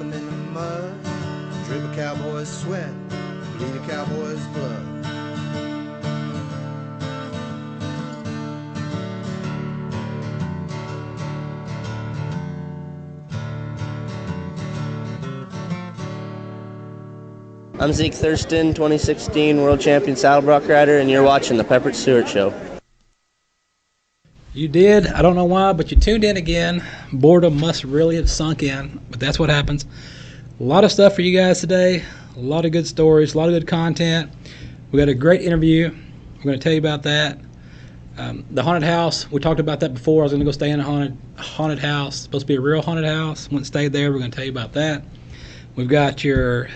in 0.00 0.10
the 0.10 0.20
mud, 0.20 1.04
drip 1.66 1.82
a 1.84 1.94
cowboy's 1.94 2.48
sweat, 2.48 2.92
bleed 3.58 3.74
a 3.74 3.86
cowboy's 3.88 4.46
blood. 4.48 4.92
I'm 17.80 17.92
Zeke 17.92 18.14
Thurston, 18.14 18.74
2016 18.74 19.60
World 19.60 19.80
Champion 19.80 20.16
Saddle 20.16 20.42
Bronc 20.42 20.68
Rider, 20.68 20.98
and 20.98 21.10
you're 21.10 21.24
watching 21.24 21.56
the 21.56 21.64
Pepper 21.64 21.92
Stewart 21.92 22.28
Show. 22.28 22.71
You 24.54 24.68
did. 24.68 25.06
I 25.06 25.22
don't 25.22 25.34
know 25.34 25.46
why, 25.46 25.72
but 25.72 25.90
you 25.90 25.96
tuned 25.96 26.24
in 26.24 26.36
again. 26.36 26.84
Boredom 27.10 27.58
must 27.58 27.84
really 27.84 28.16
have 28.16 28.28
sunk 28.28 28.62
in, 28.62 29.00
but 29.10 29.18
that's 29.18 29.38
what 29.38 29.48
happens. 29.48 29.86
A 30.60 30.62
lot 30.62 30.84
of 30.84 30.92
stuff 30.92 31.14
for 31.14 31.22
you 31.22 31.34
guys 31.34 31.60
today. 31.60 32.04
A 32.36 32.40
lot 32.40 32.66
of 32.66 32.72
good 32.72 32.86
stories, 32.86 33.32
a 33.32 33.38
lot 33.38 33.48
of 33.48 33.54
good 33.54 33.66
content. 33.66 34.30
We 34.90 34.98
got 34.98 35.08
a 35.08 35.14
great 35.14 35.40
interview. 35.40 35.90
We're 36.36 36.42
going 36.42 36.58
to 36.58 36.62
tell 36.62 36.72
you 36.72 36.80
about 36.80 37.02
that. 37.04 37.38
Um, 38.18 38.44
the 38.50 38.62
haunted 38.62 38.82
house. 38.82 39.30
We 39.30 39.40
talked 39.40 39.58
about 39.58 39.80
that 39.80 39.94
before. 39.94 40.20
I 40.20 40.24
was 40.24 40.32
going 40.32 40.40
to 40.40 40.44
go 40.44 40.50
stay 40.50 40.70
in 40.70 40.80
a 40.80 40.84
haunted 40.84 41.16
haunted 41.38 41.78
house. 41.78 42.16
It's 42.16 42.22
supposed 42.24 42.42
to 42.42 42.46
be 42.46 42.56
a 42.56 42.60
real 42.60 42.82
haunted 42.82 43.06
house. 43.06 43.50
Went 43.50 43.60
and 43.60 43.66
stayed 43.66 43.94
there. 43.94 44.12
We're 44.12 44.18
going 44.18 44.32
to 44.32 44.36
tell 44.36 44.44
you 44.44 44.50
about 44.50 44.74
that. 44.74 45.02
We've 45.76 45.88
got 45.88 46.24
your 46.24 46.68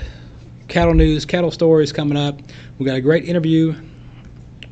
cattle 0.68 0.94
news, 0.94 1.26
cattle 1.26 1.50
stories 1.50 1.92
coming 1.92 2.16
up. 2.16 2.40
We 2.78 2.86
got 2.86 2.96
a 2.96 3.02
great 3.02 3.26
interview 3.26 3.74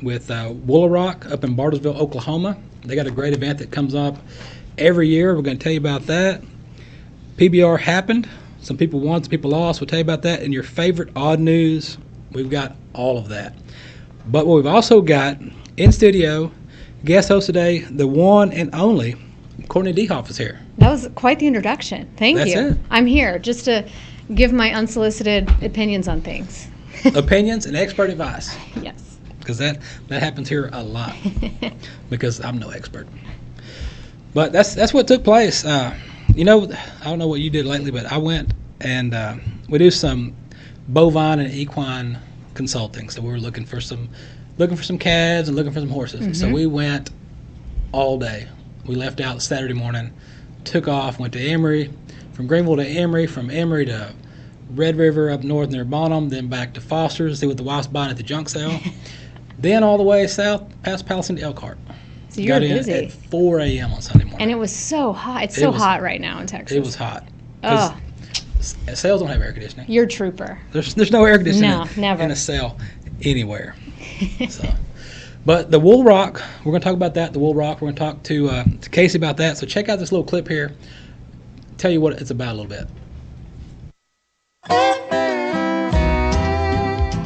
with 0.02 0.30
uh, 0.30 0.54
Woolaroc 0.54 1.30
up 1.30 1.44
in 1.44 1.54
Bartlesville, 1.54 1.96
Oklahoma. 1.96 2.56
They 2.84 2.94
got 2.94 3.06
a 3.06 3.10
great 3.10 3.32
event 3.32 3.58
that 3.58 3.70
comes 3.70 3.94
up 3.94 4.16
every 4.78 5.08
year. 5.08 5.34
We're 5.34 5.42
going 5.42 5.58
to 5.58 5.62
tell 5.62 5.72
you 5.72 5.78
about 5.78 6.06
that. 6.06 6.42
PBR 7.36 7.80
happened. 7.80 8.28
Some 8.60 8.76
people 8.76 9.00
won, 9.00 9.22
some 9.22 9.30
people 9.30 9.50
lost. 9.50 9.80
We'll 9.80 9.88
tell 9.88 9.98
you 9.98 10.04
about 10.04 10.22
that. 10.22 10.42
And 10.42 10.52
your 10.52 10.62
favorite 10.62 11.10
odd 11.16 11.40
news, 11.40 11.98
we've 12.32 12.50
got 12.50 12.76
all 12.92 13.18
of 13.18 13.28
that. 13.28 13.54
But 14.26 14.46
what 14.46 14.56
we've 14.56 14.66
also 14.66 15.00
got 15.00 15.38
in 15.76 15.92
studio, 15.92 16.50
guest 17.04 17.28
host 17.28 17.46
today, 17.46 17.80
the 17.80 18.06
one 18.06 18.52
and 18.52 18.74
only 18.74 19.16
Courtney 19.68 19.92
Dehoff 19.92 20.30
is 20.30 20.38
here. 20.38 20.60
That 20.78 20.90
was 20.90 21.08
quite 21.14 21.38
the 21.38 21.46
introduction. 21.46 22.10
Thank 22.16 22.38
That's 22.38 22.54
you. 22.54 22.68
it. 22.68 22.78
I'm 22.90 23.06
here 23.06 23.38
just 23.38 23.64
to 23.66 23.88
give 24.34 24.52
my 24.52 24.72
unsolicited 24.72 25.50
opinions 25.62 26.08
on 26.08 26.20
things. 26.20 26.68
Opinions 27.14 27.66
and 27.66 27.76
expert 27.76 28.10
advice. 28.10 28.56
Yes. 28.80 29.13
Because 29.44 29.58
that 29.58 29.80
that 30.08 30.22
happens 30.22 30.48
here 30.48 30.70
a 30.72 30.82
lot 30.82 31.14
because 32.10 32.40
I'm 32.40 32.58
no 32.58 32.70
expert. 32.70 33.06
But 34.32 34.52
that's 34.52 34.74
that's 34.74 34.92
what 34.92 35.06
took 35.06 35.22
place. 35.22 35.64
Uh, 35.64 35.94
you 36.34 36.44
know, 36.44 36.68
I 37.00 37.04
don't 37.04 37.18
know 37.18 37.28
what 37.28 37.40
you 37.40 37.50
did 37.50 37.66
lately, 37.66 37.90
but 37.90 38.10
I 38.10 38.18
went 38.18 38.52
and 38.80 39.14
uh, 39.14 39.36
we 39.68 39.78
do 39.78 39.90
some 39.90 40.34
bovine 40.88 41.38
and 41.38 41.52
equine 41.52 42.18
consulting. 42.54 43.10
So 43.10 43.20
we 43.22 43.28
were 43.28 43.38
looking 43.38 43.64
for 43.64 43.80
some 43.80 44.08
looking 44.58 44.76
for 44.76 44.82
some 44.82 44.98
calves 44.98 45.48
and 45.48 45.56
looking 45.56 45.72
for 45.72 45.80
some 45.80 45.88
horses. 45.88 46.38
So 46.38 46.50
we 46.50 46.66
went 46.66 47.10
all 47.92 48.18
day. 48.18 48.48
We 48.86 48.94
left 48.94 49.20
out 49.20 49.40
Saturday 49.42 49.74
morning, 49.74 50.12
took 50.64 50.88
off, 50.88 51.18
went 51.18 51.32
to 51.34 51.40
Emory, 51.40 51.90
from 52.32 52.46
Greenville 52.46 52.76
to 52.76 52.86
Emory, 52.86 53.26
from 53.26 53.50
Emory 53.50 53.86
to 53.86 54.12
Red 54.70 54.96
River 54.96 55.30
up 55.30 55.42
north 55.42 55.70
near 55.70 55.84
Bonham, 55.84 56.28
then 56.28 56.48
back 56.48 56.74
to 56.74 56.80
Foster's, 56.80 57.38
see 57.38 57.46
what 57.46 57.56
the 57.56 57.62
wife's 57.62 57.86
buying 57.86 58.10
at 58.10 58.16
the 58.16 58.22
junk 58.22 58.48
sale. 58.48 58.78
then 59.58 59.82
all 59.84 59.96
the 59.96 60.02
way 60.04 60.26
south 60.26 60.62
past 60.82 61.06
Palestine 61.06 61.36
to 61.36 61.42
Elkhart. 61.42 61.78
So 62.30 62.40
you're 62.40 62.56
Got 62.58 62.62
in 62.64 62.76
busy. 62.76 62.92
at 62.92 63.12
4 63.12 63.60
a.m. 63.60 63.92
on 63.92 64.02
Sunday 64.02 64.24
morning. 64.24 64.42
And 64.42 64.50
it 64.50 64.56
was 64.56 64.74
so 64.74 65.12
hot. 65.12 65.44
It's 65.44 65.56
It 65.56 65.60
so 65.60 65.70
was- 65.70 65.80
hot 65.80 66.02
right 66.02 66.20
now 66.20 66.40
in 66.40 66.46
Texas. 66.46 66.76
it 66.76 66.80
was 66.80 66.94
hot. 66.96 67.24
Oh, 67.62 67.96
s- 68.58 68.76
Sales 68.94 69.20
don't 69.20 69.30
have 69.30 69.40
air 69.40 69.52
conditioning. 69.52 69.86
you're 69.88 70.04
a 70.04 70.08
trooper. 70.08 70.58
There's 70.72 70.94
there's 70.94 71.10
no 71.12 71.24
air 71.24 71.36
conditioning 71.38 71.70
No, 71.70 71.86
never. 71.96 72.22
in 72.22 72.30
a 72.30 72.36
cell 72.36 72.76
anywhere. 73.22 73.74
so, 74.48 74.68
but 75.46 75.70
the 75.70 75.78
Woolaroc, 75.80 76.42
we're 76.64 76.72
going 76.72 76.80
to 76.80 76.84
talk 76.84 76.94
about 76.94 77.14
that. 77.14 77.32
The 77.32 77.38
Woolaroc, 77.38 77.74
we're 77.74 77.92
going 77.92 77.94
to 77.94 77.98
talk 78.00 78.22
to 78.24 78.48
uh, 78.50 78.64
to 78.80 78.90
Casey 78.90 79.16
about 79.16 79.36
that. 79.38 79.56
So 79.56 79.66
check 79.66 79.88
out 79.88 79.98
this 79.98 80.10
little 80.12 80.26
clip 80.26 80.48
here. 80.48 80.72
Tell 81.78 81.90
you 81.90 82.00
what 82.00 82.20
it's 82.20 82.30
about 82.30 82.50
a 82.54 82.56
little 82.56 82.68
bit. 82.68 82.86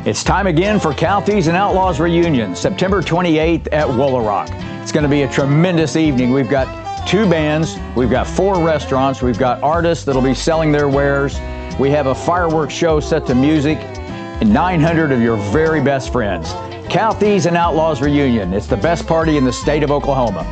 It's 0.08 0.24
time 0.24 0.46
again 0.46 0.80
for 0.80 0.94
Cow 0.94 1.20
Thieves 1.20 1.48
and 1.48 1.56
Outlaws 1.56 2.00
reunion, 2.00 2.56
September 2.56 3.02
28th 3.02 3.69
at 3.72 3.86
Woolaroc. 3.86 4.48
It's 4.80 4.91
going 4.91 5.02
to 5.02 5.08
be 5.08 5.24
a 5.24 5.30
tremendous 5.30 5.96
evening. 5.96 6.32
We've 6.32 6.48
got 6.48 7.06
two 7.06 7.28
bands, 7.28 7.76
we've 7.94 8.08
got 8.08 8.26
four 8.26 8.64
restaurants, 8.64 9.20
we've 9.20 9.38
got 9.38 9.62
artists 9.62 10.06
that'll 10.06 10.22
be 10.22 10.32
selling 10.32 10.72
their 10.72 10.88
wares. 10.88 11.38
We 11.78 11.91
have 11.91 12.06
a 12.06 12.14
fireworks 12.14 12.72
show 12.72 13.00
set 13.00 13.26
to 13.26 13.34
music, 13.34 13.76
and 13.76 14.50
900 14.50 15.12
of 15.12 15.20
your 15.20 15.36
very 15.52 15.82
best 15.82 16.10
friends. 16.10 16.54
Cow 16.91 17.12
Thieves 17.12 17.44
and 17.44 17.54
Outlaws 17.54 18.00
reunion. 18.00 18.54
It's 18.54 18.66
the 18.66 18.78
best 18.78 19.06
party 19.06 19.36
in 19.36 19.44
the 19.44 19.52
state 19.52 19.82
of 19.82 19.91
Oklahoma. 19.91 20.42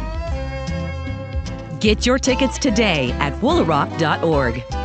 Get 1.80 2.04
your 2.04 2.18
tickets 2.18 2.58
today 2.58 3.12
at 3.12 3.32
woolaroc.org. 3.40 4.75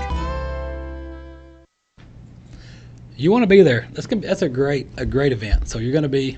You 3.21 3.31
want 3.31 3.43
to 3.43 3.47
be 3.47 3.61
there. 3.61 3.87
That's 3.93 4.07
gonna 4.07 4.21
be, 4.21 4.27
that's 4.27 4.41
a 4.41 4.49
great 4.49 4.87
a 4.97 5.05
great 5.05 5.31
event. 5.31 5.67
So 5.67 5.77
you're 5.77 5.91
going 5.91 6.01
to 6.03 6.09
be 6.09 6.37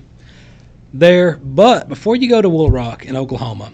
there. 0.92 1.36
But 1.42 1.88
before 1.88 2.14
you 2.16 2.28
go 2.28 2.42
to 2.42 2.48
Woolaroc 2.48 3.04
in 3.04 3.16
Oklahoma, 3.16 3.72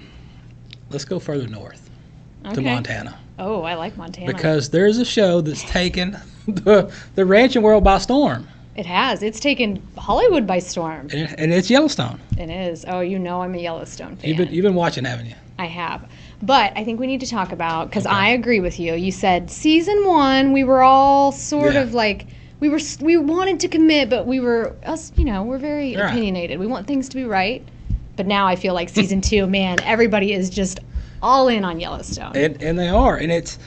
let's 0.91 1.05
go 1.05 1.19
further 1.19 1.47
north 1.49 1.91
to 2.55 2.61
Montana 2.63 3.19
Oh, 3.39 3.63
I 3.63 3.75
like 3.75 3.97
Montana. 3.97 4.33
because 4.33 4.71
there's 4.71 4.99
a 4.99 5.05
show 5.05 5.41
that's 5.41 5.63
taken 5.65 6.17
the 6.47 6.93
the 7.17 7.25
ranching 7.27 7.63
world 7.63 7.83
by 7.85 7.99
storm, 7.99 8.47
it 8.77 8.87
has. 8.87 9.23
It's 9.23 9.41
taken 9.41 9.83
Hollywood 9.99 10.47
by 10.47 10.59
storm. 10.61 11.09
and, 11.11 11.13
it- 11.15 11.35
and 11.39 11.53
it's 11.53 11.69
Yellowstone. 11.69 12.21
It 12.39 12.49
is. 12.51 12.85
Oh, 12.87 13.01
you 13.01 13.19
know 13.19 13.43
I'm 13.43 13.55
a 13.55 13.59
Yellowstone 13.59 14.17
fan. 14.17 14.29
You've 14.29 14.39
been 14.39 14.55
you've 14.55 14.63
been 14.63 14.75
watching, 14.77 15.05
haven't 15.05 15.27
you? 15.27 15.35
I 15.59 15.67
have. 15.67 16.09
But 16.43 16.73
I 16.77 16.85
think 16.85 17.01
we 17.01 17.07
need 17.09 17.21
to 17.21 17.27
talk 17.27 17.51
about 17.53 17.91
because 17.91 18.07
I 18.07 18.29
agree 18.29 18.61
with 18.61 18.79
you. 18.81 18.95
You 18.95 19.11
said 19.13 19.51
season 19.51 20.07
one, 20.07 20.53
we 20.53 20.63
were 20.65 20.83
all 20.83 21.33
sort 21.33 21.75
Yeah. 21.75 21.81
of 21.83 21.93
like 21.93 22.27
we 22.61 22.69
were 22.69 22.81
we 23.01 23.17
wanted 23.17 23.61
to 23.61 23.69
commit, 23.69 24.11
but 24.11 24.27
we 24.27 24.41
were 24.41 24.77
us. 24.85 25.13
You 25.17 25.25
know, 25.25 25.43
we're 25.43 25.59
very 25.59 25.97
Right. 25.97 26.11
opinionated. 26.11 26.59
We 26.59 26.67
want 26.67 26.87
things 26.87 27.09
to 27.09 27.17
be 27.17 27.25
right. 27.25 27.67
But 28.17 28.27
now 28.27 28.47
I 28.47 28.57
feel 28.57 28.75
like 28.75 28.89
season 28.91 29.21
two, 29.21 29.47
man, 29.47 29.79
everybody 29.83 30.33
is 30.33 30.51
just 30.51 30.81
all 31.23 31.49
in 31.49 31.65
on 31.65 31.81
Yellowstone. 31.81 32.37
And 32.37 32.63
and 32.63 32.79
they 32.79 32.89
are, 32.89 33.17
and 33.17 33.33
it's 33.33 33.59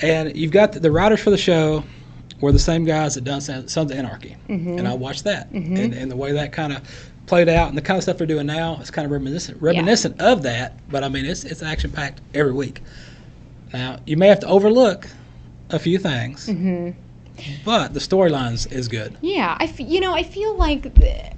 and 0.00 0.36
you've 0.36 0.52
got 0.52 0.72
the, 0.72 0.80
the 0.80 0.90
writers 0.90 1.20
for 1.20 1.30
the 1.30 1.38
show 1.38 1.82
were 2.40 2.52
the 2.52 2.58
same 2.58 2.84
guys 2.84 3.14
that 3.14 3.24
done 3.24 3.40
Sons 3.40 3.76
of 3.76 3.90
Anarchy, 3.92 4.36
mm-hmm. 4.48 4.78
and 4.78 4.86
I 4.86 4.94
watched 4.94 5.24
that, 5.24 5.50
mm-hmm. 5.52 5.76
and, 5.76 5.94
and 5.94 6.10
the 6.10 6.16
way 6.16 6.32
that 6.32 6.52
kind 6.52 6.72
of 6.72 6.82
played 7.26 7.48
out, 7.48 7.68
and 7.68 7.76
the 7.76 7.82
kind 7.82 7.96
of 7.96 8.02
stuff 8.02 8.18
they're 8.18 8.26
doing 8.26 8.46
now 8.46 8.76
is 8.80 8.90
kind 8.90 9.06
of 9.06 9.12
reminiscent 9.12 9.60
reminiscent 9.60 10.20
of 10.20 10.42
that. 10.42 10.78
But 10.90 11.02
I 11.02 11.08
mean, 11.08 11.24
it's 11.24 11.44
it's 11.44 11.62
action 11.62 11.90
packed 11.90 12.20
every 12.34 12.52
week. 12.52 12.82
Now 13.72 13.98
you 14.06 14.16
may 14.16 14.28
have 14.28 14.40
to 14.40 14.46
overlook 14.46 15.08
a 15.70 15.78
few 15.78 15.98
things, 15.98 16.46
mm-hmm. 16.46 16.90
But 17.64 17.94
the 17.94 18.00
storylines 18.00 18.70
is 18.70 18.88
good. 18.88 19.16
Yeah, 19.20 19.56
I 19.58 19.64
f- 19.64 19.80
you 19.80 20.00
know 20.00 20.14
I 20.14 20.22
feel 20.22 20.56
like 20.56 20.94
th- 20.94 21.32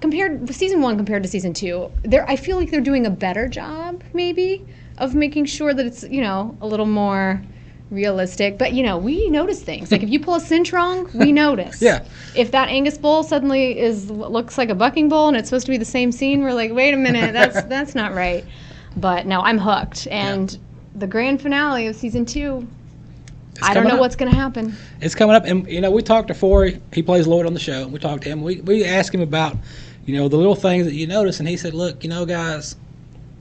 compared 0.00 0.52
season 0.54 0.82
one 0.82 0.96
compared 0.96 1.22
to 1.22 1.28
season 1.28 1.52
two, 1.52 1.90
there 2.02 2.28
I 2.28 2.36
feel 2.36 2.56
like 2.56 2.70
they're 2.70 2.80
doing 2.80 3.06
a 3.06 3.10
better 3.10 3.48
job 3.48 4.02
maybe 4.12 4.66
of 4.98 5.14
making 5.14 5.46
sure 5.46 5.72
that 5.74 5.84
it's 5.86 6.02
you 6.04 6.20
know 6.20 6.56
a 6.60 6.66
little 6.66 6.86
more 6.86 7.42
realistic. 7.90 8.58
But 8.58 8.72
you 8.72 8.82
know 8.82 8.98
we 8.98 9.28
notice 9.30 9.62
things 9.62 9.90
like 9.92 10.02
if 10.02 10.08
you 10.08 10.20
pull 10.20 10.34
a 10.34 10.40
cinch 10.40 10.72
wrong, 10.72 11.08
we 11.14 11.32
notice. 11.44 11.80
Yeah. 11.80 12.04
If 12.34 12.50
that 12.50 12.68
Angus 12.68 12.98
bull 12.98 13.22
suddenly 13.22 13.78
is 13.78 14.10
looks 14.10 14.58
like 14.58 14.68
a 14.70 14.74
bucking 14.74 15.08
bull 15.08 15.28
and 15.28 15.36
it's 15.36 15.48
supposed 15.48 15.66
to 15.66 15.72
be 15.72 15.78
the 15.78 15.84
same 15.84 16.12
scene, 16.12 16.42
we're 16.42 16.52
like, 16.54 16.72
wait 16.72 16.94
a 16.94 16.96
minute, 16.96 17.32
that's 17.38 17.62
that's 17.64 17.94
not 17.94 18.14
right. 18.14 18.44
But 18.96 19.26
no, 19.26 19.40
I'm 19.40 19.58
hooked, 19.58 20.06
and 20.08 20.56
the 20.94 21.06
grand 21.08 21.42
finale 21.42 21.86
of 21.88 21.96
season 21.96 22.24
two. 22.24 22.66
I 23.62 23.74
don't 23.74 23.84
know 23.84 23.94
up. 23.94 24.00
what's 24.00 24.16
going 24.16 24.30
to 24.30 24.36
happen. 24.36 24.74
It's 25.00 25.14
coming 25.14 25.36
up, 25.36 25.44
and 25.44 25.66
you 25.68 25.80
know 25.80 25.90
we 25.90 26.02
talked 26.02 26.28
to 26.28 26.34
Forrie. 26.34 26.80
He 26.92 27.02
plays 27.02 27.26
Lloyd 27.26 27.46
on 27.46 27.54
the 27.54 27.60
show. 27.60 27.82
and 27.82 27.92
We 27.92 27.98
talked 27.98 28.22
to 28.24 28.28
him. 28.28 28.42
We 28.42 28.60
we 28.62 28.84
asked 28.84 29.14
him 29.14 29.20
about, 29.20 29.56
you 30.06 30.16
know, 30.16 30.28
the 30.28 30.36
little 30.36 30.54
things 30.56 30.86
that 30.86 30.94
you 30.94 31.06
notice, 31.06 31.38
and 31.40 31.48
he 31.48 31.56
said, 31.56 31.74
"Look, 31.74 32.02
you 32.02 32.10
know, 32.10 32.26
guys, 32.26 32.76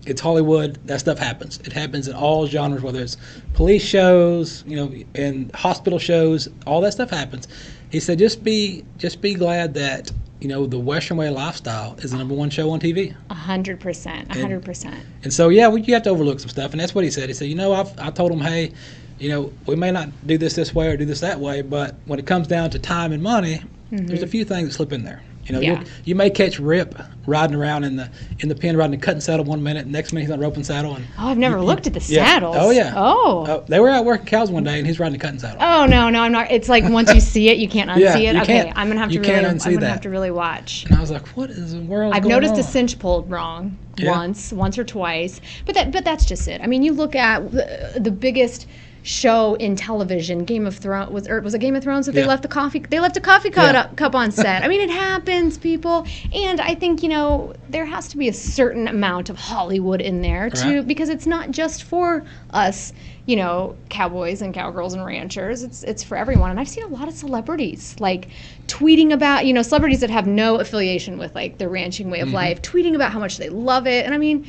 it's 0.06 0.21
Hollywood. 0.21 0.77
That 0.86 1.00
stuff 1.00 1.18
happens. 1.18 1.60
It 1.63 1.74
happens 1.74 2.07
in 2.07 2.15
all 2.15 2.45
genres, 2.48 2.81
whether 2.83 3.01
it's 3.01 3.18
police 3.54 3.83
shows, 3.83 4.63
you 4.68 4.75
know, 4.75 4.94
and 5.15 5.51
hospital 5.56 6.00
shows. 6.00 6.48
All 6.68 6.81
that 6.81 6.94
stuff 6.94 7.09
happens." 7.09 7.48
He 7.89 8.00
said, 8.00 8.19
"Just 8.19 8.44
be 8.44 8.83
just 8.98 9.21
be 9.21 9.33
glad 9.33 9.74
that." 9.75 10.12
You 10.42 10.50
know 10.50 10.66
the 10.66 10.77
Western 10.77 11.16
way 11.16 11.30
lifestyle 11.30 11.95
is 12.00 12.12
the 12.12 12.18
number 12.18 12.33
one 12.33 12.50
show 12.50 12.69
on 12.71 12.81
TV, 12.81 13.16
A 13.30 13.33
hundred 13.33 13.80
percent, 13.80 14.36
a 14.36 14.42
hundred 14.42 14.66
percent. 14.66 14.98
and 15.24 15.31
so 15.31 15.48
yeah, 15.48 15.69
we, 15.69 15.80
you 15.83 15.94
have 15.94 16.04
to 16.04 16.09
overlook 16.09 16.42
some 16.42 16.50
stuff, 16.50 16.71
and 16.74 16.81
that's 16.81 16.94
what 16.94 17.06
he 17.06 17.12
said. 17.12 17.30
He 17.30 17.33
said, 17.33 17.48
you 17.48 17.56
know, 17.56 17.71
I've, 17.71 17.98
I 17.98 18.09
told 18.09 18.30
him, 18.33 18.42
hey, 18.42 18.74
you 19.23 19.29
know, 19.29 19.53
we 19.67 19.75
may 19.77 19.89
not 19.89 20.09
do 20.27 20.37
this 20.37 20.53
this 20.53 20.75
way 20.75 20.87
or 20.87 20.97
do 20.97 21.05
this 21.05 21.21
that 21.21 21.39
way, 21.39 21.61
but 21.61 21.95
when 22.05 22.19
it 22.19 22.25
comes 22.25 22.45
down 22.47 22.69
to 22.71 22.79
time 22.79 23.13
and 23.13 23.23
money, 23.23 23.61
there's 23.89 24.21
a 24.23 24.27
few 24.27 24.43
things 24.43 24.67
that 24.67 24.73
slip 24.73 24.91
in 24.91 25.03
there. 25.03 25.21
You 25.45 25.53
know, 25.55 25.59
Yeah. 25.59 25.83
you 26.05 26.15
may 26.15 26.29
catch 26.29 26.57
Rip 26.57 26.97
riding 27.25 27.55
around 27.55 27.83
in 27.83 27.97
the 27.97 28.09
in 28.39 28.47
the 28.49 28.55
pen 28.55 28.77
riding 28.77 28.91
the 28.97 29.05
cutting 29.05 29.19
saddle 29.19 29.43
one 29.45 29.61
minute, 29.61 29.87
next 29.87 30.13
minute 30.13 30.23
he's 30.25 30.31
on 30.31 30.39
the 30.39 30.45
roping 30.45 30.63
saddle, 30.63 30.95
and 30.95 31.05
Oh, 31.19 31.27
I've 31.27 31.37
never 31.37 31.57
you- 31.57 31.63
looked 31.63 31.85
at 31.85 31.93
the 31.93 32.01
yeah. 32.07 32.39
Oh 32.41 32.69
yeah. 32.69 32.93
Oh. 32.95 33.45
Uh, 33.45 33.63
they 33.67 33.79
were 33.81 33.89
out 33.89 34.05
working 34.05 34.25
cows 34.25 34.49
one 34.49 34.63
day, 34.63 34.77
and 34.77 34.87
he's 34.87 34.99
riding 35.01 35.17
the 35.17 35.19
cutting 35.19 35.39
saddle. 35.39 35.57
Oh 35.61 35.85
no, 35.85 36.09
no, 36.09 36.21
I'm 36.21 36.31
not. 36.31 36.49
It's 36.49 36.69
like 36.69 36.85
once 36.89 37.13
you 37.13 37.19
see 37.33 37.49
it, 37.49 37.57
you 37.57 37.67
can't 37.67 37.89
unsee 37.89 37.99
Yeah, 37.99 38.17
it. 38.17 38.35
you 38.35 38.41
okay, 38.41 38.63
can't- 38.63 38.77
I'm 38.77 38.87
gonna 38.87 39.01
have 39.01 39.09
to 39.09 39.15
you 39.15 39.21
really. 39.21 39.35
I'm 39.35 39.57
gonna 39.57 39.79
that. 39.81 39.89
have 39.89 40.01
to 40.01 40.09
really 40.09 40.31
watch. 40.31 40.85
And 40.87 40.95
I 40.95 41.01
was 41.01 41.11
like, 41.11 41.27
what 41.35 41.49
is 41.49 41.73
the 41.73 41.79
world? 41.81 42.13
I've 42.13 42.25
noticed 42.25 42.53
on? 42.53 42.59
a 42.59 42.63
cinch 42.63 42.97
pulled 42.99 43.29
wrong 43.29 43.77
Yeah. 43.97 44.11
once, 44.11 44.53
once 44.53 44.77
or 44.77 44.85
twice, 44.85 45.41
but 45.65 45.75
that 45.75 45.91
but 45.91 46.05
that's 46.05 46.23
just 46.25 46.47
it. 46.47 46.61
I 46.61 46.67
mean, 46.67 46.83
you 46.83 46.93
look 46.93 47.15
at 47.17 47.51
the, 47.51 47.99
the 47.99 48.11
biggest 48.11 48.65
show 49.03 49.53
in 49.55 49.75
television, 49.75 50.45
Game 50.45 50.65
of 50.65 50.77
Thrones 50.77 51.11
was 51.11 51.27
or 51.27 51.41
was 51.41 51.53
it 51.53 51.59
Game 51.59 51.75
of 51.75 51.83
Thrones 51.83 52.05
that 52.07 52.13
they 52.15 52.25
left 52.25 52.41
the 52.41 52.47
coffee 52.47 52.79
they 52.79 53.00
left 53.00 53.17
a 53.17 53.21
coffee 53.21 53.50
cup, 53.50 53.73
Yeah. 53.73 53.88
cup 53.95 54.15
on 54.15 54.31
set. 54.31 54.63
I 54.63 54.67
mean, 54.67 54.81
it 54.81 54.89
happens, 54.89 55.57
people, 55.57 56.07
and 56.33 56.59
I 56.61 56.73
think 56.73 57.03
you 57.03 57.09
know 57.09 57.53
there 57.69 57.85
has 57.85 58.07
to 58.09 58.17
be 58.17 58.27
a 58.29 58.33
certain 58.33 58.88
amount 58.88 59.29
of 59.29 59.38
Hollywood 59.38 60.01
in 60.01 60.21
there 60.21 60.50
too, 60.50 60.77
Right. 60.77 60.88
because 60.88 61.09
it's 61.09 61.27
not 61.27 61.51
just 61.51 61.83
for 61.83 62.23
us. 62.51 62.94
You 63.25 63.38
know, 63.38 63.77
cowboys 63.89 64.41
and 64.41 64.53
cowgirls 64.53 64.94
and 64.94 65.06
ranchers. 65.06 65.63
It's 65.63 65.81
it's 65.83 66.03
for 66.03 66.17
everyone. 66.17 66.51
And 66.51 66.59
I've 66.59 66.67
seen 66.67 66.83
a 66.83 66.88
lot 66.89 67.07
of 67.07 67.13
celebrities 67.13 67.95
like 67.99 68.27
tweeting 68.67 69.13
about, 69.13 69.45
you 69.45 69.53
know, 69.53 69.61
celebrities 69.61 70.01
that 70.01 70.09
have 70.09 70.27
no 70.27 70.59
affiliation 70.59 71.17
with 71.17 71.33
like 71.33 71.57
the 71.57 71.69
ranching 71.69 72.09
way 72.09 72.19
of 72.19 72.27
Mm-hmm. 72.27 72.35
life, 72.35 72.61
tweeting 72.61 72.95
about 72.95 73.11
how 73.13 73.19
much 73.19 73.38
they 73.38 73.47
love 73.49 73.88
it. 73.88 74.06
And 74.06 74.13
I 74.13 74.17
mean, 74.17 74.45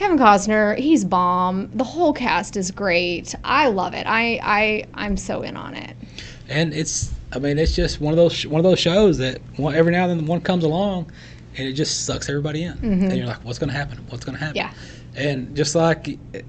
Kevin 0.00 0.16
Costner, 0.18 0.78
he's 0.78 1.04
bomb. 1.04 1.70
The 1.74 1.84
whole 1.84 2.14
cast 2.14 2.56
is 2.56 2.70
great. 2.70 3.34
I 3.44 3.68
love 3.68 3.92
it. 3.92 4.06
I 4.06 4.40
I 4.42 4.86
I'm 4.94 5.18
so 5.18 5.42
in 5.42 5.58
on 5.58 5.74
it. 5.74 5.94
and 6.48 6.72
it's 6.72 7.12
I 7.34 7.38
mean 7.38 7.58
it's 7.58 7.76
just 7.76 8.00
one 8.00 8.10
of 8.10 8.16
those 8.16 8.46
one 8.46 8.58
of 8.58 8.64
those 8.64 8.78
shows 8.78 9.18
that 9.18 9.42
one, 9.56 9.74
every 9.74 9.92
now 9.92 10.08
and 10.08 10.18
then 10.18 10.26
one 10.26 10.40
comes 10.40 10.64
along, 10.64 11.12
and 11.58 11.68
it 11.68 11.74
just 11.74 12.06
sucks 12.06 12.30
everybody 12.30 12.62
in, 12.62 12.78
and 12.82 13.14
you're 13.14 13.26
like, 13.26 13.44
what's 13.44 13.58
going 13.58 13.68
to 13.68 13.76
happen? 13.76 13.98
What's 14.08 14.24
going 14.24 14.38
to 14.38 14.42
happen? 14.42 14.62
Mm-hmm. 14.62 14.74
Yeah. 15.18 15.22
And 15.22 15.54
just 15.54 15.74
like 15.74 16.04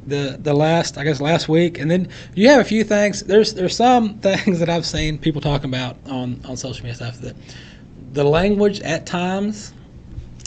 the 0.07 0.38
the 0.42 0.54
last 0.54 0.97
I 0.97 1.04
guess 1.04 1.19
last 1.19 1.50
week, 1.50 1.77
and 1.77 1.92
then 1.92 2.07
you 2.36 2.47
have 2.47 2.62
a 2.62 2.63
few 2.63 2.86
things. 2.86 3.21
There's 3.21 3.54
there's 3.54 3.75
some 3.75 4.18
things 4.30 4.59
that 4.59 4.69
I've 4.69 4.86
seen 4.86 5.18
people 5.18 5.42
talking 5.42 5.69
about 5.69 5.97
on 6.06 6.39
on 6.45 6.56
social 6.56 6.83
media 6.86 6.95
stuff 6.95 7.18
that 7.19 7.36
the 8.13 8.24
language 8.24 8.80
at 8.80 9.06
times 9.06 9.74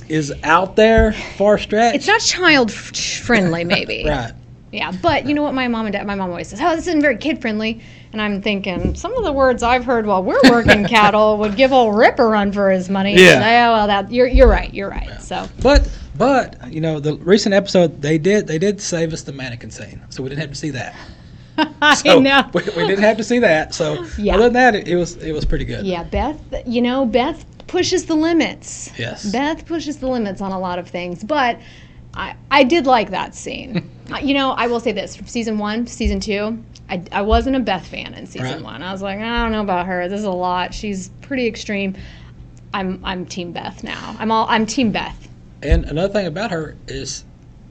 is 0.09 0.33
out 0.43 0.77
there 0.77 1.13
far 1.13 1.59
stretch. 1.59 1.95
It's 1.95 2.07
not 2.07 2.21
child 2.21 2.71
f- 2.71 2.95
friendly, 3.23 3.65
maybe. 3.75 4.05
right. 4.07 4.33
Yeah, 4.73 4.91
but 4.91 5.27
you 5.27 5.35
know 5.35 5.43
what? 5.45 5.55
My 5.55 5.69
mom 5.69 5.87
and 5.87 5.93
dad, 5.93 6.05
my 6.05 6.17
mom 6.17 6.31
always 6.31 6.49
says, 6.49 6.61
"Oh, 6.61 6.75
this 6.75 6.89
isn't 6.89 7.01
very 7.01 7.17
kid 7.17 7.41
friendly," 7.41 7.81
and 8.13 8.21
I'm 8.21 8.43
thinking 8.43 8.97
some 8.97 9.17
of 9.17 9.23
the 9.23 9.33
words 9.33 9.63
I've 9.63 9.85
heard 9.85 10.05
while 10.05 10.23
we're 10.25 10.41
working 10.51 10.85
cattle 10.89 11.39
would 11.39 11.55
give 11.55 11.73
old 11.73 11.97
Rip 11.97 12.19
a 12.19 12.27
run 12.27 12.51
for 12.51 12.71
his 12.73 12.91
money. 12.91 13.15
Yeah. 13.15 13.39
Yeah, 13.39 13.69
oh, 13.69 13.73
well, 13.75 13.87
that 13.87 14.11
you're 14.11 14.27
you're 14.27 14.49
right. 14.49 14.75
You're 14.75 14.91
right. 14.91 15.23
So 15.23 15.49
But 15.63 15.89
but 16.17 16.73
you 16.73 16.81
know 16.81 16.99
the 16.99 17.15
recent 17.19 17.55
episode 17.55 18.03
they 18.03 18.19
did 18.19 18.49
they 18.49 18.59
did 18.59 18.81
save 18.81 19.13
us 19.13 19.23
the 19.23 19.33
mannequin 19.33 19.71
scene, 19.71 20.03
so 20.11 20.25
we 20.25 20.29
didn't 20.29 20.41
have 20.41 20.51
to 20.51 20.57
see 20.57 20.71
that. 20.71 20.97
I 21.81 21.95
So 21.95 22.19
know. 22.19 22.51
we, 22.53 22.63
we 22.77 22.85
didn't 22.89 23.05
have 23.05 23.17
to 23.19 23.25
see 23.25 23.39
that. 23.39 23.75
So 23.77 24.05
Yeah. 24.19 24.35
other 24.35 24.45
than 24.45 24.55
that, 24.55 24.75
it, 24.75 24.89
it 24.89 24.97
was 24.97 25.15
it 25.19 25.31
was 25.31 25.45
pretty 25.45 25.67
good. 25.67 25.87
Yeah, 25.87 26.03
Beth, 26.03 26.41
you 26.67 26.83
know, 26.83 27.07
Beth 27.07 27.45
pushes 27.67 28.07
the 28.07 28.15
limits. 28.15 28.91
Yes. 28.99 29.31
Beth 29.31 29.67
pushes 29.67 29.99
the 29.99 30.09
limits 30.09 30.41
on 30.41 30.53
a 30.53 30.59
lot 30.59 30.79
of 30.79 30.89
things, 30.89 31.23
but 31.25 31.59
I, 32.15 32.37
I 32.51 32.65
did 32.65 32.87
like 32.87 33.11
that 33.11 33.35
scene. 33.35 33.91
Uh, 34.13 34.19
you 34.19 34.35
know, 34.35 34.51
I 34.51 34.67
will 34.67 34.81
say 34.81 34.93
this 34.93 35.17
from 35.17 35.27
season 35.29 35.57
one, 35.57 35.87
season 35.87 36.21
two, 36.21 36.63
I, 36.91 37.03
I 37.11 37.23
wasn't 37.23 37.57
a 37.57 37.61
Beth 37.61 37.87
fan 37.87 38.13
in 38.13 38.27
season 38.27 38.47
Right. 38.57 38.63
one. 38.63 38.83
I 38.83 38.93
was 38.93 39.01
like, 39.01 39.19
I 39.19 39.43
don't 39.43 39.51
know 39.51 39.63
about 39.63 39.87
her. 39.87 40.07
This 40.11 40.19
is 40.19 40.27
a 40.27 40.31
lot. 40.31 40.75
She's 40.75 41.09
pretty 41.23 41.47
extreme. 41.47 41.97
I'm 42.75 43.01
I'm 43.03 43.25
Team 43.25 43.53
Beth 43.53 43.83
now. 43.83 44.15
I'm 44.19 44.31
all 44.31 44.47
I'm 44.51 44.67
Team 44.67 44.93
Beth. 44.93 45.27
And 45.63 45.87
another 45.87 46.13
thing 46.13 46.27
about 46.27 46.51
her 46.51 46.77
is 46.87 47.25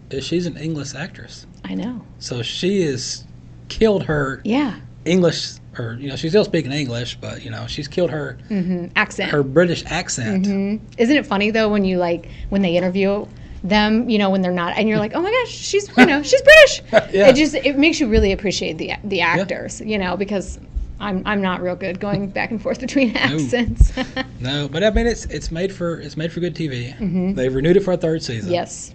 is 0.10 0.26
she's 0.26 0.48
an 0.48 0.58
English 0.58 0.96
actress, 0.96 1.46
I 1.64 1.76
know. 1.76 2.04
so 2.18 2.42
she 2.42 2.82
is 2.82 3.26
killed 3.70 4.06
her 4.06 4.42
Yeah. 4.44 4.80
English 5.06 5.52
or 5.78 5.94
you 6.00 6.10
know 6.10 6.16
she's 6.16 6.32
still 6.32 6.46
speaking 6.46 6.72
English, 6.72 7.16
but 7.16 7.44
you 7.44 7.52
know 7.52 7.68
she's 7.68 7.88
killed 7.88 8.12
her 8.12 8.38
mm-hmm. 8.50 8.88
Accent. 8.96 9.32
her 9.32 9.44
British 9.44 9.84
accent. 9.88 10.46
Mm-hmm. 10.46 10.86
Isn't 10.98 11.16
it 11.16 11.26
funny 11.26 11.52
though 11.52 11.70
when 11.70 11.86
you 11.86 11.98
like 11.98 12.30
when 12.50 12.62
they 12.62 12.78
interview 12.78 13.26
them, 13.64 14.10
you 14.10 14.18
know, 14.18 14.30
when 14.30 14.42
they're 14.42 14.52
not, 14.52 14.78
and 14.78 14.90
you're 14.90 15.00
like, 15.00 15.14
oh 15.16 15.22
my 15.22 15.32
gosh, 15.32 15.52
she's 15.52 15.90
you 15.98 16.06
know 16.06 16.22
she's 16.22 16.42
British. 16.42 16.82
Yeah. 17.14 17.30
It 17.30 17.36
just 17.36 17.54
it 17.54 17.78
makes 17.78 18.00
you 18.00 18.08
really 18.08 18.32
appreciate 18.32 18.78
the 18.78 18.94
the 19.04 19.22
actors, 19.22 19.82
you 19.82 19.98
know, 19.98 20.18
because 20.18 20.60
I'm 21.00 21.22
I'm 21.26 21.42
not 21.42 21.62
real 21.62 21.76
good 21.76 22.00
going 22.00 22.28
back 22.28 22.52
and 22.52 22.62
forth 22.62 22.80
between 22.88 23.16
accents. 23.16 23.94
No, 24.40 24.68
but 24.68 24.84
I 24.84 24.90
mean 24.90 25.08
it's 25.08 25.26
it's 25.26 25.52
made 25.52 25.74
for 25.74 26.02
it's 26.02 26.18
made 26.18 26.32
for 26.32 26.42
good 26.42 26.54
TV. 26.54 26.94
Mm-hmm. 26.98 27.34
They've 27.34 27.54
renewed 27.54 27.78
it 27.78 27.80
for 27.82 27.94
a 27.94 27.98
third 27.98 28.22
season. 28.22 28.52
yes. 28.52 28.94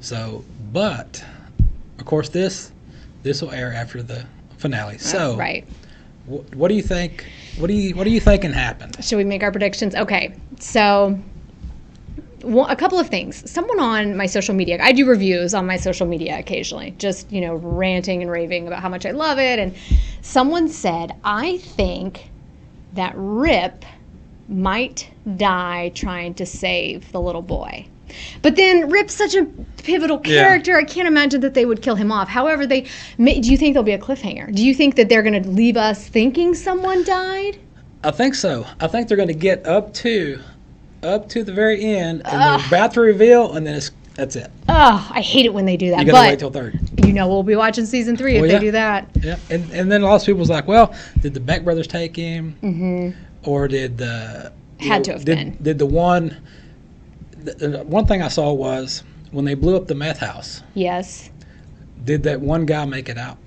So, 0.00 0.44
but 0.72 1.24
of 1.98 2.04
course 2.04 2.28
this 2.28 2.70
this 3.22 3.40
will 3.40 3.50
air 3.50 3.72
after 3.72 4.02
the 4.02 4.26
finale. 4.58 4.96
Uh, 4.96 4.98
so, 4.98 5.36
right. 5.36 5.66
Wh- 6.28 6.56
what 6.56 6.68
do 6.68 6.74
you 6.74 6.82
think? 6.82 7.24
What 7.58 7.68
do 7.68 7.74
you 7.74 7.94
what 7.94 8.04
do 8.04 8.10
you 8.10 8.20
thinking 8.20 8.52
happened? 8.52 8.96
Should 9.04 9.16
we 9.16 9.24
make 9.24 9.42
our 9.42 9.50
predictions? 9.50 9.94
Okay, 9.94 10.34
so 10.60 11.18
one, 12.42 12.70
a 12.70 12.76
couple 12.76 12.98
of 12.98 13.08
things. 13.08 13.48
Someone 13.50 13.80
on 13.80 14.16
my 14.16 14.26
social 14.26 14.54
media, 14.54 14.78
I 14.80 14.92
do 14.92 15.06
reviews 15.06 15.54
on 15.54 15.66
my 15.66 15.76
social 15.76 16.06
media 16.06 16.38
occasionally, 16.38 16.94
just 16.98 17.30
you 17.32 17.40
know 17.40 17.54
ranting 17.54 18.22
and 18.22 18.30
raving 18.30 18.66
about 18.66 18.80
how 18.80 18.88
much 18.88 19.06
I 19.06 19.10
love 19.10 19.38
it. 19.38 19.58
And 19.58 19.74
someone 20.22 20.68
said, 20.68 21.14
I 21.24 21.58
think 21.58 22.30
that 22.94 23.12
Rip 23.16 23.84
might 24.48 25.10
die 25.36 25.90
trying 25.94 26.34
to 26.34 26.46
save 26.46 27.12
the 27.12 27.20
little 27.20 27.42
boy. 27.42 27.86
But 28.42 28.56
then 28.56 28.88
Rip's 28.90 29.14
such 29.14 29.34
a 29.34 29.44
pivotal 29.82 30.20
Yeah. 30.24 30.42
character. 30.42 30.76
I 30.76 30.84
can't 30.84 31.08
imagine 31.08 31.40
that 31.40 31.54
they 31.54 31.64
would 31.64 31.82
kill 31.82 31.94
him 31.96 32.12
off. 32.12 32.28
However, 32.28 32.66
they 32.66 32.86
may, 33.16 33.40
do 33.40 33.50
you 33.50 33.56
think 33.56 33.74
there'll 33.74 33.84
be 33.84 33.92
a 33.92 33.98
cliffhanger? 33.98 34.54
Do 34.54 34.64
you 34.64 34.74
think 34.74 34.96
that 34.96 35.08
they're 35.08 35.22
going 35.22 35.42
to 35.42 35.48
leave 35.48 35.76
us 35.76 36.06
thinking 36.06 36.54
someone 36.54 37.04
died? 37.04 37.58
I 38.04 38.10
think 38.10 38.34
so. 38.34 38.66
I 38.80 38.86
think 38.86 39.08
they're 39.08 39.16
going 39.16 39.28
to 39.28 39.34
get 39.34 39.66
up 39.66 39.92
to 39.94 40.40
up 41.02 41.28
to 41.28 41.44
the 41.44 41.52
very 41.52 41.84
end, 41.84 42.22
and 42.24 42.40
they're 42.60 42.66
about 42.68 42.92
to 42.94 43.00
reveal, 43.00 43.54
and 43.54 43.66
then 43.66 43.74
it's 43.76 43.90
that's 44.14 44.34
it. 44.34 44.50
Oh, 44.68 45.08
I 45.12 45.20
hate 45.20 45.46
it 45.46 45.54
when 45.54 45.64
they 45.64 45.76
do 45.76 45.90
that. 45.90 46.00
You 46.00 46.06
got 46.06 46.24
to 46.24 46.28
wait 46.30 46.38
till 46.40 46.50
third. 46.50 46.76
you 47.06 47.12
know 47.12 47.28
we'll 47.28 47.44
be 47.44 47.54
watching 47.54 47.86
season 47.86 48.16
three 48.16 48.34
if 48.34 48.42
Well, 48.42 48.50
they 48.50 48.58
do 48.58 48.72
that. 48.72 49.08
Yeah, 49.22 49.36
and 49.48 49.70
and 49.72 49.90
then 49.90 50.02
lots 50.02 50.24
of 50.24 50.26
people 50.26 50.40
was 50.40 50.50
like, 50.50 50.66
well, 50.66 50.92
did 51.20 51.34
the 51.34 51.40
Beck 51.40 51.62
brothers 51.62 51.86
take 51.86 52.16
him, 52.16 52.56
mm-hmm. 52.62 53.10
or 53.48 53.68
did 53.68 53.96
the 53.96 54.52
Had 54.80 55.04
to 55.04 55.12
have 55.12 55.24
did, 55.24 55.36
been. 55.38 55.58
Did 55.62 55.78
the 55.78 55.86
one? 55.86 56.36
The, 57.42 57.54
the 57.54 57.80
uh, 57.80 57.84
one 57.84 58.06
thing 58.06 58.22
I 58.22 58.28
saw 58.28 58.52
was 58.52 59.02
when 59.30 59.44
they 59.44 59.54
blew 59.54 59.76
up 59.76 59.86
the 59.86 59.94
meth 59.94 60.18
house. 60.18 60.62
Yes. 60.74 61.30
Did 62.04 62.22
that 62.24 62.40
one 62.40 62.66
guy 62.66 62.84
make 62.84 63.08
it 63.08 63.18
out? 63.18 63.38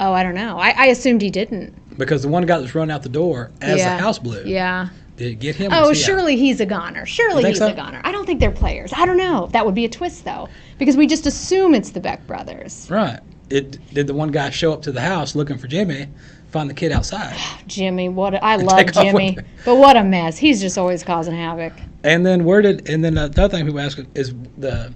Oh, 0.00 0.12
I 0.12 0.22
don't 0.22 0.34
know. 0.34 0.58
I, 0.58 0.70
I 0.70 0.86
assumed 0.86 1.22
he 1.22 1.30
didn't. 1.30 1.74
Because 1.98 2.22
the 2.22 2.28
one 2.28 2.46
guy 2.46 2.58
that's 2.58 2.74
run 2.74 2.90
out 2.90 3.02
the 3.02 3.08
door 3.08 3.50
as 3.60 3.78
yeah. 3.78 3.96
the 3.96 4.02
house 4.02 4.18
blew. 4.18 4.44
Yeah. 4.44 4.88
Did 5.16 5.32
it 5.32 5.34
get 5.40 5.56
him? 5.56 5.72
Oh, 5.72 5.84
he 5.84 5.90
out? 5.90 5.96
surely 5.96 6.36
he's 6.36 6.60
a 6.60 6.66
goner. 6.66 7.04
Surely 7.04 7.44
he's 7.44 7.58
so? 7.58 7.68
a 7.68 7.74
goner. 7.74 8.00
I 8.04 8.12
don't 8.12 8.24
think 8.24 8.38
they're 8.38 8.52
players. 8.52 8.92
I 8.92 9.04
don't 9.04 9.16
know. 9.16 9.48
That 9.48 9.66
would 9.66 9.74
be 9.74 9.84
a 9.84 9.88
twist 9.88 10.24
though, 10.24 10.48
because 10.78 10.96
we 10.96 11.08
just 11.08 11.26
assume 11.26 11.74
it's 11.74 11.90
the 11.90 12.00
Beck 12.00 12.24
brothers. 12.28 12.88
Right. 12.88 13.18
It 13.50 13.78
did 13.92 14.06
the 14.06 14.14
one 14.14 14.30
guy 14.30 14.50
show 14.50 14.72
up 14.72 14.82
to 14.82 14.92
the 14.92 15.00
house 15.00 15.34
looking 15.34 15.58
for 15.58 15.66
Jimmy, 15.66 16.06
find 16.50 16.68
the 16.68 16.74
kid 16.74 16.92
outside, 16.92 17.36
Jimmy, 17.66 18.08
what 18.08 18.34
a, 18.34 18.44
I 18.44 18.56
love 18.56 18.78
take 18.78 18.96
off 18.96 19.04
with 19.04 19.12
Jimmy, 19.12 19.38
but 19.64 19.76
what 19.76 19.96
a 19.96 20.04
mess. 20.04 20.38
He's 20.38 20.60
just 20.60 20.78
always 20.78 21.02
causing 21.02 21.34
havoc. 21.34 21.72
and 22.04 22.24
then 22.24 22.44
where 22.44 22.62
did? 22.62 22.88
And 22.88 23.04
then 23.04 23.14
the 23.14 23.24
other 23.24 23.48
thing 23.48 23.64
people 23.64 23.80
ask 23.80 23.98
is 24.14 24.34
the 24.56 24.92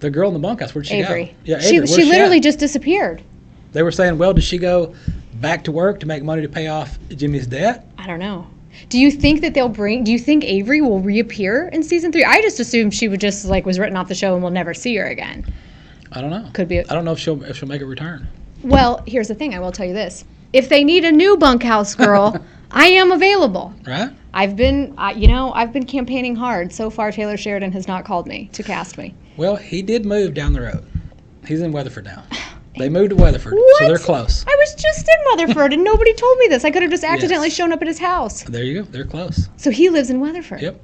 the 0.00 0.10
girl 0.10 0.28
in 0.28 0.34
the 0.34 0.40
bunkhouse. 0.40 0.74
Where'd 0.74 0.86
she 0.86 0.94
Avery. 0.96 1.26
go? 1.26 1.32
Yeah, 1.44 1.58
she 1.60 1.76
Avery, 1.76 1.86
she 1.86 1.94
where's 1.94 2.08
literally 2.08 2.36
at? 2.38 2.42
just 2.42 2.58
disappeared. 2.58 3.22
They 3.72 3.82
were 3.82 3.92
saying, 3.92 4.18
well, 4.18 4.32
did 4.32 4.44
she 4.44 4.58
go 4.58 4.94
back 5.34 5.64
to 5.64 5.72
work 5.72 6.00
to 6.00 6.06
make 6.06 6.22
money 6.22 6.42
to 6.42 6.48
pay 6.48 6.68
off 6.68 6.98
Jimmy's 7.10 7.46
debt? 7.46 7.86
I 7.98 8.06
don't 8.06 8.18
know. 8.18 8.46
Do 8.88 8.98
you 8.98 9.10
think 9.10 9.40
that 9.40 9.54
they'll 9.54 9.68
bring? 9.70 10.04
Do 10.04 10.12
you 10.12 10.18
think 10.18 10.44
Avery 10.44 10.80
will 10.82 11.00
reappear 11.00 11.68
in 11.72 11.82
season 11.82 12.12
three? 12.12 12.24
I 12.24 12.40
just 12.42 12.60
assumed 12.60 12.94
she 12.94 13.08
would 13.08 13.20
just 13.20 13.46
like 13.46 13.64
was 13.64 13.78
written 13.78 13.96
off 13.96 14.08
the 14.08 14.14
show 14.14 14.34
and 14.34 14.42
we'll 14.42 14.52
never 14.52 14.74
see 14.74 14.94
her 14.96 15.06
again. 15.06 15.44
I 16.12 16.20
don't 16.20 16.30
know. 16.30 16.48
Could 16.52 16.68
be. 16.68 16.80
I 16.80 16.94
don't 16.94 17.04
know 17.04 17.12
if 17.12 17.18
she'll 17.18 17.42
if 17.44 17.56
she'll 17.56 17.68
make 17.68 17.80
a 17.82 17.86
return. 17.86 18.28
Well, 18.62 19.02
here's 19.06 19.28
the 19.28 19.34
thing. 19.34 19.54
I 19.54 19.60
will 19.60 19.72
tell 19.72 19.86
you 19.86 19.94
this: 19.94 20.24
if 20.56 20.70
they 20.70 20.82
need 20.84 21.04
a 21.04 21.12
new 21.12 21.36
bunkhouse 21.36 21.94
girl, 21.94 22.36
I 22.70 22.86
am 22.86 23.12
available. 23.12 23.74
Right? 23.86 24.10
I've 24.32 24.56
been, 24.56 24.94
I 24.96 25.12
you 25.12 25.28
know, 25.28 25.52
I've 25.52 25.72
been 25.72 25.84
campaigning 25.84 26.34
hard. 26.34 26.72
So 26.72 26.88
far, 26.88 27.12
Taylor 27.12 27.36
Sheridan 27.36 27.72
has 27.72 27.86
not 27.86 28.04
called 28.04 28.26
me 28.26 28.48
to 28.54 28.62
cast 28.62 28.96
me. 28.96 29.14
Well, 29.36 29.56
he 29.56 29.82
did 29.82 30.06
move 30.06 30.32
down 30.32 30.54
the 30.54 30.62
road. 30.62 30.84
He's 31.46 31.60
in 31.60 31.72
Weatherford 31.72 32.04
now. 32.06 32.24
They 32.78 32.90
moved 32.90 33.08
to 33.08 33.16
Weatherford, 33.16 33.54
What? 33.54 33.78
so 33.78 33.88
they're 33.88 33.96
close. 33.96 34.44
I 34.46 34.54
was 34.54 34.74
just 34.74 35.08
in 35.08 35.16
Weatherford 35.30 35.72
and 35.72 35.82
nobody 35.82 36.12
told 36.12 36.36
me 36.36 36.48
this. 36.48 36.62
I 36.62 36.70
could 36.70 36.82
have 36.82 36.90
just 36.90 37.04
accidentally 37.04 37.48
Yes. 37.48 37.56
shown 37.56 37.72
up 37.72 37.80
at 37.80 37.88
his 37.88 37.98
house. 37.98 38.42
There 38.42 38.64
you 38.64 38.82
go. 38.82 38.90
They're 38.90 39.06
close. 39.06 39.48
So 39.56 39.70
he 39.70 39.88
lives 39.88 40.10
in 40.10 40.20
Weatherford. 40.20 40.60
Yep. 40.60 40.78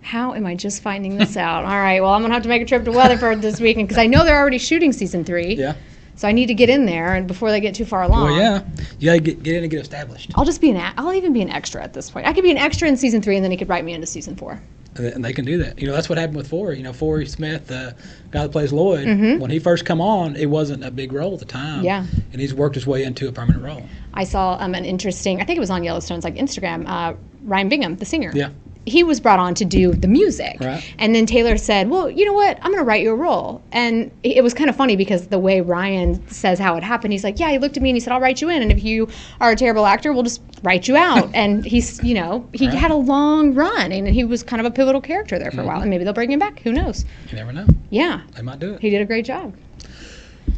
How 0.00 0.32
am 0.32 0.46
I 0.46 0.54
just 0.54 0.80
finding 0.82 1.18
this 1.18 1.36
out? 1.36 1.66
All 1.66 1.80
right, 1.82 2.00
well, 2.00 2.14
I'm 2.14 2.22
going 2.22 2.30
to 2.30 2.34
have 2.34 2.44
to 2.44 2.48
make 2.48 2.62
a 2.62 2.64
trip 2.64 2.82
to 2.86 2.92
Weatherford 2.92 3.42
this 3.42 3.60
weekend 3.60 3.88
because 3.88 4.00
I 4.00 4.06
know 4.06 4.24
they're 4.24 4.38
already 4.38 4.56
shooting 4.56 4.90
season 4.90 5.22
three. 5.22 5.52
Yeah. 5.54 5.74
So 6.18 6.28
I 6.28 6.32
need 6.32 6.46
to 6.46 6.54
get 6.54 6.68
in 6.68 6.84
there 6.84 7.14
and 7.14 7.26
before 7.26 7.50
they 7.50 7.60
get 7.60 7.74
too 7.74 7.84
far 7.84 8.02
along. 8.02 8.24
Well, 8.32 8.36
yeah. 8.38 8.64
You 8.98 9.06
gotta 9.06 9.20
get, 9.20 9.42
get 9.42 9.54
in 9.56 9.62
and 9.62 9.70
get 9.70 9.80
established. 9.80 10.32
I'll 10.34 10.44
just 10.44 10.60
be 10.60 10.68
an, 10.70 10.76
a- 10.76 10.92
I'll 10.98 11.14
even 11.14 11.32
be 11.32 11.40
an 11.42 11.48
extra 11.50 11.82
at 11.82 11.92
this 11.94 12.10
point. 12.10 12.26
I 12.26 12.32
could 12.32 12.42
be 12.44 12.50
an 12.50 12.58
extra 12.58 12.88
in 12.88 12.96
season 12.96 13.22
three 13.22 13.36
and 13.36 13.44
then 13.44 13.50
he 13.52 13.56
could 13.56 13.68
write 13.68 13.84
me 13.84 13.92
into 13.94 14.06
season 14.06 14.34
four. 14.36 14.60
and 14.96 15.06
they- 15.06 15.12
and 15.12 15.24
they 15.24 15.32
can 15.32 15.44
do 15.44 15.58
that. 15.58 15.78
You 15.80 15.86
know, 15.86 15.92
that's 15.94 16.08
what 16.08 16.18
happened 16.18 16.36
with 16.36 16.50
Forrie. 16.50 16.76
You 16.78 16.82
know, 16.82 16.92
Forrie 16.92 17.28
Smith, 17.28 17.68
the 17.68 17.94
guy 18.32 18.42
that 18.42 18.50
plays 18.50 18.72
Lloyd, 18.72 19.06
when 19.40 19.48
he 19.48 19.60
first 19.60 19.84
come 19.84 20.00
on, 20.00 20.34
it 20.34 20.46
wasn't 20.46 20.82
a 20.84 20.90
big 20.90 21.12
role 21.12 21.34
at 21.34 21.38
the 21.38 21.44
time. 21.44 21.76
Mm-hmm. 21.78 21.84
Yeah. 21.84 22.04
and 22.32 22.40
he's 22.40 22.52
worked 22.52 22.74
his 22.74 22.86
way 22.86 23.04
into 23.04 23.28
a 23.28 23.32
permanent 23.32 23.62
role. 23.64 23.84
I 24.12 24.24
saw 24.24 24.56
um, 24.58 24.74
an 24.74 24.84
interesting. 24.84 25.40
I 25.40 25.44
think 25.44 25.56
it 25.56 25.60
was 25.60 25.70
on 25.70 25.84
Yellowstone's 25.84 26.24
like 26.24 26.34
Instagram. 26.34 26.84
Uh, 26.88 27.14
Ryan 27.44 27.68
Bingham, 27.68 27.96
the 27.96 28.04
singer. 28.04 28.32
Yeah. 28.34 28.50
He 28.88 29.04
was 29.04 29.20
brought 29.20 29.38
on 29.38 29.54
to 29.54 29.64
do 29.64 29.92
the 29.92 30.08
music, 30.08 30.56
Right. 30.60 30.82
and 30.98 31.14
then 31.14 31.26
Taylor 31.26 31.56
said, 31.56 31.88
"Well, 31.90 32.10
you 32.10 32.24
know 32.24 32.32
what? 32.32 32.56
I'm 32.62 32.70
going 32.72 32.78
to 32.78 32.84
write 32.84 33.02
you 33.02 33.12
a 33.12 33.16
role." 33.16 33.62
And 33.72 34.10
it 34.22 34.42
was 34.42 34.54
kind 34.54 34.68
of 34.70 34.76
funny 34.76 34.96
because 34.96 35.28
the 35.28 35.38
way 35.38 35.60
Ryan 35.60 36.26
says 36.28 36.58
how 36.58 36.76
it 36.76 36.82
happened, 36.82 37.12
he's 37.12 37.24
like, 37.24 37.38
"Yeah." 37.38 37.50
He 37.50 37.58
looked 37.58 37.76
at 37.76 37.82
me 37.82 37.90
and 37.90 37.96
he 37.96 38.00
said, 38.00 38.12
"I'll 38.12 38.20
write 38.20 38.40
you 38.40 38.48
in, 38.48 38.62
and 38.62 38.72
if 38.72 38.82
you 38.82 39.08
are 39.40 39.50
a 39.52 39.56
terrible 39.56 39.86
actor, 39.86 40.12
we'll 40.12 40.22
just 40.22 40.40
write 40.62 40.88
you 40.88 40.96
out." 40.96 41.30
and 41.34 41.64
he's, 41.64 42.02
you 42.02 42.14
know, 42.14 42.48
he 42.52 42.66
Right. 42.68 42.76
had 42.76 42.90
a 42.90 42.96
long 42.96 43.54
run, 43.54 43.92
and 43.92 44.08
he 44.08 44.24
was 44.24 44.42
kind 44.42 44.60
of 44.60 44.66
a 44.66 44.70
pivotal 44.70 45.00
character 45.00 45.38
there 45.38 45.50
for 45.50 45.58
a 45.58 45.60
Mm-hmm. 45.60 45.66
while, 45.68 45.80
and 45.80 45.90
maybe 45.90 46.04
they'll 46.04 46.12
bring 46.12 46.30
him 46.32 46.38
back. 46.40 46.60
Who 46.60 46.72
knows? 46.72 47.04
You 47.30 47.36
never 47.36 47.52
know; 47.52 47.66
Yeah, 47.90 48.22
they 48.36 48.42
might 48.42 48.58
do 48.58 48.74
it. 48.74 48.80
he 48.80 48.90
did 48.90 49.00
a 49.02 49.04
great 49.04 49.24
job. 49.24 49.54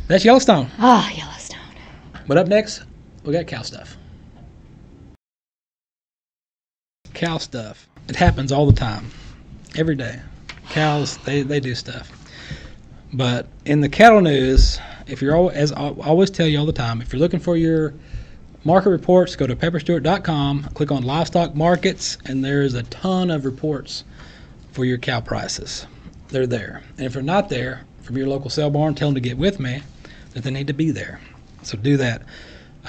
That's 0.09 0.25
Yellowstone. 0.25 0.69
Ah, 0.79 1.11
Yellowstone. 1.11 1.59
But 2.27 2.37
up 2.39 2.47
next, 2.49 2.83
we 3.25 3.33
got 3.33 3.47
cow 3.47 3.63
stuff. 3.63 3.97
Cow 7.13 7.39
stuff. 7.39 7.89
It 8.11 8.17
happens 8.17 8.51
all 8.51 8.67
the 8.67 8.73
time, 8.73 9.09
every 9.77 9.95
day. 9.95 10.19
Cows, 10.71 11.17
they, 11.19 11.43
they 11.43 11.61
do 11.61 11.77
stuff. 11.77 12.11
But 13.13 13.47
in 13.65 13.83
the 13.83 13.89
cattle 13.89 14.21
news, 14.21 14.81
if 15.07 15.23
you're 15.23 15.53
as 15.53 15.71
I 15.71 15.91
always 15.91 16.29
tell 16.29 16.49
you 16.49 16.59
all 16.59 16.67
the 16.67 16.73
time, 16.73 17.01
if 17.01 17.13
you're 17.13 17.21
looking 17.21 17.39
for 17.39 17.57
your 17.57 17.95
market 18.65 18.91
reports, 18.91 19.37
go 19.37 19.47
to 19.47 19.55
pepperstewart.com, 19.55 20.71
click 20.75 20.91
on 20.91 21.05
livestock 21.05 21.55
markets, 21.55 22.19
and 22.27 22.45
there's 22.45 22.75
a 22.75 22.83
ton 22.83 23.31
of 23.31 23.45
reports 23.45 24.03
for 24.73 24.85
your 24.85 24.99
cow 24.99 25.21
prices. 25.21 25.87
They're 26.31 26.49
there. 26.49 26.83
And 26.97 27.07
if 27.07 27.13
they're 27.13 27.23
not 27.23 27.49
there, 27.49 27.85
from 28.03 28.17
your 28.17 28.27
local 28.27 28.51
sale 28.51 28.71
barn, 28.71 28.97
tell 28.97 29.07
them 29.07 29.15
to 29.15 29.21
get 29.21 29.39
with 29.39 29.61
me 29.61 29.83
that 30.33 30.43
they 30.43 30.51
need 30.51 30.67
to 30.67 30.73
be 30.73 30.91
there. 30.91 31.21
So 31.63 31.79
do 31.79 31.97
that. 31.99 32.23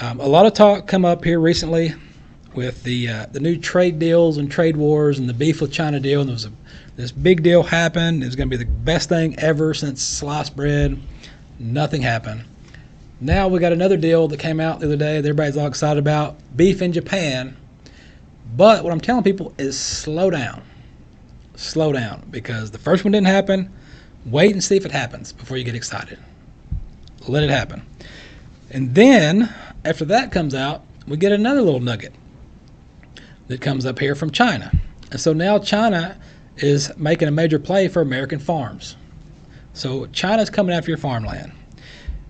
Um, 0.00 0.18
a 0.18 0.26
lot 0.26 0.46
of 0.46 0.54
talk 0.54 0.88
come 0.88 1.04
up 1.04 1.22
here 1.22 1.38
recently 1.38 1.94
with 2.54 2.82
the 2.82 3.08
uh, 3.08 3.26
the 3.32 3.40
new 3.40 3.56
trade 3.56 3.98
deals 3.98 4.38
and 4.38 4.50
trade 4.50 4.76
wars 4.76 5.18
and 5.18 5.28
the 5.28 5.34
beef 5.34 5.60
with 5.60 5.72
China 5.72 6.00
deal. 6.00 6.20
And 6.20 6.28
there 6.28 6.34
was 6.34 6.46
a, 6.46 6.52
this 6.96 7.12
big 7.12 7.42
deal 7.42 7.62
happened. 7.62 8.22
It 8.22 8.26
was 8.26 8.36
going 8.36 8.50
to 8.50 8.56
be 8.56 8.62
the 8.62 8.70
best 8.70 9.08
thing 9.08 9.38
ever 9.38 9.74
since 9.74 10.02
sliced 10.02 10.54
bread. 10.56 11.00
Nothing 11.58 12.02
happened. 12.02 12.44
Now 13.20 13.48
we 13.48 13.60
got 13.60 13.72
another 13.72 13.96
deal 13.96 14.28
that 14.28 14.38
came 14.38 14.60
out 14.60 14.80
the 14.80 14.86
other 14.86 14.96
day. 14.96 15.20
that 15.20 15.28
Everybody's 15.28 15.56
all 15.56 15.66
excited 15.66 15.98
about 15.98 16.36
beef 16.56 16.82
in 16.82 16.92
Japan. 16.92 17.56
But 18.56 18.84
what 18.84 18.92
I'm 18.92 19.00
telling 19.00 19.22
people 19.22 19.54
is 19.58 19.78
slow 19.78 20.28
down. 20.30 20.62
Slow 21.54 21.92
down 21.92 22.26
because 22.30 22.70
the 22.70 22.78
first 22.78 23.04
one 23.04 23.12
didn't 23.12 23.28
happen. 23.28 23.72
Wait 24.26 24.52
and 24.52 24.62
see 24.62 24.76
if 24.76 24.84
it 24.84 24.92
happens 24.92 25.32
before 25.32 25.56
you 25.56 25.64
get 25.64 25.74
excited. 25.74 26.18
Let 27.28 27.44
it 27.44 27.50
happen. 27.50 27.82
And 28.70 28.94
then 28.94 29.52
after 29.84 30.04
that 30.06 30.32
comes 30.32 30.54
out, 30.54 30.82
we 31.06 31.16
get 31.16 31.32
another 31.32 31.62
little 31.62 31.80
nugget 31.80 32.12
that 33.48 33.60
comes 33.60 33.86
up 33.86 33.98
here 33.98 34.14
from 34.14 34.30
China. 34.30 34.72
And 35.10 35.20
so 35.20 35.32
now 35.32 35.58
China 35.58 36.18
is 36.56 36.96
making 36.96 37.28
a 37.28 37.30
major 37.30 37.58
play 37.58 37.88
for 37.88 38.00
American 38.00 38.38
farms. 38.38 38.96
So 39.74 40.06
China's 40.06 40.50
coming 40.50 40.74
after 40.74 40.90
your 40.90 40.98
farmland. 40.98 41.52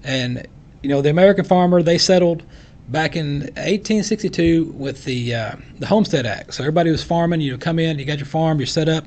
And 0.05 0.47
you 0.83 0.89
know, 0.89 1.01
the 1.01 1.11
American 1.11 1.45
farmer, 1.45 1.83
they 1.83 1.99
settled 1.99 2.43
back 2.89 3.17
in 3.17 3.41
1862 3.57 4.75
with 4.77 5.05
the 5.05 5.35
uh, 5.35 5.57
the 5.79 5.87
Homestead 5.87 6.27
Act. 6.27 6.55
So 6.55 6.63
everybody 6.63 6.91
was 6.91 7.03
farming, 7.03 7.41
you 7.41 7.57
come 7.59 7.79
in, 7.79 7.99
you 7.99 8.05
got 8.05 8.19
your 8.19 8.27
farm, 8.27 8.59
you're 8.59 8.67
set 8.67 8.89
up, 8.89 9.07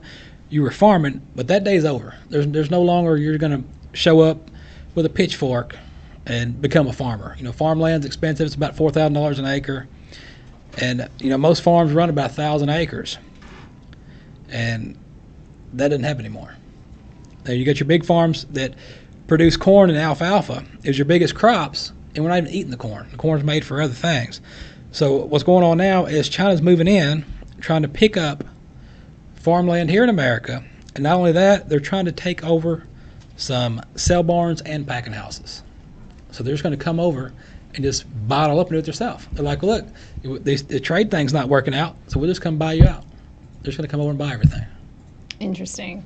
you 0.49 0.61
were 0.61 0.71
farming, 0.71 1.21
but 1.35 1.47
that 1.47 1.63
day's 1.63 1.85
over. 1.85 2.15
There's 2.29 2.47
there's 2.47 2.71
no 2.71 2.81
longer 2.81 3.17
you're 3.17 3.37
going 3.37 3.63
to 3.63 3.97
show 3.97 4.21
up 4.21 4.49
with 4.95 5.05
a 5.05 5.09
pitchfork 5.09 5.75
and 6.25 6.59
become 6.61 6.87
a 6.87 6.93
farmer. 6.93 7.35
You 7.37 7.43
know, 7.43 7.51
farmland's 7.51 8.05
expensive. 8.05 8.45
It's 8.45 8.55
about 8.55 8.75
four 8.75 8.91
thousand 8.91 9.13
dollars 9.13 9.39
an 9.39 9.45
acre, 9.45 9.87
and 10.77 11.07
you 11.19 11.29
know 11.29 11.37
most 11.37 11.61
farms 11.61 11.93
run 11.93 12.09
about 12.09 12.31
thousand 12.31 12.69
acres, 12.69 13.17
and 14.49 14.97
that 15.73 15.89
doesn't 15.89 16.03
happen 16.03 16.25
anymore. 16.25 16.55
Now 17.45 17.53
you 17.53 17.65
got 17.65 17.79
your 17.79 17.87
big 17.87 18.05
farms 18.05 18.45
that 18.51 18.73
produce 19.27 19.57
corn 19.57 19.89
and 19.89 19.99
alfalfa 19.99 20.63
is 20.83 20.97
your 20.97 21.05
biggest 21.05 21.35
crops, 21.35 21.91
and 22.13 22.23
we're 22.23 22.29
not 22.29 22.39
even 22.39 22.51
eating 22.51 22.71
the 22.71 22.77
corn. 22.77 23.07
The 23.11 23.17
corn's 23.17 23.43
made 23.43 23.65
for 23.65 23.81
other 23.81 23.93
things. 23.93 24.41
So 24.91 25.25
what's 25.25 25.43
going 25.43 25.63
on 25.63 25.77
now 25.77 26.05
is 26.05 26.29
China's 26.29 26.61
moving 26.61 26.87
in, 26.87 27.25
trying 27.59 27.81
to 27.81 27.87
pick 27.87 28.17
up 28.17 28.43
farmland 29.35 29.89
here 29.89 30.03
in 30.03 30.09
America, 30.09 30.63
and 30.95 31.03
not 31.03 31.17
only 31.17 31.33
that, 31.33 31.69
they're 31.69 31.79
trying 31.79 32.05
to 32.05 32.11
take 32.11 32.43
over 32.43 32.87
some 33.37 33.81
cell 33.95 34.23
barns 34.23 34.61
and 34.61 34.87
packing 34.87 35.13
houses. 35.13 35.63
So 36.31 36.43
they're 36.43 36.53
just 36.53 36.63
going 36.63 36.77
to 36.77 36.83
come 36.83 36.99
over 36.99 37.33
and 37.75 37.83
just 37.83 38.05
bottle 38.27 38.59
up 38.59 38.67
and 38.67 38.75
do 38.75 38.79
it 38.79 38.87
yourself. 38.87 39.27
They're 39.33 39.45
like, 39.45 39.61
look, 39.63 39.85
the, 40.23 40.55
the 40.67 40.79
trade 40.79 41.11
thing's 41.11 41.33
not 41.33 41.47
working 41.49 41.75
out, 41.75 41.95
so 42.07 42.19
we'll 42.19 42.29
just 42.29 42.41
come 42.41 42.57
buy 42.57 42.73
you 42.73 42.85
out. 42.85 43.03
They're 43.61 43.65
just 43.71 43.77
going 43.77 43.87
to 43.87 43.91
come 43.91 43.99
over 44.01 44.09
and 44.09 44.19
buy 44.19 44.31
everything. 44.33 44.65
Interesting. 45.39 46.05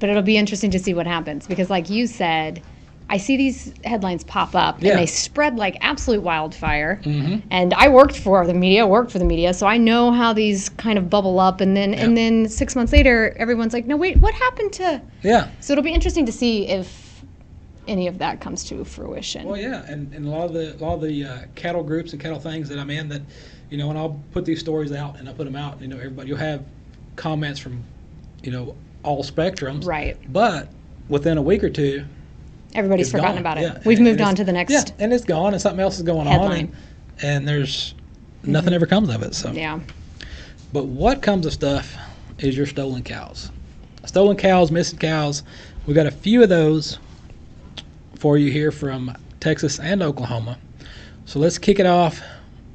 But 0.00 0.10
it'll 0.10 0.22
be 0.22 0.36
interesting 0.36 0.70
to 0.72 0.78
see 0.78 0.94
what 0.94 1.06
happens 1.06 1.46
because, 1.46 1.70
like 1.70 1.90
you 1.90 2.06
said, 2.06 2.62
I 3.10 3.16
see 3.16 3.36
these 3.36 3.72
headlines 3.84 4.22
pop 4.22 4.54
up 4.54 4.82
Yeah. 4.82 4.90
and 4.92 5.00
they 5.00 5.06
spread 5.06 5.56
like 5.56 5.78
absolute 5.80 6.22
wildfire. 6.22 7.00
Mm-hmm. 7.04 7.46
And 7.50 7.72
I 7.74 7.88
worked 7.88 8.16
for 8.16 8.46
the 8.46 8.52
media, 8.54 8.86
worked 8.86 9.10
for 9.10 9.18
the 9.18 9.24
media, 9.24 9.54
so 9.54 9.66
I 9.66 9.76
know 9.78 10.12
how 10.12 10.32
these 10.32 10.68
kind 10.70 10.98
of 10.98 11.08
bubble 11.08 11.40
up. 11.40 11.60
And 11.60 11.76
then, 11.76 11.94
and 11.94 12.16
then 12.16 12.48
six 12.48 12.76
months 12.76 12.92
later, 12.92 13.34
everyone's 13.38 13.72
like, 13.72 13.86
"No, 13.86 13.96
wait, 13.96 14.18
what 14.18 14.34
happened 14.34 14.72
to?" 14.74 15.00
Yeah. 15.22 15.48
So 15.60 15.72
it'll 15.72 15.84
be 15.84 15.92
interesting 15.94 16.26
to 16.26 16.32
see 16.32 16.68
if 16.68 17.07
any 17.88 18.06
of 18.06 18.18
that 18.18 18.40
comes 18.40 18.62
to 18.64 18.84
fruition. 18.84 19.46
Well, 19.46 19.60
yeah, 19.60 19.84
and, 19.86 20.12
and 20.14 20.26
a 20.26 20.28
lot 20.28 20.44
of 20.46 20.52
the 20.52 20.74
a 20.76 20.80
lot 20.84 20.94
of 20.94 21.00
the 21.02 21.24
uh, 21.24 21.38
cattle 21.54 21.82
groups 21.82 22.12
and 22.12 22.20
cattle 22.20 22.38
things 22.38 22.68
that 22.68 22.78
I'm 22.78 22.90
in 22.90 23.08
that, 23.08 23.22
you 23.70 23.78
know, 23.78 23.90
and 23.90 23.98
I'll 23.98 24.20
put 24.32 24.44
these 24.44 24.60
stories 24.60 24.92
out 24.92 25.18
and 25.18 25.28
I'll 25.28 25.34
put 25.34 25.44
them 25.44 25.56
out. 25.56 25.80
You 25.80 25.88
know, 25.88 25.96
everybody 25.96 26.28
you'll 26.28 26.38
have 26.38 26.64
comments 27.16 27.58
from, 27.58 27.82
you 28.42 28.52
know, 28.52 28.76
all 29.02 29.24
spectrums. 29.24 29.86
Right. 29.86 30.16
But 30.32 30.68
within 31.08 31.38
a 31.38 31.42
week 31.42 31.64
or 31.64 31.70
two, 31.70 32.04
Everybody's 32.74 33.10
forgotten 33.10 33.36
gone. 33.36 33.40
about 33.40 33.58
it. 33.58 33.62
Yeah, 33.62 33.78
We've 33.86 33.96
and 33.98 34.04
moved 34.06 34.16
it's- 34.20 34.28
on 34.28 34.36
to 34.36 34.44
the 34.44 34.52
next. 34.52 34.70
Yeah, 34.72 34.84
and 34.98 35.12
it's 35.12 35.24
gone, 35.24 35.54
and 35.54 35.60
something 35.62 35.80
else 35.80 35.96
is 35.96 36.02
going 36.02 36.26
on, 36.26 36.32
Headline. 36.40 36.68
Mm-hmm. 36.68 36.76
and, 37.20 37.36
and 37.36 37.48
there's 37.48 37.94
nothing 38.42 38.74
ever 38.74 38.84
comes 38.86 39.08
of 39.08 39.22
it. 39.22 39.34
So. 39.34 39.50
Yeah. 39.52 39.80
But 40.72 40.84
what 40.84 41.22
comes 41.22 41.46
of 41.46 41.54
stuff 41.54 41.96
is 42.38 42.56
your 42.56 42.66
stolen 42.66 43.02
cows. 43.02 43.50
Stolen 44.04 44.36
cows, 44.36 44.70
missing 44.70 44.98
cows. 44.98 45.42
We 45.86 45.94
got 45.94 46.06
a 46.06 46.10
few 46.10 46.42
of 46.42 46.50
those 46.50 46.98
for 48.18 48.36
you 48.36 48.50
here 48.50 48.70
from 48.70 49.16
Texas 49.40 49.78
and 49.78 50.02
Oklahoma. 50.02 50.58
So 51.24 51.38
let's 51.38 51.58
kick 51.58 51.78
it 51.78 51.86
off 51.86 52.20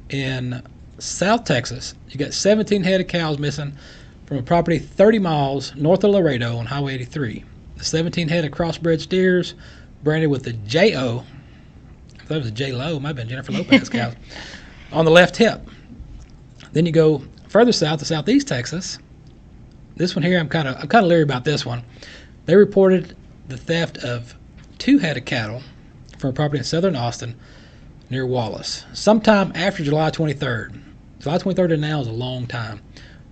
in 0.08 0.62
South 0.98 1.44
Texas. 1.44 1.94
You 2.08 2.18
got 2.18 2.32
17 2.32 2.82
head 2.82 3.00
of 3.00 3.08
cows 3.08 3.38
missing 3.38 3.76
from 4.26 4.38
a 4.38 4.42
property 4.42 4.78
30 4.78 5.18
miles 5.18 5.74
north 5.76 6.02
of 6.02 6.10
Laredo 6.10 6.56
on 6.56 6.66
Highway 6.66 6.94
83. 6.94 7.44
The 7.76 7.84
17 7.84 8.28
head 8.28 8.44
of 8.44 8.52
crossbred 8.52 9.00
steers 9.00 9.54
branded 10.02 10.30
with 10.30 10.44
the 10.44 10.52
J-O. 10.52 11.24
I 12.14 12.24
thought 12.24 12.36
it 12.36 12.38
was 12.38 12.48
a 12.48 12.52
J-Lo. 12.52 12.98
Might 12.98 13.08
have 13.08 13.16
been 13.16 13.28
Jennifer 13.28 13.52
Lopez 13.52 13.88
cows. 13.88 14.14
on 14.92 15.04
the 15.04 15.10
left 15.10 15.36
hip. 15.36 15.60
Then 16.72 16.86
you 16.86 16.92
go 16.92 17.22
further 17.48 17.72
south 17.72 17.98
to 17.98 18.04
southeast 18.04 18.48
Texas. 18.48 18.98
This 19.96 20.16
one 20.16 20.22
here, 20.22 20.38
I'm 20.38 20.48
kind 20.48 20.68
of 20.68 20.76
I'm 20.76 20.88
kind 20.88 21.04
of 21.04 21.08
leery 21.08 21.22
about 21.22 21.44
this 21.44 21.66
one. 21.66 21.82
They 22.46 22.56
reported 22.56 23.16
the 23.48 23.56
theft 23.56 23.98
of 23.98 24.34
two 24.78 24.98
head 24.98 25.16
of 25.16 25.24
cattle 25.24 25.62
from 26.18 26.30
a 26.30 26.32
property 26.32 26.58
in 26.58 26.64
southern 26.64 26.96
Austin 26.96 27.36
near 28.10 28.26
Wallis, 28.26 28.84
sometime 28.92 29.52
after 29.54 29.82
July 29.82 30.10
23rd. 30.10 30.80
July 31.20 31.38
23rd 31.38 31.68
to 31.68 31.76
now 31.76 32.00
is 32.00 32.06
a 32.06 32.12
long 32.12 32.46
time 32.46 32.80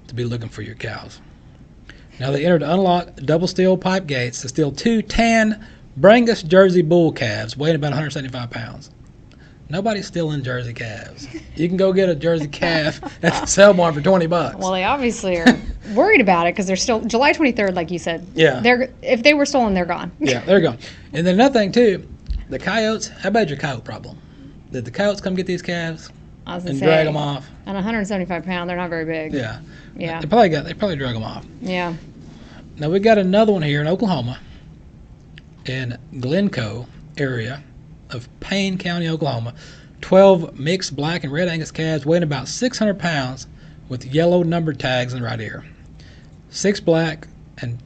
to 0.08 0.14
be 0.14 0.24
looking 0.24 0.48
for 0.48 0.62
your 0.62 0.74
cows. 0.74 1.20
Now 2.18 2.30
they 2.30 2.44
entered 2.44 2.62
unlocked 2.62 3.24
double 3.26 3.46
steel 3.46 3.76
pipe 3.76 4.06
gates 4.06 4.40
to 4.42 4.48
steal 4.48 4.72
two 4.72 5.02
tan 5.02 5.66
Brangus 5.98 6.46
Jersey 6.46 6.82
bull 6.82 7.12
calves 7.12 7.56
weighing 7.56 7.76
about 7.76 7.88
175 7.88 8.50
pounds. 8.50 8.90
Nobody's 9.68 10.06
stealing 10.06 10.42
Jersey 10.42 10.72
calves. 10.74 11.26
You 11.56 11.68
can 11.68 11.76
go 11.76 11.92
get 11.92 12.08
a 12.08 12.14
Jersey 12.14 12.48
calf 12.60 13.02
at 13.24 13.40
the 13.40 13.46
sale 13.46 13.74
barn 13.74 13.94
for 13.94 14.00
20 14.00 14.26
bucks. 14.26 14.56
Well, 14.56 14.72
they 14.72 14.84
obviously 14.84 15.38
are 15.38 15.46
worried 15.94 16.20
about 16.20 16.46
it 16.46 16.54
because 16.54 16.66
they're 16.66 16.76
still 16.76 17.00
July 17.00 17.32
23rd, 17.32 17.74
like 17.74 17.90
you 17.90 17.98
said. 17.98 18.26
Yeah. 18.34 18.60
They're 18.60 18.92
if 19.02 19.22
they 19.22 19.34
were 19.34 19.46
stolen, 19.46 19.74
they're 19.74 19.84
gone. 19.84 20.12
yeah, 20.18 20.44
they're 20.44 20.60
gone. 20.60 20.78
And 21.12 21.26
then 21.26 21.34
another 21.34 21.58
thing 21.58 21.72
too, 21.72 22.08
the 22.48 22.58
coyotes. 22.58 23.08
How 23.08 23.30
bad 23.30 23.48
your 23.50 23.58
coyote 23.58 23.84
problem? 23.84 24.18
Did 24.70 24.84
the 24.84 24.90
coyotes 24.90 25.20
come 25.20 25.34
get 25.34 25.46
these 25.46 25.62
calves 25.62 26.10
and 26.46 26.62
say, 26.78 26.78
drag 26.86 27.06
them 27.06 27.16
off? 27.16 27.46
On 27.66 27.74
175 27.74 28.44
pound, 28.44 28.68
they're 28.70 28.76
not 28.76 28.90
very 28.90 29.04
big. 29.04 29.32
Yeah. 29.34 29.60
Yeah. 29.96 30.20
They 30.20 30.26
probably 30.26 30.48
got. 30.48 30.64
They 30.64 30.74
probably 30.74 30.96
drug 30.96 31.14
them 31.14 31.22
off. 31.22 31.44
Yeah. 31.60 31.94
Now 32.76 32.88
we 32.88 33.00
got 33.00 33.18
another 33.18 33.52
one 33.52 33.62
here 33.62 33.80
in 33.80 33.86
Oklahoma, 33.86 34.38
in 35.66 35.98
Glencoe 36.20 36.86
area 37.18 37.62
of 38.10 38.28
Payne 38.40 38.78
County, 38.78 39.08
Oklahoma. 39.08 39.54
Twelve 40.00 40.58
mixed 40.58 40.96
black 40.96 41.22
and 41.22 41.32
red 41.32 41.48
Angus 41.48 41.70
calves 41.70 42.04
weighing 42.04 42.22
about 42.24 42.48
600 42.48 42.98
pounds, 42.98 43.46
with 43.88 44.04
yellow 44.06 44.42
number 44.42 44.72
tags 44.72 45.12
in 45.12 45.20
the 45.20 45.26
right 45.26 45.40
ear. 45.40 45.64
Six 46.52 46.78
black 46.80 47.26
and 47.60 47.78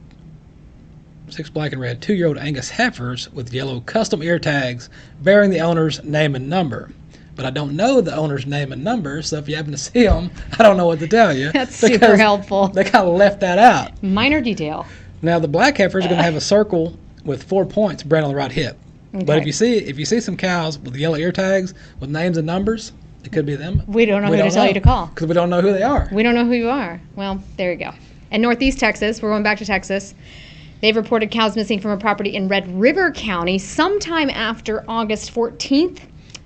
six 1.29 1.49
black 1.49 1.71
and 1.71 1.81
red 1.81 2.01
two-year-old 2.01 2.37
Angus 2.37 2.69
heifers 2.69 3.31
with 3.33 3.53
yellow 3.53 3.79
custom 3.81 4.21
ear 4.21 4.39
tags 4.39 4.89
bearing 5.21 5.49
the 5.49 5.59
owner's 5.61 6.03
name 6.03 6.35
and 6.35 6.49
number. 6.49 6.91
But 7.35 7.45
I 7.45 7.49
don't 7.51 7.75
know 7.75 8.01
the 8.01 8.15
owner's 8.15 8.45
name 8.47 8.71
and 8.71 8.83
number, 8.83 9.21
so 9.21 9.37
if 9.37 9.47
you 9.47 9.55
happen 9.55 9.71
to 9.71 9.77
see 9.77 10.03
them, 10.07 10.31
I 10.57 10.63
don't 10.63 10.75
know 10.77 10.87
what 10.87 10.99
to 10.99 11.07
tell 11.07 11.35
you. 11.35 11.51
That's 11.53 11.75
super 11.75 12.17
helpful. 12.17 12.67
They 12.69 12.83
kind 12.83 13.07
of 13.07 13.15
left 13.15 13.39
that 13.41 13.59
out. 13.59 14.01
Minor 14.01 14.41
detail. 14.41 14.85
Now 15.21 15.39
the 15.39 15.47
black 15.47 15.77
heifer 15.77 15.99
is 15.99 16.05
going 16.05 16.17
to 16.17 16.23
have 16.23 16.35
a 16.35 16.41
circle 16.41 16.97
with 17.25 17.43
four 17.43 17.65
points 17.65 18.03
branded 18.03 18.27
on 18.29 18.33
the 18.33 18.37
right 18.37 18.51
hip. 18.51 18.77
But 19.13 19.37
if 19.39 19.45
you 19.45 19.51
see 19.51 19.77
if 19.77 19.97
you 19.97 20.05
see 20.05 20.19
some 20.19 20.37
cows 20.37 20.77
with 20.77 20.95
yellow 20.95 21.15
ear 21.17 21.31
tags 21.31 21.73
with 21.99 22.09
names 22.09 22.37
and 22.37 22.45
numbers, 22.45 22.91
it 23.23 23.31
could 23.31 23.45
be 23.45 23.55
them. 23.55 23.81
We 23.87 24.05
don't 24.05 24.21
know 24.21 24.27
who 24.29 24.37
to 24.37 24.51
tell 24.51 24.67
you 24.67 24.73
to 24.73 24.79
call. 24.81 25.07
because 25.07 25.27
we 25.27 25.33
don't 25.33 25.49
know 25.49 25.61
who 25.61 25.73
they 25.73 25.81
are. 25.83 26.07
We 26.11 26.23
don't 26.23 26.35
know 26.35 26.45
who 26.45 26.53
you 26.53 26.69
are. 26.69 27.01
Well, 27.15 27.41
there 27.57 27.71
you 27.71 27.77
go. 27.77 27.91
In 28.31 28.41
Northeast 28.41 28.79
Texas, 28.79 29.21
we're 29.21 29.29
going 29.29 29.43
back 29.43 29.57
to 29.59 29.65
Texas. 29.65 30.13
They've 30.81 30.95
reported 30.95 31.31
cows 31.31 31.55
missing 31.55 31.79
from 31.79 31.91
a 31.91 31.97
property 31.97 32.35
in 32.35 32.47
Red 32.47 32.79
River 32.79 33.11
County 33.11 33.57
sometime 33.57 34.29
after 34.29 34.83
August 34.87 35.33
14th. 35.33 35.99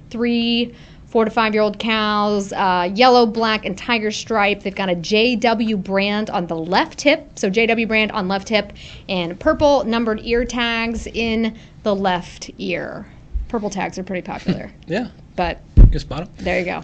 Three 0.09 0.73
four 1.07 1.25
to 1.25 1.31
five 1.31 1.53
year 1.53 1.61
old 1.61 1.77
cows, 1.77 2.53
uh, 2.53 2.89
yellow, 2.95 3.25
black, 3.25 3.65
and 3.65 3.77
tiger 3.77 4.11
stripe. 4.11 4.63
They've 4.63 4.73
got 4.73 4.89
a 4.89 4.95
JW 4.95 5.83
brand 5.83 6.29
on 6.29 6.47
the 6.47 6.55
left 6.55 7.01
hip, 7.01 7.27
so 7.37 7.49
JW 7.49 7.87
brand 7.87 8.11
on 8.13 8.27
left 8.29 8.47
hip, 8.47 8.71
and 9.09 9.37
purple 9.39 9.83
numbered 9.83 10.21
ear 10.23 10.45
tags 10.45 11.07
in 11.07 11.57
the 11.83 11.93
left 11.93 12.49
ear. 12.57 13.05
Purple 13.49 13.69
tags 13.69 13.97
are 13.99 14.03
pretty 14.03 14.21
popular, 14.21 14.71
Yeah, 14.87 15.09
but 15.35 15.59
you 15.91 15.99
spot 15.99 16.21
'em. 16.21 16.29
there 16.37 16.59
you 16.59 16.65
go. 16.65 16.83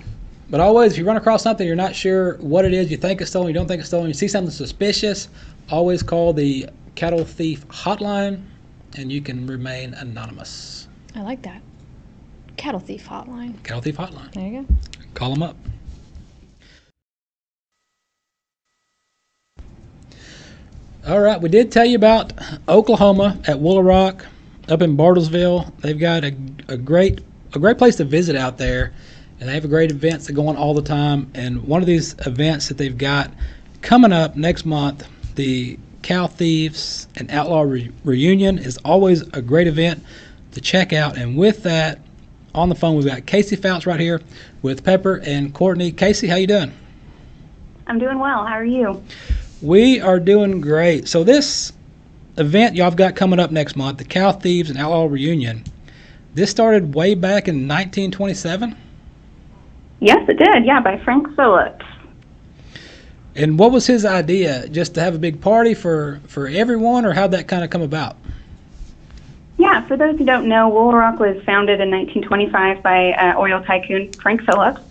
But 0.49 0.61
always, 0.61 0.93
if 0.93 0.97
you 0.97 1.05
run 1.05 1.17
across 1.17 1.43
something, 1.43 1.67
you're 1.67 1.75
not 1.75 1.93
sure 1.93 2.37
what 2.37 2.63
it 2.63 2.73
is, 2.73 2.89
you 2.89 2.97
think 2.97 3.19
it's 3.19 3.29
stolen, 3.29 3.49
you 3.49 3.53
don't 3.53 3.67
think 3.67 3.79
it's 3.79 3.89
stolen, 3.89 4.07
you 4.07 4.13
see 4.13 4.29
something 4.29 4.51
suspicious, 4.51 5.27
always 5.69 6.01
call 6.01 6.31
the 6.31 6.69
cattle 6.95 7.25
thief 7.25 7.67
hotline, 7.67 8.41
and 8.97 9.11
you 9.11 9.21
can 9.21 9.45
remain 9.45 9.93
anonymous. 9.95 10.87
I 11.15 11.21
like 11.21 11.41
that. 11.41 11.61
Cattle 12.55 12.79
thief 12.79 13.07
hotline. 13.07 13.61
Cattle 13.63 13.81
thief 13.81 13.97
hotline. 13.97 14.31
There 14.33 14.47
you 14.47 14.61
go. 14.63 14.75
Call 15.13 15.33
them 15.33 15.43
up. 15.43 15.57
All 21.05 21.21
right, 21.21 21.39
we 21.39 21.49
did 21.49 21.71
tell 21.71 21.85
you 21.85 21.95
about 21.95 22.33
Oklahoma 22.67 23.39
at 23.47 23.57
Woolaroc, 23.57 24.25
up 24.67 24.81
in 24.81 24.97
Bartlesville. 24.97 25.71
They've 25.79 25.97
got 25.97 26.23
a, 26.23 26.35
a 26.67 26.77
great 26.77 27.21
a 27.53 27.59
great 27.59 27.77
place 27.77 27.95
to 27.95 28.03
visit 28.03 28.35
out 28.35 28.57
there, 28.57 28.93
and 29.39 29.49
they 29.49 29.53
have 29.53 29.65
a 29.65 29.69
great 29.69 29.91
events 29.91 30.27
that 30.27 30.33
go 30.33 30.47
on 30.47 30.55
all 30.55 30.73
the 30.73 30.81
time. 30.81 31.29
And 31.33 31.63
one 31.63 31.81
of 31.81 31.87
these 31.87 32.15
events 32.25 32.67
that 32.69 32.77
they've 32.77 32.97
got 32.97 33.31
coming 33.81 34.11
up 34.11 34.35
next 34.35 34.65
month, 34.65 35.07
the 35.35 35.77
Cow 36.01 36.27
Thieves 36.27 37.07
and 37.15 37.29
Outlaw 37.31 37.61
Re- 37.61 37.91
Reunion, 38.03 38.57
is 38.57 38.77
always 38.77 39.21
a 39.33 39.41
great 39.41 39.67
event 39.67 40.03
to 40.53 40.61
check 40.61 40.93
out. 40.93 41.17
And 41.17 41.37
with 41.37 41.63
that, 41.63 41.99
on 42.55 42.69
the 42.69 42.75
phone 42.75 42.95
we've 42.95 43.05
got 43.05 43.25
Casey 43.25 43.55
Fouts 43.55 43.85
right 43.85 43.99
here 43.99 44.21
with 44.61 44.83
Pepper 44.83 45.21
and 45.23 45.53
Courtney. 45.53 45.91
Casey, 45.91 46.27
how 46.27 46.35
you 46.35 46.47
doing? 46.47 46.73
I'm 47.85 47.99
doing 47.99 48.19
well. 48.19 48.45
How 48.45 48.53
are 48.53 48.65
you? 48.65 49.03
We 49.61 50.01
are 50.01 50.19
doing 50.19 50.59
great. 50.59 51.07
So 51.07 51.23
this 51.23 51.73
event 52.37 52.75
y'all 52.75 52.85
have 52.85 52.95
got 52.95 53.15
coming 53.15 53.39
up 53.39 53.51
next 53.51 53.75
month, 53.75 53.99
the 53.99 54.03
Cow 54.03 54.31
Thieves 54.31 54.69
and 54.69 54.79
Outlaw 54.79 55.05
Reunion. 55.05 55.63
This 56.33 56.51
started 56.51 56.93
way 56.93 57.15
back 57.15 57.47
in 57.47 57.67
1927. 57.67 58.75
Yes, 59.99 60.27
it 60.29 60.37
did. 60.37 60.65
Yeah, 60.65 60.79
by 60.79 60.97
Frank 60.99 61.35
Phillips. 61.35 61.85
And 63.35 63.59
what 63.59 63.71
was 63.71 63.85
his 63.85 64.03
idea? 64.05 64.67
Just 64.67 64.95
to 64.95 65.01
have 65.01 65.15
a 65.15 65.19
big 65.19 65.41
party 65.41 65.73
for 65.73 66.19
for 66.27 66.47
everyone, 66.47 67.05
or 67.05 67.13
how'd 67.13 67.31
that 67.31 67.47
kind 67.47 67.63
of 67.63 67.69
come 67.69 67.81
about? 67.83 68.17
Yeah, 69.57 69.85
for 69.87 69.97
those 69.97 70.17
who 70.17 70.25
don't 70.25 70.47
know, 70.47 70.69
Woolaroc 70.71 71.19
was 71.19 71.43
founded 71.43 71.79
in 71.81 71.89
1925 71.89 72.83
by 72.83 73.11
uh, 73.13 73.39
oil 73.39 73.63
tycoon 73.63 74.13
Frank 74.13 74.43
Phillips. 74.43 74.81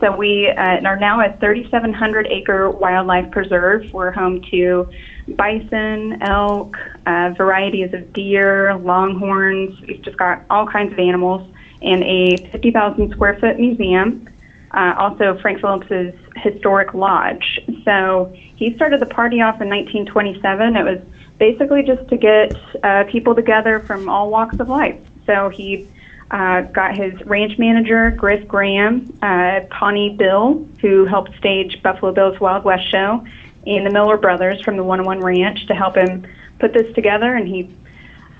So 0.00 0.16
we 0.16 0.48
uh, 0.48 0.80
are 0.84 0.96
now 0.96 1.20
a 1.20 1.36
3,700 1.38 2.26
acre 2.28 2.70
wildlife 2.70 3.30
preserve. 3.30 3.92
We're 3.92 4.10
home 4.10 4.42
to 4.50 4.88
bison, 5.28 6.22
elk, 6.22 6.76
uh, 7.06 7.34
varieties 7.36 7.92
of 7.92 8.12
deer, 8.12 8.74
longhorns. 8.76 9.80
We've 9.82 10.02
just 10.02 10.16
got 10.16 10.42
all 10.50 10.66
kinds 10.66 10.92
of 10.92 10.98
animals, 10.98 11.48
and 11.82 12.02
a 12.04 12.36
50,000 12.50 13.10
square 13.12 13.38
foot 13.38 13.58
museum. 13.58 14.28
Uh, 14.72 14.94
also, 14.98 15.38
Frank 15.40 15.60
Phillips's 15.60 16.14
historic 16.36 16.94
lodge. 16.94 17.60
So 17.84 18.32
he 18.56 18.74
started 18.74 19.00
the 19.00 19.06
party 19.06 19.40
off 19.40 19.60
in 19.60 19.68
1927. 19.68 20.76
It 20.76 20.82
was 20.82 21.00
basically 21.38 21.82
just 21.82 22.08
to 22.08 22.16
get 22.16 22.56
uh, 22.82 23.04
people 23.04 23.34
together 23.34 23.80
from 23.80 24.08
all 24.08 24.30
walks 24.30 24.58
of 24.60 24.68
life. 24.68 24.98
So 25.26 25.50
he 25.50 25.88
uh, 26.30 26.62
got 26.62 26.96
his 26.96 27.12
ranch 27.26 27.58
manager, 27.58 28.10
Griff 28.10 28.48
Graham, 28.48 29.12
uh, 29.20 29.60
Pawnee 29.70 30.16
Bill, 30.16 30.66
who 30.80 31.04
helped 31.04 31.36
stage 31.36 31.82
Buffalo 31.82 32.12
Bill's 32.12 32.40
Wild 32.40 32.64
West 32.64 32.90
show, 32.90 33.26
and 33.66 33.86
the 33.86 33.90
Miller 33.90 34.16
brothers 34.16 34.62
from 34.62 34.76
the 34.76 34.84
101 34.84 35.20
Ranch 35.20 35.66
to 35.66 35.74
help 35.74 35.96
him 35.96 36.26
put 36.58 36.72
this 36.72 36.92
together. 36.94 37.34
And 37.34 37.46
he 37.46 37.70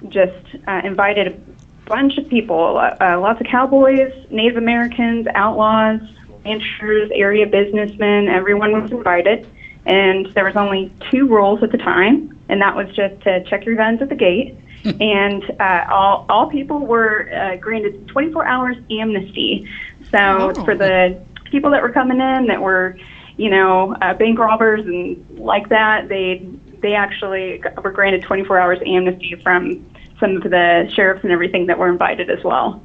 just 0.09 0.57
uh, 0.67 0.81
invited 0.83 1.29
a 1.29 1.89
bunch 1.89 2.17
of 2.17 2.29
people, 2.29 2.79
uh, 2.79 2.97
uh, 3.01 3.21
lots 3.21 3.41
of 3.41 3.47
cowboys, 3.47 4.13
Native 4.31 4.57
Americans, 4.57 5.27
outlaws, 5.35 6.01
ranchers, 6.45 7.11
area 7.15 7.47
businessmen. 7.47 8.29
Everyone 8.29 8.81
was 8.83 8.91
invited. 8.91 9.47
And 9.85 10.27
there 10.35 10.45
was 10.45 10.55
only 10.57 10.93
two 11.11 11.27
rules 11.27 11.61
at 11.65 11.73
the 11.73 11.79
time, 11.79 12.39
and 12.49 12.61
that 12.63 12.77
was 12.77 12.87
just 12.95 13.21
to 13.23 13.43
check 13.45 13.65
your 13.67 13.75
guns 13.75 14.01
at 14.01 14.09
the 14.09 14.15
gate. 14.15 14.57
and 14.85 15.43
uh, 15.61 15.85
all 15.91 16.25
all 16.29 16.49
people 16.49 16.79
were 16.87 17.29
uh, 17.33 17.57
granted 17.57 18.07
24 18.09 18.45
hours 18.47 18.77
amnesty. 18.91 19.69
So 20.13 20.53
Oh. 20.57 20.65
for 20.65 20.75
the 20.77 21.21
people 21.51 21.71
that 21.73 21.83
were 21.83 21.91
coming 21.91 22.21
in 22.21 22.47
that 22.47 22.61
were, 22.61 22.97
you 23.37 23.51
know, 23.51 23.95
uh, 24.01 24.15
bank 24.15 24.39
robbers 24.39 24.85
and 24.87 25.25
like 25.39 25.69
that, 25.71 26.09
they 26.09 26.47
they 26.81 26.95
actually 26.95 27.63
were 27.83 27.91
granted 27.91 28.23
24 28.23 28.59
hours 28.59 28.79
amnesty 28.87 29.35
from 29.43 29.85
some 30.21 30.37
of 30.37 30.43
the 30.45 30.89
sheriffs 30.95 31.23
and 31.25 31.33
everything 31.33 31.67
that 31.67 31.79
were 31.79 31.89
invited 31.89 32.31
as 32.31 32.43
well. 32.45 32.81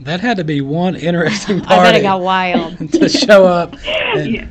That 0.00 0.20
had 0.20 0.36
to 0.38 0.44
be 0.44 0.60
one 0.60 0.96
interesting 0.96 1.60
party. 1.60 1.74
I 1.80 1.84
bet 1.84 1.94
it 1.94 2.02
got 2.02 2.20
wild. 2.20 2.78
to 2.92 3.08
show 3.08 3.46
up. 3.46 3.76
And, 4.14 4.32
Yeah. 4.32 4.48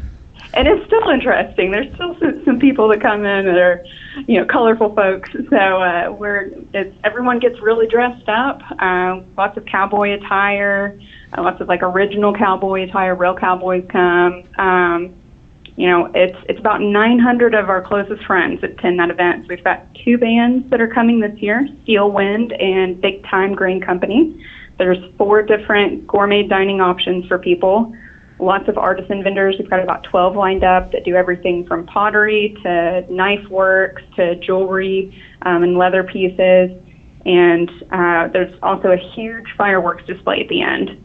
And 0.56 0.68
it's 0.68 0.86
still 0.86 1.10
interesting. 1.10 1.72
There's 1.72 1.92
still 1.96 2.16
some, 2.20 2.44
some 2.46 2.60
people 2.60 2.88
that 2.90 3.02
come 3.02 3.26
in 3.26 3.46
that 3.46 3.58
are, 3.58 3.84
you 4.28 4.40
know, 4.40 4.46
colorful 4.46 4.94
folks. 4.94 5.32
So 5.50 5.56
uh, 5.56 6.12
we're 6.12 6.52
it's, 6.74 6.96
everyone 7.04 7.40
gets 7.40 7.60
really 7.60 7.88
dressed 7.88 8.30
up. 8.30 8.62
Uh, 8.78 9.22
lots 9.36 9.58
of 9.58 9.66
cowboy 9.66 10.12
attire, 10.12 11.00
uh, 11.36 11.42
lots 11.42 11.60
of 11.60 11.68
like 11.68 11.82
original 11.82 12.36
cowboy 12.36 12.84
attire. 12.84 13.16
Real 13.16 13.36
cowboys 13.36 13.84
come. 13.90 14.44
Um, 14.60 15.16
you 15.76 15.90
know, 15.90 16.12
it's 16.14 16.38
it's 16.48 16.60
about 16.60 16.82
900 16.82 17.56
of 17.56 17.70
our 17.70 17.82
closest 17.82 18.24
friends 18.26 18.64
attend 18.64 19.00
that 19.00 19.10
event. 19.10 19.46
So 19.46 19.48
we've 19.50 19.64
got 19.64 19.88
two 20.06 20.20
bands 20.20 20.70
that 20.70 20.80
are 20.82 20.88
coming 20.88 21.20
this 21.20 21.36
year: 21.40 21.68
Steel 21.82 22.12
Wind 22.12 22.54
and 22.54 23.02
Big 23.02 23.24
Time 23.24 23.56
Grain 23.56 23.82
Company. 23.82 24.46
There's 24.78 24.98
four 25.18 25.42
different 25.42 26.08
gourmet 26.08 26.44
dining 26.48 26.82
options 26.82 27.26
for 27.28 27.38
people. 27.38 27.96
Lots 28.40 28.68
of 28.68 28.78
artisan 28.78 29.24
vendors. 29.24 29.56
We've 29.60 29.70
got 29.70 29.80
about 29.80 30.04
12 30.04 30.36
lined 30.36 30.64
up 30.64 30.92
that 30.92 31.06
do 31.06 31.16
everything 31.16 31.66
from 31.66 31.86
pottery 31.86 32.58
to 32.64 33.06
knife 33.10 33.48
works 33.50 34.02
to 34.16 34.36
jewelry 34.36 35.16
um, 35.44 35.64
and 35.64 35.78
leather 35.78 36.04
pieces. 36.04 36.72
And 37.26 37.70
uh, 37.92 38.28
there's 38.30 38.54
also 38.64 38.92
a 38.92 38.98
huge 38.98 39.46
fireworks 39.58 40.06
display 40.06 40.42
at 40.42 40.50
the 40.50 40.62
end. 40.62 41.02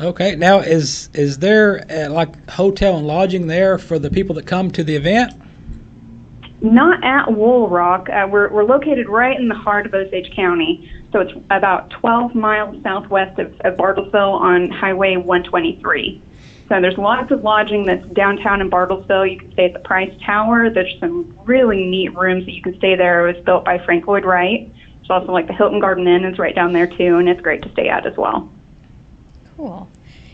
okay, 0.00 0.34
now 0.34 0.58
is 0.58 1.10
is 1.14 1.38
there 1.38 1.86
uh, 1.88 2.10
like 2.10 2.50
hotel 2.50 2.96
and 2.96 3.06
lodging 3.06 3.46
there 3.46 3.78
for 3.78 3.98
the 3.98 4.10
people 4.10 4.34
that 4.36 4.46
come 4.46 4.70
to 4.72 4.82
the 4.82 4.96
event? 4.96 5.40
Not 6.62 7.02
at 7.04 7.26
Woolaroc. 7.26 8.08
Uh, 8.08 8.28
we're, 8.28 8.48
we're 8.48 8.64
located 8.64 9.08
right 9.08 9.38
in 9.38 9.48
the 9.48 9.54
heart 9.54 9.84
of 9.84 9.94
Osage 9.94 10.32
County. 10.34 10.90
So 11.12 11.20
it's 11.20 11.32
about 11.50 11.90
12 11.90 12.34
miles 12.34 12.82
southwest 12.82 13.38
of, 13.38 13.52
of 13.60 13.76
Bartlesville 13.76 14.40
on 14.40 14.70
Highway 14.70 15.16
123. 15.16 16.22
So 16.68 16.80
there's 16.80 16.96
lots 16.96 17.30
of 17.30 17.44
lodging 17.44 17.84
that's 17.84 18.06
downtown 18.08 18.62
in 18.62 18.70
Bartlesville. 18.70 19.30
You 19.30 19.38
can 19.38 19.52
stay 19.52 19.66
at 19.66 19.74
the 19.74 19.80
Price 19.80 20.12
Tower. 20.24 20.70
There's 20.70 20.98
some 21.00 21.36
really 21.44 21.84
neat 21.84 22.14
rooms 22.16 22.46
that 22.46 22.52
you 22.52 22.62
can 22.62 22.76
stay 22.78 22.96
there. 22.96 23.28
It 23.28 23.36
was 23.36 23.44
built 23.44 23.64
by 23.64 23.78
Frank 23.84 24.06
Lloyd 24.06 24.24
Wright. 24.24 24.72
There's 24.96 25.10
also 25.10 25.32
like 25.32 25.48
the 25.48 25.52
Hilton 25.52 25.80
Garden 25.80 26.08
Inn 26.08 26.24
is 26.24 26.38
right 26.38 26.54
down 26.54 26.72
there 26.72 26.86
too, 26.86 27.16
and 27.16 27.28
it's 27.28 27.42
great 27.42 27.60
to 27.62 27.72
stay 27.72 27.88
at 27.88 28.06
as 28.06 28.16
well. 28.16 28.50
Cool. 29.56 29.88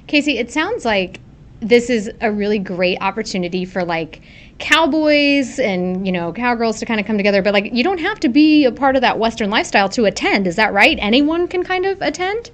Casey, 0.06 0.38
it 0.38 0.52
sounds 0.52 0.84
like 0.84 1.20
this 1.60 1.90
is 1.90 2.10
a 2.20 2.30
really 2.30 2.58
great 2.60 2.98
opportunity 3.00 3.64
for 3.64 3.84
like 3.84 4.22
cowboys 4.58 5.58
and, 5.58 6.06
you 6.06 6.12
know, 6.12 6.32
cowgirls 6.32 6.78
to 6.80 6.86
kind 6.86 7.00
of 7.00 7.06
come 7.06 7.16
together, 7.16 7.42
but 7.42 7.52
like 7.52 7.72
you 7.72 7.84
don't 7.84 8.00
have 8.00 8.20
to 8.20 8.28
be 8.28 8.64
a 8.64 8.72
part 8.72 8.96
of 8.96 9.02
that 9.02 9.18
Western 9.18 9.50
lifestyle 9.50 9.88
to 9.90 10.04
attend. 10.04 10.46
Is 10.46 10.56
that 10.56 10.72
right? 10.72 10.98
Anyone 11.00 11.48
can 11.48 11.62
kind 11.62 11.86
of 11.86 12.00
attend? 12.02 12.50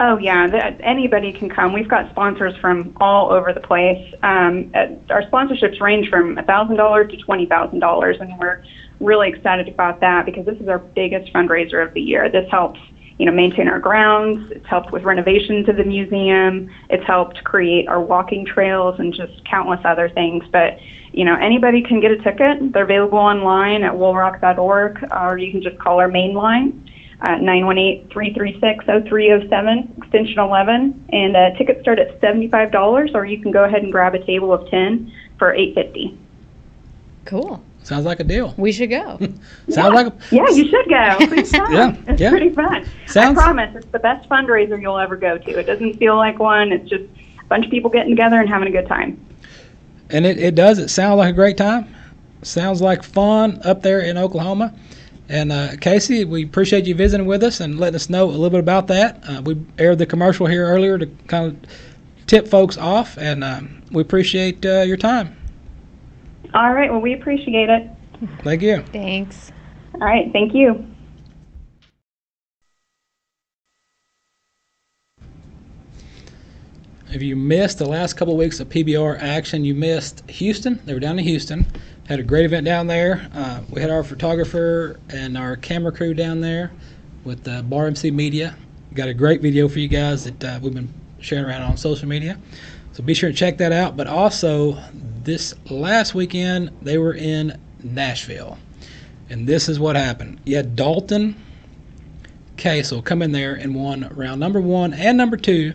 Oh 0.00 0.18
yeah, 0.18 0.48
anybody 0.82 1.32
can 1.32 1.48
come. 1.48 1.72
We've 1.72 1.88
got 1.88 2.10
sponsors 2.10 2.52
from 2.60 2.96
all 3.00 3.30
over 3.30 3.52
the 3.52 3.60
place. 3.60 4.12
Um, 4.24 4.72
our 5.08 5.22
sponsorships 5.30 5.80
range 5.80 6.08
from 6.10 6.36
thousand 6.46 6.76
dollars 6.76 7.12
to 7.12 7.16
twenty 7.18 7.46
thousand 7.46 7.78
dollars, 7.78 8.16
and 8.20 8.36
we're 8.40 8.64
really 8.98 9.28
excited 9.28 9.68
about 9.68 10.00
that 10.00 10.26
because 10.26 10.46
this 10.46 10.58
is 10.58 10.66
our 10.66 10.78
biggest 10.78 11.32
fundraiser 11.32 11.86
of 11.86 11.94
the 11.94 12.00
year. 12.00 12.28
This 12.28 12.50
helps, 12.50 12.80
you 13.18 13.26
know, 13.26 13.32
maintain 13.32 13.68
our 13.68 13.78
grounds. 13.78 14.50
It's 14.50 14.66
helped 14.66 14.90
with 14.90 15.04
renovations 15.04 15.68
of 15.68 15.76
the 15.76 15.84
museum. 15.84 16.68
It's 16.90 17.06
helped 17.06 17.44
create 17.44 17.86
our 17.88 18.00
walking 18.00 18.44
trails 18.44 18.98
and 18.98 19.14
just 19.14 19.44
countless 19.44 19.78
other 19.84 20.08
things. 20.08 20.42
But 20.50 20.80
you 21.12 21.24
know, 21.24 21.36
anybody 21.36 21.80
can 21.80 22.00
get 22.00 22.10
a 22.10 22.16
ticket. 22.16 22.72
They're 22.72 22.82
available 22.82 23.18
online 23.18 23.84
at 23.84 23.92
woolaroc.org, 23.92 25.12
or 25.12 25.38
you 25.38 25.52
can 25.52 25.62
just 25.62 25.78
call 25.78 26.00
our 26.00 26.08
main 26.08 26.34
line 26.34 26.90
at 27.20 27.38
918-336-0307, 27.40 29.98
extension 29.98 30.40
11. 30.40 31.04
And 31.12 31.36
uh, 31.36 31.50
tickets 31.56 31.82
start 31.82 32.00
at 32.00 32.20
$75, 32.20 33.14
or 33.14 33.24
you 33.24 33.40
can 33.40 33.52
go 33.52 33.62
ahead 33.62 33.84
and 33.84 33.92
grab 33.92 34.16
a 34.16 34.26
table 34.26 34.52
of 34.52 34.68
10 34.70 35.12
for 35.38 35.54
850 35.54 36.18
Cool. 37.24 37.62
Sounds 37.84 38.04
like 38.06 38.18
a 38.18 38.24
deal. 38.24 38.52
We 38.56 38.72
should 38.72 38.90
go. 38.90 39.18
Sounds 39.68 39.94
like 39.94 40.06
a, 40.08 40.12
Yeah, 40.32 40.48
you 40.50 40.68
should 40.68 40.88
go. 40.88 41.16
Please 41.28 41.52
come. 41.52 41.72
Yeah, 41.72 41.96
it's 42.08 42.20
yeah. 42.20 42.30
pretty 42.30 42.50
fun. 42.50 42.84
Sounds- 43.06 43.38
I 43.38 43.42
promise, 43.42 43.76
it's 43.76 43.86
the 43.92 43.98
best 44.00 44.28
fundraiser 44.28 44.80
you'll 44.80 44.98
ever 44.98 45.16
go 45.16 45.38
to. 45.38 45.58
It 45.58 45.64
doesn't 45.64 45.94
feel 45.98 46.16
like 46.16 46.38
one. 46.38 46.72
It's 46.72 46.88
just 46.88 47.04
a 47.40 47.44
bunch 47.44 47.64
of 47.66 47.70
people 47.70 47.90
getting 47.90 48.10
together 48.10 48.40
and 48.40 48.48
having 48.48 48.68
a 48.68 48.70
good 48.72 48.88
time. 48.88 49.24
and 50.10 50.26
it, 50.26 50.38
it 50.38 50.54
does. 50.54 50.78
It 50.78 50.88
sounds 50.88 51.18
like 51.18 51.30
a 51.30 51.36
great 51.36 51.56
time. 51.56 51.94
Sounds 52.42 52.80
like 52.82 53.02
fun 53.02 53.60
up 53.64 53.82
there 53.82 54.00
in 54.00 54.18
Oklahoma. 54.18 54.74
And 55.28 55.50
uh, 55.52 55.76
Casey, 55.80 56.24
we 56.26 56.44
appreciate 56.44 56.84
you 56.86 56.94
visiting 56.94 57.26
with 57.26 57.42
us 57.42 57.60
and 57.60 57.78
letting 57.80 57.96
us 57.96 58.10
know 58.10 58.24
a 58.24 58.30
little 58.32 58.50
bit 58.50 58.60
about 58.60 58.86
that. 58.88 59.22
Uh, 59.26 59.40
we 59.42 59.56
aired 59.78 59.98
the 59.98 60.04
commercial 60.06 60.46
here 60.46 60.66
earlier 60.66 60.98
to 60.98 61.06
kind 61.28 61.46
of 61.46 61.70
tip 62.26 62.46
folks 62.48 62.76
off, 62.76 63.16
and 63.16 63.42
um, 63.42 63.82
we 63.90 64.02
appreciate 64.02 64.64
uh, 64.66 64.82
your 64.82 64.98
time. 64.98 65.34
All 66.54 66.72
right, 66.72 66.88
well, 66.88 67.00
we 67.00 67.14
appreciate 67.14 67.68
it. 67.68 67.90
Thank 68.44 68.62
you. 68.62 68.82
Thanks. 68.92 69.50
All 69.94 70.06
right, 70.06 70.32
thank 70.32 70.54
you. 70.54 70.86
If 77.10 77.22
you 77.22 77.34
missed 77.34 77.78
the 77.78 77.86
last 77.86 78.14
couple 78.14 78.34
of 78.34 78.38
weeks 78.38 78.60
of 78.60 78.68
PBR 78.68 79.20
action, 79.20 79.64
you 79.64 79.74
missed 79.74 80.28
Houston. 80.30 80.80
They 80.84 80.94
were 80.94 81.00
down 81.00 81.18
in 81.18 81.24
Houston. 81.24 81.66
Had 82.08 82.20
a 82.20 82.22
great 82.22 82.44
event 82.44 82.64
down 82.64 82.86
there. 82.86 83.28
Uh, 83.34 83.60
we 83.70 83.80
had 83.80 83.90
our 83.90 84.04
photographer 84.04 85.00
and 85.10 85.36
our 85.36 85.56
camera 85.56 85.90
crew 85.90 86.14
down 86.14 86.40
there 86.40 86.70
with 87.24 87.46
uh, 87.48 87.62
Bar 87.62 87.86
MC 87.86 88.12
Media. 88.12 88.56
Got 88.94 89.08
a 89.08 89.14
great 89.14 89.42
video 89.42 89.68
for 89.68 89.80
you 89.80 89.88
guys 89.88 90.24
that 90.24 90.44
uh, 90.44 90.58
we've 90.62 90.74
been 90.74 90.92
sharing 91.18 91.44
around 91.44 91.62
on 91.62 91.76
social 91.76 92.06
media. 92.08 92.38
So 92.92 93.02
be 93.02 93.14
sure 93.14 93.30
to 93.30 93.36
check 93.36 93.58
that 93.58 93.72
out. 93.72 93.96
But 93.96 94.06
also, 94.06 94.78
this 95.24 95.54
last 95.70 96.14
weekend, 96.14 96.70
they 96.82 96.98
were 96.98 97.14
in 97.14 97.58
Nashville. 97.82 98.58
And 99.30 99.46
this 99.46 99.68
is 99.68 99.80
what 99.80 99.96
happened. 99.96 100.40
You 100.44 100.56
had 100.56 100.76
Dalton 100.76 101.36
Kasel 102.56 103.04
come 103.04 103.22
in 103.22 103.32
there 103.32 103.54
and 103.54 103.74
won 103.74 104.08
round 104.14 104.40
number 104.40 104.60
one 104.60 104.92
and 104.92 105.18
number 105.18 105.36
two 105.36 105.72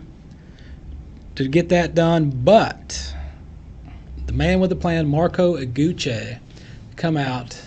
to 1.35 1.47
get 1.47 1.69
that 1.69 1.95
done, 1.95 2.29
but 2.29 3.15
the 4.25 4.33
man 4.33 4.59
with 4.59 4.69
the 4.69 4.75
plan, 4.75 5.07
Marco 5.07 5.57
Eguchi, 5.57 6.39
come 6.95 7.17
out 7.17 7.59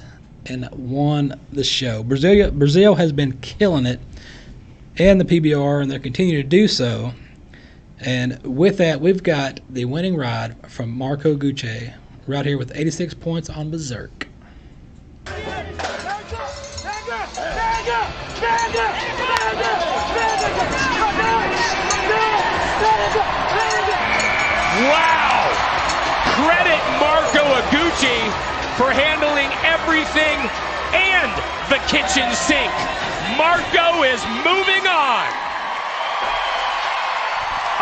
and 0.46 0.68
won 0.72 1.38
the 1.52 1.64
show. 1.64 2.02
Brazil, 2.02 2.50
Brazil 2.50 2.94
has 2.94 3.12
been 3.12 3.32
killing 3.40 3.86
it 3.86 4.00
and 4.98 5.20
the 5.20 5.24
PBR, 5.24 5.82
and 5.82 5.90
they're 5.90 5.98
continuing 5.98 6.42
to 6.42 6.48
do 6.48 6.68
so. 6.68 7.12
And 8.04 8.42
with 8.42 8.78
that, 8.78 9.00
we've 9.00 9.22
got 9.22 9.60
the 9.70 9.84
winning 9.84 10.16
ride 10.16 10.56
from 10.68 10.90
Marco 10.90 11.36
Eguchi 11.36 11.94
right 12.26 12.44
here 12.44 12.58
with 12.58 12.72
86 12.74 13.14
points 13.14 13.48
on 13.48 13.70
Berserk. 13.70 14.26
Wow! 24.82 25.46
Credit 26.42 26.82
Marco 26.98 27.44
Eguchi 27.54 28.18
for 28.76 28.90
handling 28.90 29.52
everything 29.62 30.42
and 30.92 31.30
the 31.70 31.78
kitchen 31.86 32.26
sink. 32.34 32.72
Marco 33.38 34.02
is 34.02 34.20
moving 34.42 34.88
on. 34.88 35.51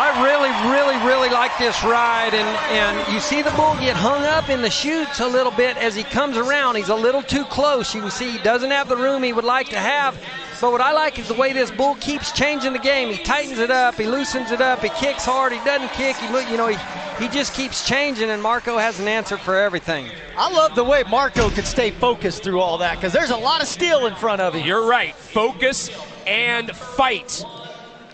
I 0.03 0.23
really, 0.23 0.49
really, 0.73 0.97
really 1.07 1.29
like 1.29 1.59
this 1.59 1.85
ride, 1.85 2.33
and, 2.33 2.49
and 2.73 3.13
you 3.13 3.21
see 3.21 3.43
the 3.43 3.51
bull 3.51 3.75
get 3.75 3.95
hung 3.95 4.23
up 4.23 4.49
in 4.49 4.63
the 4.63 4.71
chutes 4.71 5.21
a 5.21 5.27
little 5.27 5.53
bit 5.53 5.77
as 5.77 5.95
he 5.95 6.05
comes 6.05 6.39
around. 6.39 6.77
He's 6.77 6.89
a 6.89 6.95
little 6.95 7.23
too 7.23 7.45
close. 7.45 7.95
You 7.95 8.01
can 8.01 8.11
see 8.11 8.31
he 8.31 8.39
doesn't 8.39 8.71
have 8.71 8.89
the 8.89 8.97
room 8.97 9.23
he 9.23 9.35
would 9.35 9.45
like 9.45 9.69
to 9.69 9.79
have. 9.79 10.19
But 10.59 10.73
what 10.73 10.81
I 10.81 10.93
like 10.93 11.19
is 11.19 11.29
the 11.29 11.35
way 11.35 11.53
this 11.53 11.71
bull 11.71 11.97
keeps 11.97 12.33
changing 12.33 12.73
the 12.73 12.79
game. 12.79 13.11
He 13.11 13.23
tightens 13.23 13.59
it 13.59 13.71
up, 13.71 13.97
he 13.97 14.07
loosens 14.07 14.53
it 14.53 14.63
up, 14.63 14.81
he 14.81 14.89
kicks 14.89 15.27
hard, 15.27 15.53
he 15.53 15.63
doesn't 15.67 15.91
kick. 15.91 16.17
He, 16.17 16.29
you 16.51 16.57
know, 16.57 16.69
he, 16.69 16.79
he 17.23 17.29
just 17.29 17.53
keeps 17.53 17.87
changing, 17.87 18.31
and 18.31 18.43
Marco 18.43 18.79
has 18.79 18.99
an 19.01 19.07
answer 19.07 19.37
for 19.37 19.55
everything. 19.55 20.09
I 20.35 20.51
love 20.51 20.75
the 20.77 20.85
way 20.85 21.05
Marco 21.11 21.51
could 21.51 21.67
stay 21.67 21.91
focused 21.91 22.43
through 22.43 22.61
all 22.61 22.79
that 22.79 22.95
because 22.95 23.13
there's 23.13 23.29
a 23.29 23.37
lot 23.37 23.61
of 23.61 23.69
steel 23.69 24.07
in 24.07 24.15
front 24.15 24.41
of 24.41 24.55
him. 24.55 24.67
You're 24.67 24.87
right. 24.87 25.15
Focus 25.15 25.91
and 26.27 26.75
fight. 26.75 27.45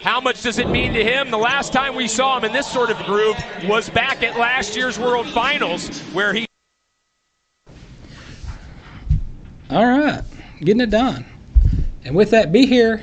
How 0.06 0.20
much 0.20 0.40
does 0.42 0.60
it 0.60 0.68
mean 0.68 0.92
to 0.92 1.02
him? 1.02 1.32
The 1.32 1.36
last 1.36 1.72
time 1.72 1.96
we 1.96 2.06
saw 2.06 2.38
him 2.38 2.44
in 2.44 2.52
this 2.52 2.68
sort 2.68 2.90
of 2.90 2.96
groove 3.06 3.36
was 3.64 3.90
back 3.90 4.22
at 4.22 4.38
last 4.38 4.76
year's 4.76 5.00
World 5.00 5.26
Finals, 5.30 5.98
where 6.12 6.32
he 6.32 6.46
All 9.68 9.84
right, 9.84 10.22
getting 10.60 10.80
it 10.80 10.90
done. 10.90 11.24
And 12.04 12.14
with 12.14 12.30
that, 12.30 12.52
be 12.52 12.66
here 12.66 13.02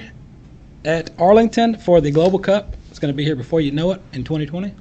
at 0.86 1.10
Arlington 1.20 1.78
for 1.78 2.00
the 2.00 2.10
Global 2.10 2.40
Cup. 2.40 2.74
It's 2.90 3.00
going 3.00 3.14
to 3.14 3.18
be 3.18 3.26
here 3.26 3.36
before 3.36 3.60
you 3.60 3.72
know 3.72 3.92
it 3.92 4.02
in 4.14 4.24
2020. 4.24 4.74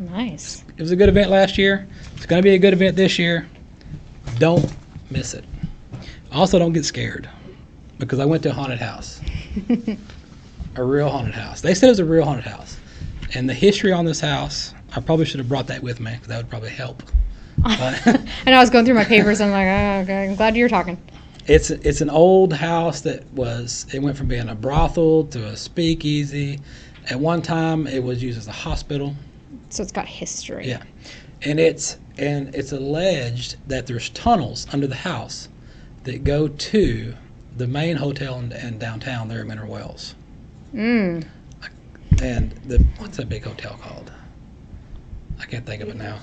Nice. 0.00 0.62
It 0.76 0.82
was 0.82 0.90
a 0.90 0.96
good 0.96 1.08
event 1.08 1.30
last 1.30 1.56
year. 1.56 1.88
It's 2.14 2.26
going 2.26 2.42
to 2.42 2.46
be 2.46 2.54
a 2.54 2.58
good 2.58 2.74
event 2.74 2.94
this 2.94 3.18
year. 3.18 3.48
Don't 4.36 4.70
miss 5.10 5.32
it. 5.32 5.46
Also, 6.30 6.58
don't 6.58 6.74
get 6.74 6.84
scared 6.84 7.26
because 7.98 8.18
I 8.18 8.26
went 8.26 8.42
to 8.42 8.50
a 8.50 8.52
haunted 8.52 8.80
house, 8.80 9.22
a 10.76 10.84
real 10.84 11.08
haunted 11.08 11.34
house. 11.34 11.60
They 11.60 11.74
said 11.74 11.86
it 11.86 11.90
was 11.90 11.98
a 11.98 12.04
real 12.04 12.24
haunted 12.24 12.44
house, 12.44 12.76
and 13.34 13.48
the 13.48 13.54
history 13.54 13.92
on 13.92 14.04
this 14.04 14.20
house. 14.20 14.74
I 14.92 15.00
probably 15.00 15.24
should 15.24 15.38
have 15.38 15.48
brought 15.48 15.68
that 15.68 15.82
with 15.82 16.00
me 16.00 16.12
because 16.12 16.26
that 16.28 16.36
would 16.38 16.50
probably 16.50 16.70
help. 16.70 17.02
And 17.64 18.54
I 18.54 18.58
was 18.58 18.70
going 18.70 18.84
through 18.86 18.94
my 18.94 19.04
papers. 19.04 19.38
And 19.40 19.54
I'm 19.54 19.66
like, 19.66 19.68
oh, 19.68 20.12
okay. 20.12 20.28
I'm 20.30 20.34
glad 20.36 20.56
you're 20.56 20.68
talking. 20.68 20.98
it's 21.46 21.70
it's 21.70 22.00
an 22.00 22.10
old 22.10 22.52
house 22.52 23.00
that 23.02 23.24
was 23.32 23.86
it 23.92 24.00
went 24.00 24.16
from 24.16 24.28
being 24.28 24.48
a 24.48 24.54
brothel 24.54 25.24
to 25.26 25.46
a 25.46 25.56
speakeasy. 25.56 26.58
At 27.08 27.20
one 27.20 27.42
time, 27.42 27.86
it 27.86 28.02
was 28.02 28.22
used 28.22 28.38
as 28.38 28.48
a 28.48 28.52
hospital. 28.52 29.14
So 29.68 29.82
it's 29.82 29.92
got 29.92 30.06
history. 30.06 30.68
Yeah, 30.68 30.82
and 31.42 31.60
it's 31.60 31.98
and 32.18 32.54
it's 32.54 32.72
alleged 32.72 33.56
that 33.68 33.86
there's 33.86 34.10
tunnels 34.10 34.66
under 34.72 34.86
the 34.86 34.96
house 34.96 35.48
that 36.04 36.24
go 36.24 36.48
to 36.48 37.14
the 37.56 37.66
main 37.66 37.96
hotel 37.96 38.38
in, 38.38 38.52
in 38.52 38.78
downtown 38.78 39.28
there 39.28 39.40
in 39.42 39.48
Mineral 39.48 39.70
Wells. 39.70 40.14
Mm. 40.74 41.26
And 42.22 42.50
the 42.66 42.84
what's 42.98 43.16
that 43.16 43.28
big 43.28 43.44
hotel 43.44 43.78
called? 43.80 44.12
I 45.38 45.46
can't 45.46 45.64
think 45.64 45.82
of 45.82 45.88
it 45.88 45.96
now. 45.96 46.18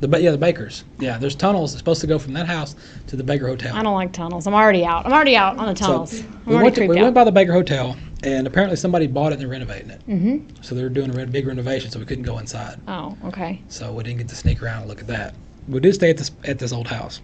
The 0.00 0.08
ba- 0.08 0.20
yeah 0.20 0.30
the 0.30 0.38
Bakers. 0.38 0.84
Yeah, 0.98 1.18
there's 1.18 1.34
tunnels 1.34 1.72
that's 1.72 1.80
supposed 1.80 2.00
to 2.02 2.06
go 2.06 2.18
from 2.18 2.32
that 2.34 2.46
house 2.46 2.76
to 3.08 3.16
the 3.16 3.24
Baker 3.24 3.48
Hotel. 3.48 3.76
I 3.76 3.82
don't 3.82 3.94
like 3.94 4.12
tunnels. 4.12 4.46
I'm 4.46 4.54
already 4.54 4.84
out. 4.84 5.04
I'm 5.06 5.12
already 5.12 5.36
out 5.36 5.58
on 5.58 5.66
the 5.66 5.74
tunnels. 5.74 6.18
So 6.18 6.24
I'm 6.46 6.46
we 6.46 6.54
went, 6.56 6.74
to, 6.76 6.86
we 6.86 6.98
out. 6.98 7.02
went 7.02 7.14
by 7.14 7.24
the 7.24 7.32
Baker 7.32 7.52
Hotel, 7.52 7.96
and 8.22 8.46
apparently 8.46 8.76
somebody 8.76 9.06
bought 9.08 9.32
it 9.32 9.34
and 9.34 9.42
they're 9.42 9.48
renovating 9.48 9.90
it. 9.90 10.06
mm-hmm. 10.06 10.62
So 10.62 10.74
they're 10.74 10.88
doing 10.88 11.10
a 11.18 11.26
big 11.26 11.46
renovation, 11.46 11.90
so 11.90 11.98
we 11.98 12.06
couldn't 12.06 12.24
go 12.24 12.38
inside. 12.38 12.80
Oh, 12.86 13.16
okay. 13.24 13.60
So 13.68 13.92
we 13.92 14.04
didn't 14.04 14.18
get 14.18 14.28
to 14.28 14.36
sneak 14.36 14.62
around 14.62 14.82
and 14.82 14.88
look 14.88 15.00
at 15.00 15.08
that. 15.08 15.34
We 15.68 15.80
did 15.80 15.94
stay 15.94 16.10
at 16.10 16.16
this 16.16 16.30
at 16.44 16.58
this 16.58 16.72
old 16.72 16.86
house. 16.86 17.20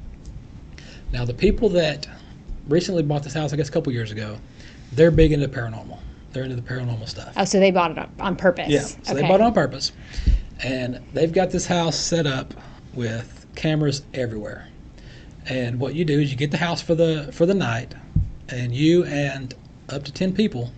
Now 1.13 1.25
the 1.25 1.35
people 1.35 1.69
that 1.71 2.09
recently 2.69 3.03
bought 3.05 3.23
this 3.23 3.35
house, 3.35 3.53
I 3.53 3.57
guess 3.57 3.69
a 3.69 3.73
couple 3.73 3.93
years 3.93 4.11
ago, 4.11 4.37
they're 4.93 5.11
big 5.13 5.33
into 5.33 5.49
paranormal. 5.49 5.99
They're 6.37 6.45
into 6.45 6.57
the 6.57 6.61
paranormal 6.61 7.09
stuff. 7.09 7.33
Oh, 7.35 7.47
so 7.47 7.59
they 7.59 7.71
bought 7.71 7.93
it 7.93 7.99
up 7.99 8.11
on 8.21 8.37
purpose. 8.37 8.69
Yeah, 8.69 8.83
so 8.83 8.99
okay. 9.05 9.15
they 9.15 9.23
bought 9.23 9.41
it 9.41 9.45
on 9.45 9.55
purpose, 9.55 9.93
and 10.63 11.01
they've 11.15 11.33
got 11.33 11.51
this 11.51 11.65
house 11.65 11.97
set 11.97 12.27
up 12.27 12.53
with 12.93 13.47
cameras 13.55 14.03
everywhere. 14.13 14.69
And 15.47 15.81
what 15.81 15.95
you 15.95 16.05
do 16.05 16.21
is 16.21 16.31
you 16.31 16.37
get 16.37 16.51
the 16.51 16.59
house 16.59 16.83
for 16.83 16.95
the 16.95 17.31
for 17.33 17.47
the 17.47 17.55
night, 17.55 17.95
and 18.51 18.75
you 18.75 19.07
and 19.07 19.55
up 19.89 20.05
to 20.05 20.13
ten 20.13 20.35
people 20.35 20.71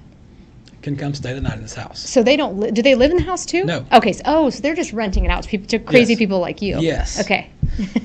can 0.81 0.95
come 0.95 1.13
stay 1.13 1.33
the 1.33 1.41
night 1.41 1.57
in 1.57 1.63
this 1.63 1.75
house. 1.75 1.99
So 2.09 2.23
they 2.23 2.37
don't. 2.37 2.61
Li- 2.61 2.71
do 2.71 2.81
they 2.81 2.95
live 2.95 3.11
in 3.11 3.17
the 3.17 3.25
house 3.25 3.45
too? 3.45 3.65
No. 3.65 3.85
Okay. 3.93 4.13
So, 4.13 4.23
oh, 4.27 4.51
so 4.51 4.61
they're 4.61 4.77
just 4.77 4.93
renting 4.93 5.25
it 5.25 5.29
out 5.33 5.43
to 5.43 5.49
people, 5.49 5.67
to 5.67 5.81
crazy 5.81 6.13
Yes. 6.13 6.19
people 6.21 6.39
like 6.39 6.63
you. 6.63 6.79
Yes. 6.79 7.21
Okay. 7.21 7.51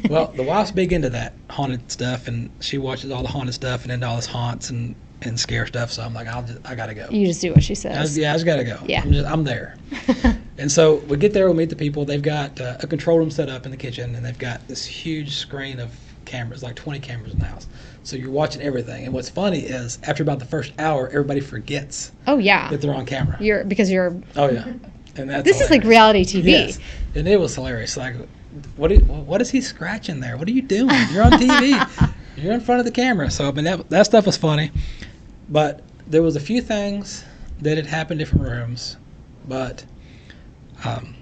well, 0.10 0.34
the 0.36 0.42
wife's 0.52 0.72
big 0.72 0.92
into 0.92 1.12
that 1.12 1.34
haunted 1.52 1.92
stuff, 1.92 2.28
and 2.28 2.50
she 2.62 2.80
watches 2.80 3.12
all 3.12 3.22
the 3.22 3.30
haunted 3.30 3.54
stuff 3.54 3.84
and 3.84 3.92
into 3.92 4.08
all 4.08 4.16
this 4.16 4.26
haunts 4.26 4.72
and 4.72 4.96
and 5.26 5.40
scare 5.40 5.66
stuff. 5.68 5.92
So 5.92 6.04
I'm 6.04 6.14
like, 6.14 6.28
I'll 6.28 6.44
just, 6.44 6.60
I 6.66 6.76
gotta 6.76 6.94
go. 6.94 7.08
You 7.10 7.26
just 7.28 7.42
do 7.42 7.52
what 7.54 7.64
she 7.64 7.74
I 7.74 7.76
says. 7.76 7.98
just, 8.10 8.18
yeah, 8.18 8.32
I 8.32 8.36
just 8.36 8.46
gotta 8.46 8.64
go. 8.64 8.78
Yeah. 8.86 9.02
I'm, 9.04 9.12
just, 9.12 9.28
I'm 9.28 9.44
there. 9.44 9.78
and 10.58 10.72
so 10.72 10.96
we 11.08 11.18
get 11.18 11.34
there, 11.34 11.50
we 11.50 11.56
meet 11.58 11.70
the 11.70 11.76
people. 11.76 12.06
They've 12.06 12.22
got 12.22 12.60
uh, 12.60 12.78
a 12.82 12.88
control 12.88 13.18
room 13.20 13.32
set 13.32 13.50
up 13.50 13.66
in 13.66 13.72
the 13.72 13.78
kitchen, 13.78 14.16
and 14.16 14.26
they've 14.26 14.38
got 14.38 14.68
this 14.68 14.86
huge 14.86 15.36
screen 15.36 15.80
of 15.80 15.92
cameras, 16.26 16.64
like 16.64 16.76
20 16.76 17.00
cameras 17.00 17.34
in 17.34 17.40
the 17.40 17.46
house. 17.46 17.68
So 18.04 18.16
you're 18.18 18.32
watching 18.32 18.62
everything. 18.62 19.06
And 19.06 19.14
what's 19.14 19.30
funny 19.30 19.60
is 19.60 19.98
after 20.04 20.24
about 20.24 20.40
the 20.40 20.46
first 20.46 20.74
hour, 20.80 21.08
everybody 21.08 21.40
forgets 21.40 22.12
Oh 22.28 22.38
yeah. 22.38 22.70
that 22.70 22.82
they're 22.82 22.94
on 22.94 23.06
camera. 23.06 23.38
You're 23.40 23.64
because 23.64 23.90
you're. 23.92 24.16
Oh 24.36 24.50
yeah, 24.50 24.74
and 25.16 25.30
that's 25.30 25.44
This 25.44 25.62
is 25.62 25.70
like 25.70 25.84
reality 25.84 26.24
TV. 26.26 26.46
Yes, 26.46 26.80
and 27.16 27.28
it 27.28 27.40
was 27.40 27.56
hilarious. 27.56 27.96
Like, 27.96 28.16
what? 28.76 28.90
do- 28.90 28.98
what 29.00 29.42
is 29.42 29.50
he 29.50 29.62
scratching 29.62 30.20
there? 30.20 30.36
What 30.38 30.48
are 30.48 30.52
you 30.52 30.62
doing? 30.64 30.96
You're 31.12 31.24
on 31.24 31.32
TV. 31.34 32.14
You're 32.36 32.54
in 32.54 32.62
front 32.62 32.80
of 32.80 32.86
the 32.86 32.92
camera. 32.92 33.30
So 33.32 33.48
I 33.48 33.52
mean, 33.52 33.64
that 33.66 33.90
that 33.90 34.06
stuff 34.06 34.26
was 34.26 34.36
funny, 34.38 34.72
but 35.54 35.82
there 36.08 36.24
was 36.24 36.36
a 36.36 36.40
few 36.40 36.62
things 36.62 37.24
that 37.62 37.78
had 37.78 37.86
happened 37.86 38.20
in 38.20 38.26
different 38.26 38.50
rooms, 38.50 38.98
but 39.48 39.86
um, 40.84 41.16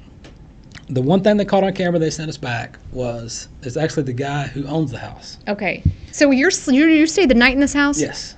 the 0.88 1.02
one 1.02 1.22
thing 1.22 1.36
they 1.36 1.46
caught 1.46 1.66
on 1.66 1.74
camera 1.74 2.00
they 2.00 2.10
sent 2.10 2.30
us 2.30 2.38
back 2.38 2.80
was 2.92 3.50
is 3.62 3.76
actually 3.76 4.04
the 4.04 4.14
guy 4.14 4.48
who 4.48 4.66
owns 4.66 4.90
the 4.90 4.98
house. 4.98 5.38
Okay. 5.50 5.84
So 6.14 6.32
you're 6.32 6.50
you 6.68 6.88
you 6.88 7.06
stayed 7.08 7.30
the 7.30 7.36
night 7.36 7.54
in 7.54 7.60
this 7.60 7.74
house? 7.74 8.00
Yes. 8.00 8.36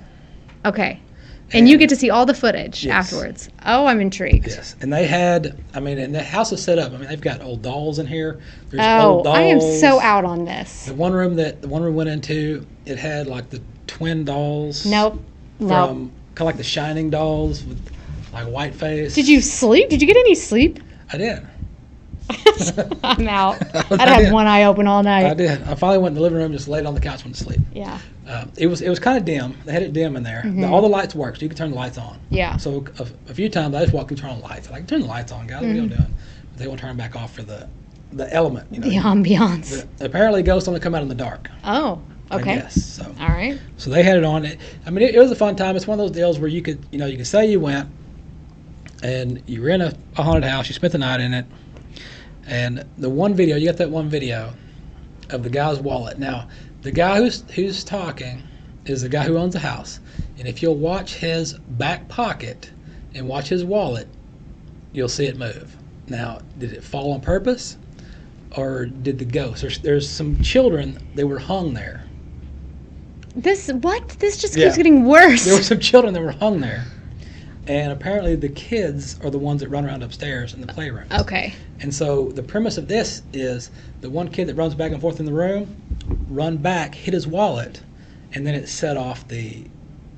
Okay. 0.66 1.00
And 1.52 1.68
you 1.68 1.78
get 1.78 1.88
to 1.90 1.96
see 1.96 2.10
all 2.10 2.26
the 2.26 2.34
footage 2.34 2.84
Yes. 2.84 3.12
afterwards. 3.12 3.48
Oh, 3.64 3.86
I'm 3.86 4.00
intrigued. 4.00 4.48
Yes, 4.48 4.74
and 4.80 4.92
they 4.92 5.06
had. 5.06 5.62
I 5.72 5.78
mean, 5.78 5.98
and 5.98 6.12
the 6.12 6.22
house 6.22 6.50
is 6.50 6.60
set 6.60 6.80
up. 6.80 6.92
I 6.92 6.96
mean, 6.96 7.08
they've 7.08 7.20
got 7.20 7.42
old 7.42 7.62
dolls 7.62 8.00
in 8.00 8.06
here. 8.08 8.40
There's 8.70 8.84
Oh, 8.84 9.22
I 9.26 9.42
am 9.42 9.60
so 9.60 10.00
out 10.00 10.24
on 10.24 10.44
this. 10.44 10.86
The 10.86 10.94
one 10.94 11.12
room 11.12 11.36
that 11.36 11.62
the 11.62 11.68
one 11.68 11.82
room 11.82 11.94
went 11.94 12.08
into, 12.08 12.66
it 12.86 12.98
had 12.98 13.28
like 13.28 13.50
the 13.50 13.62
twin 13.86 14.24
dolls. 14.24 14.84
Nope. 14.84 15.22
From 15.68 16.10
kind 16.34 16.40
of 16.40 16.46
like 16.46 16.56
the 16.56 16.62
Shining 16.64 17.10
dolls 17.10 17.64
with 17.64 17.78
like 18.32 18.46
white 18.48 18.74
face. 18.74 19.14
Did 19.14 19.28
you 19.28 19.40
sleep? 19.40 19.88
Did 19.88 20.00
you 20.02 20.06
get 20.08 20.16
any 20.16 20.34
sleep? 20.34 20.80
I 21.12 21.16
did. 21.18 21.46
I'm 23.04 23.28
out. 23.28 23.60
I 23.74 23.84
I'd 23.90 24.08
have 24.08 24.18
did. 24.24 24.32
one 24.32 24.46
eye 24.46 24.64
open 24.64 24.86
all 24.86 25.02
night. 25.02 25.26
I 25.26 25.34
did. 25.34 25.62
I 25.64 25.74
finally 25.74 25.98
went 25.98 26.12
in 26.12 26.14
the 26.14 26.20
living 26.22 26.38
room, 26.38 26.52
just 26.52 26.68
laid 26.68 26.86
on 26.86 26.94
the 26.94 27.00
couch, 27.00 27.22
went 27.24 27.36
to 27.36 27.44
sleep. 27.44 27.60
Yeah. 27.72 27.98
Uh, 28.26 28.46
it 28.56 28.66
was 28.66 28.80
it 28.80 28.88
was 28.88 28.98
kind 28.98 29.18
of 29.18 29.24
dim. 29.26 29.54
They 29.66 29.72
had 29.72 29.82
it 29.82 29.92
dim 29.92 30.16
in 30.16 30.22
there. 30.22 30.40
The- 30.42 30.48
Mhm. 30.48 30.70
all 30.70 30.80
the 30.80 30.88
lights 30.88 31.14
worked. 31.14 31.38
So 31.38 31.42
you 31.42 31.48
could 31.48 31.58
turn 31.58 31.70
the 31.70 31.76
lights 31.76 31.98
on. 31.98 32.18
Yeah. 32.30 32.56
So 32.56 32.84
a, 32.98 33.06
a 33.30 33.34
few 33.34 33.48
times 33.50 33.74
I 33.74 33.82
just 33.82 33.92
walked 33.92 34.10
and 34.10 34.18
turned 34.18 34.32
on 34.32 34.38
the 34.40 34.44
lights. 34.46 34.68
I'm 34.68 34.72
like 34.74 34.86
turn 34.86 35.00
the 35.02 35.06
lights 35.06 35.32
on, 35.32 35.46
guys. 35.46 35.60
What 35.62 35.70
are 35.70 35.74
you 35.74 35.82
Mhm. 35.82 35.88
doing? 35.96 36.14
But 36.52 36.58
they 36.58 36.66
won't 36.66 36.80
turn 36.80 36.88
them 36.88 36.96
back 36.96 37.14
off 37.14 37.34
for 37.34 37.42
the 37.42 37.68
the 38.12 38.32
element. 38.32 38.68
You 38.70 38.80
know. 38.80 38.88
The 38.88 38.96
ambiance. 38.96 39.86
Apparently, 40.00 40.42
ghosts 40.42 40.66
only 40.66 40.80
come 40.80 40.94
out 40.94 41.02
in 41.02 41.08
the 41.08 41.14
dark. 41.14 41.50
Oh. 41.64 42.00
I 42.30 42.36
Okay. 42.36 42.54
guess, 42.56 42.74
so. 42.82 43.04
All 43.20 43.28
right. 43.28 43.58
So 43.76 43.90
they 43.90 44.02
had 44.02 44.16
it 44.16 44.24
on. 44.24 44.44
It, 44.44 44.58
I 44.86 44.90
mean, 44.90 45.06
it, 45.06 45.14
it 45.14 45.18
was 45.18 45.30
a 45.30 45.36
fun 45.36 45.56
time. 45.56 45.76
It's 45.76 45.86
one 45.86 45.98
of 46.00 46.06
those 46.06 46.14
deals 46.16 46.38
where 46.38 46.48
you 46.48 46.62
could, 46.62 46.84
you 46.90 46.98
know, 46.98 47.06
you 47.06 47.16
could 47.16 47.26
say 47.26 47.46
you 47.50 47.60
went, 47.60 47.88
and 49.02 49.42
you 49.46 49.60
were 49.62 49.68
in 49.68 49.80
a, 49.82 49.92
a 50.16 50.22
haunted 50.22 50.44
house. 50.44 50.68
You 50.68 50.74
spent 50.74 50.92
the 50.92 50.98
night 50.98 51.20
in 51.20 51.34
it, 51.34 51.44
and 52.46 52.84
the 52.98 53.10
one 53.10 53.34
video, 53.34 53.56
you 53.56 53.66
got 53.66 53.76
that 53.78 53.90
one 53.90 54.08
video 54.08 54.54
of 55.30 55.42
the 55.42 55.50
guy's 55.50 55.78
wallet. 55.80 56.18
Now, 56.18 56.48
the 56.82 56.90
guy 56.92 57.18
who's 57.18 57.42
who's 57.52 57.84
talking 57.84 58.42
is 58.86 59.02
the 59.02 59.08
guy 59.08 59.24
who 59.24 59.36
owns 59.38 59.52
the 59.54 59.60
house, 59.60 60.00
and 60.38 60.48
if 60.48 60.62
you'll 60.62 60.76
watch 60.76 61.16
his 61.16 61.54
back 61.54 62.08
pocket 62.08 62.70
and 63.14 63.28
watch 63.28 63.48
his 63.48 63.64
wallet, 63.64 64.08
you'll 64.92 65.08
see 65.08 65.26
it 65.26 65.36
move. 65.36 65.76
Now, 66.06 66.40
did 66.58 66.72
it 66.72 66.84
fall 66.84 67.12
on 67.12 67.20
purpose, 67.20 67.76
or 68.56 68.86
did 68.86 69.18
the 69.18 69.24
ghost? 69.24 69.62
There's, 69.62 69.78
there's 69.78 70.08
some 70.08 70.42
children 70.42 70.98
that 71.14 71.26
were 71.26 71.38
hung 71.38 71.74
there. 71.74 72.03
This 73.34 73.68
what? 73.68 74.08
This 74.20 74.36
just 74.36 74.56
Yeah. 74.56 74.64
keeps 74.64 74.76
getting 74.76 75.04
worse. 75.04 75.44
There 75.44 75.56
were 75.56 75.62
some 75.62 75.80
children 75.80 76.14
that 76.14 76.22
were 76.22 76.32
hung 76.32 76.60
there. 76.60 76.84
And 77.66 77.90
apparently 77.92 78.36
the 78.36 78.50
kids 78.50 79.18
are 79.24 79.30
the 79.30 79.38
ones 79.38 79.60
that 79.62 79.68
run 79.70 79.86
around 79.86 80.02
upstairs 80.02 80.52
in 80.54 80.60
the 80.60 80.66
playroom. 80.66 81.06
Okay. 81.10 81.54
And 81.80 81.92
so 81.92 82.28
the 82.28 82.42
premise 82.42 82.76
of 82.76 82.88
this 82.88 83.22
is 83.32 83.70
the 84.02 84.10
one 84.10 84.28
kid 84.28 84.48
that 84.48 84.54
runs 84.54 84.74
back 84.74 84.92
and 84.92 85.00
forth 85.00 85.18
in 85.18 85.26
the 85.26 85.32
room, 85.32 85.74
run 86.28 86.58
back, 86.58 86.94
hit 86.94 87.14
his 87.14 87.26
wallet, 87.26 87.80
and 88.34 88.46
then 88.46 88.54
it 88.54 88.68
set 88.68 88.96
off 88.96 89.26
the 89.28 89.64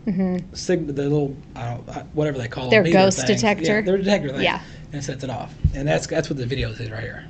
hmm 0.04 0.38
sig- 0.52 0.86
the 0.86 1.02
little 1.02 1.36
I 1.54 1.70
don't, 1.70 2.06
whatever 2.14 2.38
they 2.38 2.48
call 2.48 2.66
it. 2.66 2.70
Their 2.70 2.82
them, 2.82 2.92
ghost 2.92 3.26
detector? 3.26 3.76
Yeah, 3.76 3.80
their 3.80 3.98
detector 3.98 4.30
thing. 4.30 4.42
Yeah. 4.42 4.60
And 4.92 5.02
sets 5.02 5.24
it 5.24 5.30
off. 5.30 5.54
And 5.74 5.86
that's 5.86 6.06
that's 6.06 6.28
what 6.28 6.38
the 6.38 6.46
video 6.46 6.70
is 6.70 6.90
right 6.90 7.00
here. 7.00 7.24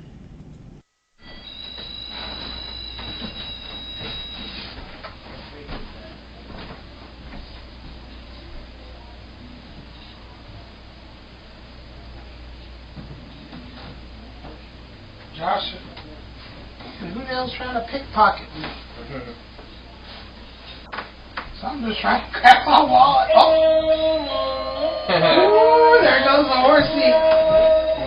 Josh, 15.35 15.73
who 16.99 17.13
the 17.13 17.25
hell's 17.25 17.53
trying 17.53 17.66
to 17.79 17.87
pickpocket 17.91 18.47
me? 18.55 18.67
So 21.61 21.67
I'm 21.67 21.83
just 21.87 21.99
trying 22.01 22.21
to 22.31 22.39
grab 22.39 22.65
my 22.65 22.83
wallet. 22.83 23.31
Oh. 23.33 23.83
Ooh, 25.09 26.01
there 26.01 26.23
goes 26.25 26.45
the 26.45 26.59
horsey. 26.61 27.11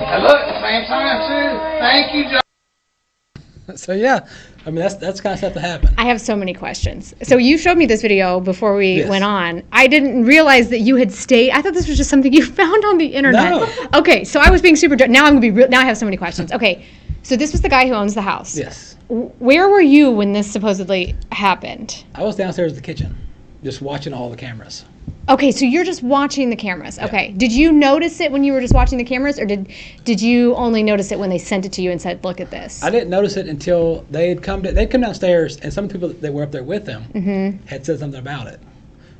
And 0.06 0.22
look, 0.22 0.40
same 0.62 0.84
time 0.86 1.18
too. 1.28 1.58
Thank 1.80 2.14
you, 2.14 2.24
Josh. 2.24 2.40
So 3.76 3.92
yeah, 3.92 4.26
I 4.66 4.70
mean 4.70 4.80
that's 4.80 4.96
that's 4.96 5.20
kind 5.20 5.32
of 5.34 5.38
stuff 5.38 5.54
that 5.54 5.60
happened. 5.60 5.94
I 5.96 6.04
have 6.06 6.20
so 6.20 6.34
many 6.34 6.52
questions. 6.52 7.14
So 7.22 7.36
you 7.36 7.56
showed 7.56 7.78
me 7.78 7.86
this 7.86 8.02
video 8.02 8.40
before 8.40 8.74
we 8.74 8.94
Yes. 8.96 9.08
went 9.08 9.22
on. 9.22 9.62
I 9.70 9.86
didn't 9.86 10.24
realize 10.24 10.70
that 10.70 10.80
you 10.80 10.96
had 10.96 11.12
stayed. 11.12 11.52
I 11.52 11.62
thought 11.62 11.74
this 11.74 11.86
was 11.86 11.96
just 11.96 12.10
something 12.10 12.32
you 12.32 12.44
found 12.60 12.84
on 12.84 12.98
the 12.98 13.06
internet. 13.06 13.48
No. 13.50 13.68
Okay, 13.94 14.24
so 14.24 14.40
I 14.40 14.50
was 14.50 14.60
being 14.60 14.74
super. 14.74 14.96
Now 15.06 15.24
I'm 15.24 15.34
gonna 15.34 15.40
be. 15.40 15.52
Real, 15.52 15.68
now 15.68 15.78
I 15.80 15.84
have 15.84 15.96
so 15.96 16.04
many 16.04 16.16
questions. 16.16 16.50
Okay, 16.50 16.84
so 17.22 17.36
this 17.36 17.52
was 17.52 17.60
the 17.60 17.68
guy 17.68 17.86
who 17.86 17.94
owns 17.94 18.12
the 18.14 18.22
house. 18.22 18.56
Yes. 18.58 18.96
Where 19.10 19.68
were 19.68 19.80
you 19.80 20.10
when 20.12 20.32
this 20.32 20.50
supposedly 20.50 21.16
happened? 21.32 22.04
I 22.14 22.22
was 22.22 22.36
downstairs 22.36 22.70
in 22.72 22.76
the 22.76 22.82
kitchen, 22.82 23.16
just 23.64 23.82
watching 23.82 24.14
all 24.14 24.30
the 24.30 24.36
cameras. 24.36 24.84
Okay, 25.28 25.50
so 25.50 25.64
you're 25.64 25.84
just 25.84 26.02
watching 26.02 26.48
the 26.48 26.56
cameras. 26.56 26.96
Okay. 26.98 27.32
Did 27.36 27.50
you 27.52 27.72
notice 27.72 28.20
it 28.20 28.30
when 28.30 28.44
you 28.44 28.52
were 28.52 28.60
just 28.60 28.72
watching 28.72 28.98
the 28.98 29.04
cameras, 29.04 29.38
or 29.38 29.46
did 29.46 29.68
did 30.04 30.20
you 30.22 30.54
only 30.54 30.82
notice 30.84 31.10
it 31.10 31.18
when 31.18 31.28
they 31.28 31.38
sent 31.38 31.66
it 31.66 31.72
to 31.72 31.82
you 31.82 31.90
and 31.90 32.00
said, 32.00 32.22
"Look 32.24 32.40
at 32.40 32.50
this"? 32.52 32.82
I 32.84 32.90
didn't 32.90 33.10
notice 33.10 33.36
it 33.36 33.46
until 33.48 34.04
they'd 34.10 34.42
come. 34.42 34.62
To, 34.62 34.70
they'd 34.72 34.90
come 34.90 35.00
downstairs, 35.00 35.56
and 35.58 35.72
some 35.72 35.88
people 35.88 36.08
that 36.08 36.32
were 36.32 36.44
up 36.44 36.52
there 36.52 36.62
with 36.64 36.84
them 36.84 37.04
Mhm. 37.12 37.58
had 37.68 37.84
said 37.84 37.98
something 37.98 38.18
about 38.20 38.46
it. 38.46 38.60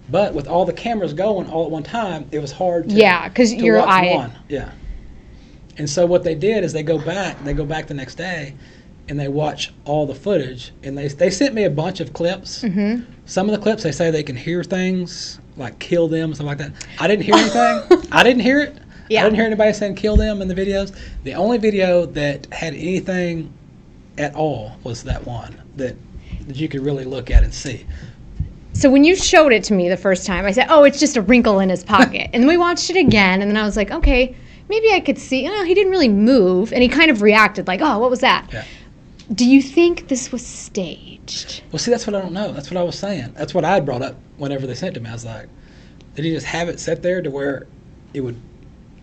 But 0.09 0.35
with 0.35 0.46
all 0.48 0.64
the 0.64 0.72
cameras 0.72 1.12
going 1.14 1.48
all 1.48 1.64
at 1.64 1.70
one 1.70 1.83
time, 1.85 2.26
it 2.31 2.38
was 2.40 2.53
hard. 2.53 2.88
To, 2.88 2.94
Yeah, 2.94 3.29
'cause 3.29 3.50
to 3.50 3.57
your 3.57 3.79
watch 3.79 3.88
eye- 3.88 4.14
One. 4.14 4.33
Yeah. 4.48 4.70
And 5.79 5.88
so 5.90 6.07
what 6.07 6.22
they 6.24 6.35
did 6.35 6.62
is 6.64 6.72
they 6.72 6.83
go 6.83 6.98
back. 6.98 7.42
They 7.44 7.53
go 7.55 7.64
back 7.64 7.87
the 7.87 7.94
next 7.94 8.16
day, 8.16 8.55
and 9.11 9.18
they 9.18 9.29
watch 9.29 9.73
all 9.85 10.07
the 10.07 10.14
footage. 10.14 10.73
And 10.85 10.96
they 10.96 11.09
they 11.09 11.31
sent 11.31 11.53
me 11.53 11.64
a 11.64 11.70
bunch 11.70 12.01
of 12.01 12.12
clips. 12.12 12.62
Mhm. 12.62 13.05
Some 13.27 13.51
of 13.51 13.53
the 13.55 13.61
clips 13.61 13.83
they 13.83 13.92
say 13.92 14.11
they 14.11 14.23
can 14.23 14.37
hear 14.37 14.62
things 14.64 15.40
like 15.57 15.79
kill 15.81 16.09
them, 16.09 16.33
something 16.33 16.46
like 16.46 16.59
that. 16.59 16.73
I 16.99 17.09
didn't 17.09 17.25
hear 17.25 17.35
anything. 17.35 18.09
I 18.12 18.23
didn't 18.23 18.40
hear 18.40 18.61
it. 18.61 18.77
Yeah. 19.09 19.20
I 19.20 19.25
didn't 19.25 19.35
hear 19.37 19.44
anybody 19.44 19.73
saying 19.73 19.96
kill 19.96 20.16
them 20.16 20.40
in 20.40 20.46
the 20.46 20.55
videos. 20.55 20.96
The 21.25 21.35
only 21.35 21.59
video 21.59 22.07
that 22.07 22.46
had 22.53 22.73
anything 22.73 23.53
at 24.16 24.35
all 24.37 24.77
was 24.85 25.03
that 25.03 25.27
one 25.27 25.61
that 25.77 25.96
that 26.46 26.57
you 26.57 26.68
could 26.68 26.81
really 26.85 27.05
look 27.05 27.31
at 27.31 27.42
and 27.42 27.53
see. 27.53 27.85
So 28.73 28.88
when 28.88 29.03
you 29.03 29.16
showed 29.16 29.53
it 29.53 29.64
to 29.64 29.75
me 29.75 29.88
the 29.88 29.96
first 29.96 30.25
time, 30.25 30.46
I 30.46 30.53
said, 30.53 30.68
"Oh, 30.70 30.85
it's 30.85 31.01
just 31.01 31.16
a 31.16 31.23
wrinkle 31.23 31.59
in 31.59 31.68
his 31.68 31.83
pocket." 31.83 32.31
and 32.33 32.42
then 32.44 32.49
we 32.49 32.57
watched 32.57 32.88
it 32.90 32.96
again, 32.96 33.42
and 33.42 33.51
then 33.51 33.57
I 33.57 33.64
was 33.64 33.77
like, 33.77 33.90
"Okay, 33.90 34.37
maybe 34.68 34.92
I 34.92 35.01
could 35.01 35.18
see." 35.18 35.49
Oh, 35.51 35.64
he 35.64 35.75
didn't 35.75 35.90
really 35.90 36.09
move, 36.09 36.73
and 36.73 36.81
he 36.81 36.88
kind 36.88 37.11
of 37.11 37.23
reacted 37.23 37.66
like, 37.66 37.81
"Oh, 37.83 37.99
what 37.99 38.09
was 38.11 38.20
that?" 38.20 38.46
Yeah. 38.53 38.64
Do 39.33 39.49
you 39.49 39.62
think 39.62 40.09
this 40.09 40.33
was 40.33 40.45
staged? 40.45 41.62
Well, 41.71 41.79
see, 41.79 41.90
that's 41.90 42.07
what 42.07 42.16
I 42.16 42.21
don't 42.21 42.33
know. 42.33 42.53
That's 42.53 42.71
what 42.71 42.77
I 42.77 42.83
was 42.83 42.99
saying. 42.99 43.33
That's 43.37 43.55
what 43.55 43.64
I 43.64 43.75
had 43.75 43.87
brought 43.87 44.03
up 44.03 44.16
whenever 44.38 44.66
they 44.66 44.75
sent 44.75 44.95
to 44.95 45.01
me. 45.01 45.09
I 45.09 45.12
was 45.12 45.25
like, 45.25 45.49
did 46.16 46.25
he 46.25 46.33
just 46.33 46.47
have 46.47 46.69
it 46.69 46.81
set 46.81 47.03
there 47.03 47.23
to 47.23 47.31
where 47.31 47.66
it 48.12 48.21
would 48.23 48.40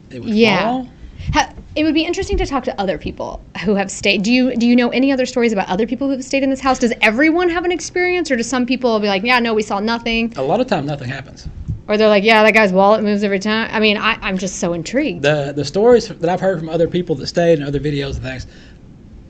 it 0.10 0.20
would 0.22 0.34
Yeah. 0.34 0.64
fall? 0.64 0.88
Ha- 1.34 1.54
it 1.76 1.84
would 1.84 1.94
be 1.94 2.04
interesting 2.04 2.38
to 2.38 2.46
talk 2.46 2.64
to 2.66 2.80
other 2.80 2.98
people 2.98 3.42
who 3.64 3.76
have 3.76 3.90
stayed. 3.90 4.24
Do 4.24 4.32
you 4.32 4.56
do 4.56 4.68
you 4.68 4.76
know 4.76 4.90
any 4.90 5.12
other 5.14 5.26
stories 5.26 5.54
about 5.54 5.70
other 5.70 5.88
people 5.88 6.08
who 6.08 6.14
have 6.14 6.24
stayed 6.24 6.44
in 6.44 6.50
this 6.50 6.60
house? 6.60 6.78
Does 6.80 6.94
everyone 7.02 7.50
have 7.50 7.64
an 7.64 7.72
experience, 7.72 8.30
or 8.30 8.36
do 8.36 8.44
some 8.44 8.66
people 8.66 9.00
be 9.00 9.08
like, 9.08 9.24
"Yeah, 9.24 9.40
no, 9.40 9.54
we 9.54 9.62
saw 9.64 9.80
nothing," 9.80 10.34
A 10.36 10.44
lot 10.44 10.60
of 10.60 10.68
time, 10.68 10.86
nothing 10.86 11.08
happens. 11.10 11.48
or 11.88 11.96
they're 11.98 12.10
like, 12.10 12.24
"Yeah, 12.26 12.44
that 12.44 12.54
guy's 12.54 12.74
wallet 12.74 13.02
moves 13.04 13.24
every 13.24 13.40
time"? 13.40 13.70
I 13.72 13.80
mean, 13.80 13.96
I, 13.98 14.18
I'm 14.22 14.38
just 14.38 14.58
so 14.58 14.74
intrigued. 14.74 15.22
The 15.24 15.54
the 15.56 15.64
stories 15.66 16.10
that 16.10 16.30
I've 16.30 16.42
heard 16.42 16.60
from 16.60 16.68
other 16.70 16.88
people 16.88 17.16
that 17.16 17.28
stayed 17.28 17.60
and 17.60 17.68
other 17.68 17.80
videos 17.80 18.16
and 18.16 18.24
things, 18.24 18.46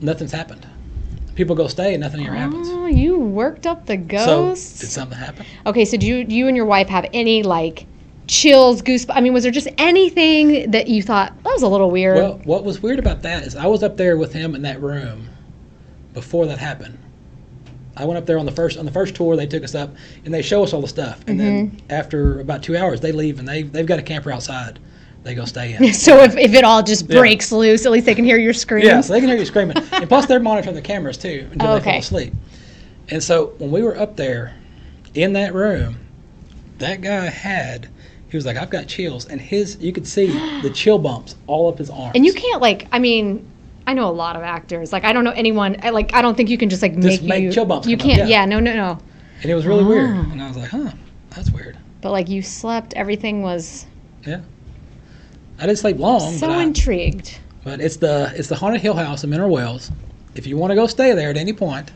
nothing's 0.00 0.32
happened. 0.32 0.66
People 1.38 1.54
go 1.54 1.68
stay 1.68 1.94
and 1.94 2.00
nothing 2.00 2.26
ever 2.26 2.34
happens. 2.34 2.66
Oh, 2.68 2.86
you 2.86 3.16
worked 3.16 3.64
up 3.64 3.86
the 3.86 3.96
ghosts. 3.96 4.80
So 4.80 4.80
did 4.80 4.90
something 4.90 5.16
happen? 5.16 5.46
Okay, 5.66 5.84
so 5.84 5.96
do 5.96 6.04
you, 6.04 6.24
do 6.24 6.34
you 6.34 6.48
and 6.48 6.56
your 6.56 6.66
wife 6.66 6.88
have 6.88 7.06
any 7.12 7.44
like 7.44 7.86
chills, 8.26 8.82
goosebumps? 8.82 9.12
I 9.14 9.20
mean, 9.20 9.32
was 9.32 9.44
there 9.44 9.52
just 9.52 9.68
anything 9.78 10.72
that 10.72 10.88
you 10.88 11.00
thought 11.00 11.32
that 11.44 11.50
was 11.52 11.62
a 11.62 11.68
little 11.68 11.92
weird? 11.92 12.16
Well, 12.16 12.40
what 12.42 12.64
was 12.64 12.82
weird 12.82 12.98
about 12.98 13.22
that 13.22 13.44
is 13.44 13.54
I 13.54 13.66
was 13.68 13.84
up 13.84 13.96
there 13.96 14.16
with 14.16 14.32
him 14.32 14.56
in 14.56 14.62
that 14.62 14.82
room 14.82 15.28
before 16.12 16.44
that 16.46 16.58
happened. 16.58 16.98
I 17.96 18.04
went 18.04 18.18
up 18.18 18.26
there 18.26 18.38
on 18.40 18.44
the 18.46 18.50
first 18.50 18.76
on 18.76 18.84
the 18.84 18.90
first 18.90 19.14
tour. 19.14 19.36
They 19.36 19.46
took 19.46 19.62
us 19.62 19.76
up 19.76 19.94
and 20.24 20.34
they 20.34 20.42
show 20.42 20.64
us 20.64 20.72
all 20.72 20.80
the 20.80 20.88
stuff. 20.88 21.22
And 21.28 21.38
then 21.38 21.70
Mm-hmm. 21.70 21.86
after 21.90 22.40
about 22.40 22.64
two 22.64 22.76
hours, 22.76 23.00
they 23.00 23.12
leave 23.12 23.38
and 23.38 23.46
they 23.46 23.62
they've 23.62 23.86
got 23.86 24.00
a 24.00 24.02
camper 24.02 24.32
outside. 24.32 24.80
They 25.24 25.34
go 25.34 25.44
stay 25.44 25.74
in. 25.74 25.92
So 25.92 26.22
if, 26.22 26.36
if 26.36 26.54
it 26.54 26.64
all 26.64 26.82
just 26.82 27.08
Yeah. 27.08 27.18
breaks 27.18 27.52
loose, 27.52 27.84
at 27.84 27.92
least 27.92 28.06
they 28.06 28.14
can 28.14 28.24
hear 28.24 28.38
your 28.38 28.52
screams. 28.52 28.86
Yeah, 28.86 29.00
so 29.00 29.12
they 29.12 29.20
can 29.20 29.28
hear 29.28 29.38
you 29.38 29.44
screaming. 29.44 29.76
and 29.92 30.08
plus, 30.08 30.26
they're 30.26 30.40
monitoring 30.40 30.74
the 30.74 30.82
cameras 30.82 31.18
too 31.18 31.48
until 31.52 31.74
they 31.74 31.80
fall 31.80 31.88
okay. 31.88 31.98
asleep. 31.98 32.32
And 33.10 33.22
so 33.22 33.54
when 33.58 33.70
we 33.70 33.82
were 33.82 33.98
up 33.98 34.16
there 34.16 34.54
in 35.14 35.32
that 35.34 35.54
room, 35.54 35.96
that 36.78 37.00
guy 37.00 37.26
had, 37.26 37.88
he 38.30 38.36
was 38.36 38.46
like, 38.46 38.56
I've 38.56 38.70
got 38.70 38.86
chills. 38.86 39.26
And 39.26 39.40
his, 39.40 39.78
you 39.80 39.92
could 39.92 40.06
see 40.06 40.26
the 40.62 40.70
chill 40.70 40.98
bumps 40.98 41.34
all 41.46 41.68
up 41.68 41.78
his 41.78 41.90
arms. 41.90 42.12
And 42.14 42.24
you 42.24 42.32
can't 42.32 42.62
like, 42.62 42.86
I 42.92 42.98
mean, 42.98 43.46
I 43.86 43.94
know 43.94 44.08
a 44.08 44.12
lot 44.12 44.36
of 44.36 44.42
actors. 44.42 44.92
Like 44.92 45.04
I 45.04 45.12
don't 45.14 45.24
know 45.24 45.30
anyone. 45.32 45.76
I, 45.82 45.90
like 45.90 46.14
I 46.14 46.20
don't 46.20 46.36
think 46.36 46.50
you 46.50 46.58
can 46.58 46.68
just 46.68 46.82
like 46.82 46.94
make, 46.94 47.22
make 47.22 47.42
you. 47.42 47.50
chill 47.50 47.64
bumps 47.64 47.88
You 47.88 47.96
come 47.96 48.10
up, 48.10 48.16
can't. 48.16 48.28
yeah. 48.28 48.40
Yeah. 48.40 48.44
No. 48.44 48.60
No. 48.60 48.74
No. 48.74 48.98
And 49.42 49.50
it 49.50 49.54
was 49.54 49.66
really 49.66 49.84
weird. 49.84 50.10
Oh. 50.10 50.30
And 50.30 50.42
I 50.42 50.48
was 50.48 50.58
like, 50.58 50.68
huh, 50.68 50.90
that's 51.30 51.50
weird. 51.50 51.78
But 52.02 52.12
like 52.12 52.28
you 52.28 52.42
slept, 52.42 52.92
everything 52.94 53.42
was 53.42 53.86
Yeah. 54.26 54.40
I 55.58 55.66
didn't 55.66 55.78
sleep 55.78 55.98
long, 55.98 56.32
so 56.36 56.46
but, 56.46 56.56
I- 56.58 56.62
intrigued. 56.62 57.38
but 57.64 57.80
it's 57.80 57.96
the 57.96 58.32
it's 58.36 58.48
the 58.48 58.56
Haunted 58.56 58.80
Hill 58.80 58.94
House 58.94 59.24
in 59.24 59.30
Mineral 59.30 59.50
Wells. 59.50 59.90
If 60.34 60.46
you 60.46 60.56
want 60.56 60.70
to 60.70 60.74
go 60.76 60.86
stay 60.86 61.12
there 61.14 61.30
at 61.30 61.36
any 61.36 61.52
point, 61.52 61.90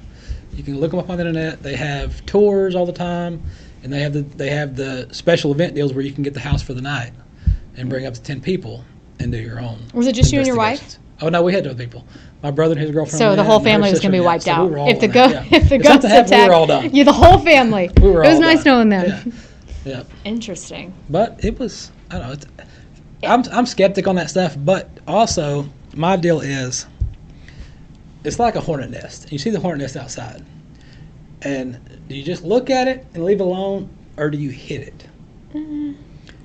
you 0.54 0.62
can 0.62 0.80
look 0.80 0.90
them 0.90 1.00
up 1.00 1.08
on 1.10 1.18
the 1.18 1.26
internet. 1.26 1.62
They 1.62 1.76
have 1.76 2.24
tours 2.26 2.74
all 2.74 2.86
the 2.86 2.92
time, 2.92 3.42
and 3.82 3.92
they 3.92 4.00
have 4.00 4.12
the 4.12 4.22
they 4.22 4.50
have 4.50 4.74
the 4.76 5.08
special 5.12 5.52
event 5.52 5.74
deals 5.74 5.92
where 5.92 6.02
you 6.04 6.12
can 6.12 6.22
get 6.22 6.34
the 6.34 6.40
house 6.40 6.62
for 6.62 6.74
the 6.74 6.82
night 6.82 7.12
and 7.76 7.88
bring 7.88 8.04
up 8.06 8.14
to 8.14 8.22
ten 8.22 8.40
people 8.40 8.84
and 9.20 9.30
do 9.30 9.38
your 9.38 9.60
own. 9.60 9.78
Was 9.94 10.06
it 10.06 10.14
just 10.14 10.32
you 10.32 10.38
and 10.40 10.46
your 10.46 10.56
wife? 10.56 10.98
Oh 11.20 11.28
no, 11.28 11.42
we 11.42 11.52
had 11.52 11.64
other 11.66 11.76
people. 11.76 12.04
My 12.42 12.50
brother 12.50 12.72
and 12.72 12.80
his 12.80 12.90
girlfriend. 12.90 13.18
So 13.18 13.36
the 13.36 13.44
whole 13.44 13.60
family 13.60 13.90
was 13.92 14.00
gonna 14.00 14.10
be 14.10 14.18
yeah, 14.18 14.24
wiped 14.24 14.42
so 14.42 14.64
we 14.66 14.80
out 14.80 14.88
if 14.88 14.98
the 14.98 15.04
in 15.06 15.12
go 15.12 15.26
yeah. 15.26 15.44
if 15.52 15.68
the 15.68 15.76
If 15.76 15.82
ghosts 15.82 16.02
something 16.02 16.10
happened, 16.10 16.26
attacked. 16.32 16.42
we 16.42 16.48
were 16.48 16.54
all 16.54 16.66
done. 16.66 16.90
Yeah, 16.92 17.04
the 17.04 17.12
whole 17.12 17.38
family. 17.38 17.90
We 18.00 18.10
were 18.10 18.24
it 18.24 18.28
was 18.28 18.34
all 18.36 18.40
nice 18.40 18.64
done. 18.64 18.88
knowing 18.88 19.06
them. 19.06 19.32
Yeah. 19.84 19.98
Yeah. 19.98 20.02
Interesting. 20.24 20.92
But 21.10 21.44
it 21.44 21.58
was, 21.60 21.90
I 22.10 22.18
don't 22.18 22.28
know. 22.58 22.64
I'm, 23.22 23.44
I'm 23.52 23.66
skeptic 23.66 24.06
on 24.06 24.16
that 24.16 24.30
stuff, 24.30 24.56
but 24.58 24.90
also 25.06 25.66
my 25.94 26.16
deal 26.16 26.40
is 26.40 26.86
it's 28.24 28.38
like 28.38 28.56
a 28.56 28.60
hornet 28.60 28.90
nest. 28.90 29.30
You 29.32 29.38
see 29.38 29.50
the 29.50 29.60
hornet 29.60 29.80
nest 29.82 29.96
outside. 29.96 30.44
And 31.42 31.78
do 32.08 32.14
you 32.14 32.22
just 32.22 32.44
look 32.44 32.70
at 32.70 32.88
it 32.88 33.06
and 33.14 33.24
leave 33.24 33.40
it 33.40 33.44
alone, 33.44 33.88
or 34.16 34.30
do 34.30 34.38
you 34.38 34.50
hit 34.50 34.82
it? 34.82 35.06
Mm-hmm. 35.52 35.92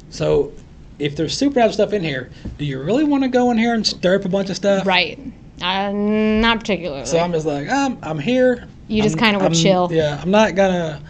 So 0.09 0.51
if 0.99 1.15
there's 1.15 1.37
super 1.37 1.51
supernatural 1.51 1.73
stuff 1.73 1.93
in 1.93 2.03
here, 2.03 2.31
do 2.57 2.65
you 2.65 2.81
really 2.81 3.03
want 3.03 3.23
to 3.23 3.29
go 3.29 3.51
in 3.51 3.57
here 3.57 3.73
and 3.73 3.85
stir 3.85 4.15
up 4.15 4.25
a 4.25 4.29
bunch 4.29 4.49
of 4.49 4.55
stuff? 4.55 4.85
Right. 4.85 5.19
Uh, 5.61 5.91
not 5.91 6.59
particularly. 6.59 7.05
So 7.05 7.19
I'm 7.19 7.31
just 7.31 7.45
like, 7.45 7.69
I'm, 7.69 7.97
I'm 8.01 8.19
here. 8.19 8.67
You 8.87 9.03
just 9.03 9.15
would 9.15 9.23
I'm- 9.23 9.53
chill. 9.53 9.89
Yeah, 9.91 10.19
I'm 10.21 10.31
not 10.31 10.55
gonna, 10.55 11.01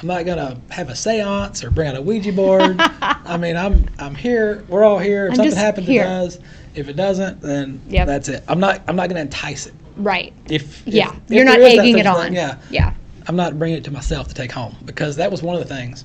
I'm 0.00 0.06
not 0.08 0.24
gonna 0.24 0.58
have 0.70 0.88
a 0.88 0.92
séance 0.94 1.62
or 1.62 1.70
bring 1.70 1.88
out 1.88 1.96
a 1.96 2.00
Ouija 2.02 2.32
board. 2.32 2.76
I 2.80 3.36
mean, 3.36 3.56
I'm, 3.56 3.86
I'm 3.98 4.14
here. 4.14 4.64
We're 4.68 4.82
all 4.84 4.98
here. 4.98 5.26
If 5.26 5.30
I'm 5.32 5.36
something 5.36 5.50
just 5.50 5.62
happens, 5.62 5.86
here. 5.86 6.02
it 6.02 6.06
does. 6.06 6.38
If 6.74 6.88
it 6.88 6.96
doesn't, 6.96 7.40
then 7.42 7.80
Yep. 7.88 8.06
that's 8.06 8.28
it. 8.28 8.44
I'm 8.48 8.60
not, 8.60 8.80
I'm 8.88 8.96
not 8.96 9.08
gonna 9.10 9.20
entice 9.20 9.66
it. 9.66 9.74
right. 9.96 10.32
If 10.48 10.86
if- 10.86 10.94
Yeah. 10.94 11.12
if 11.14 11.30
You're 11.30 11.44
not 11.44 11.58
there 11.58 11.68
is 11.68 11.76
that 11.76 11.80
egging 11.82 11.94
such 11.96 12.00
it 12.00 12.06
a 12.06 12.10
on. 12.10 12.24
thing, 12.24 12.34
yeah, 12.34 12.56
Yeah. 12.70 12.94
I'm 13.28 13.36
not 13.36 13.58
bringing 13.58 13.76
it 13.78 13.84
to 13.84 13.90
myself 13.90 14.28
to 14.28 14.34
take 14.34 14.50
home 14.52 14.74
because 14.86 15.16
that 15.16 15.30
was 15.30 15.42
one 15.42 15.54
of 15.56 15.68
the 15.68 15.74
things. 15.74 16.04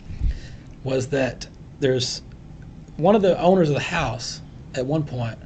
Was 0.84 1.08
that 1.08 1.48
there's 1.80 2.22
one 2.98 3.16
of 3.16 3.22
the 3.22 3.40
owners 3.40 3.70
of 3.70 3.76
the 3.76 3.82
house 3.82 4.42
at 4.76 4.86
one 4.86 5.04
point 5.04 5.38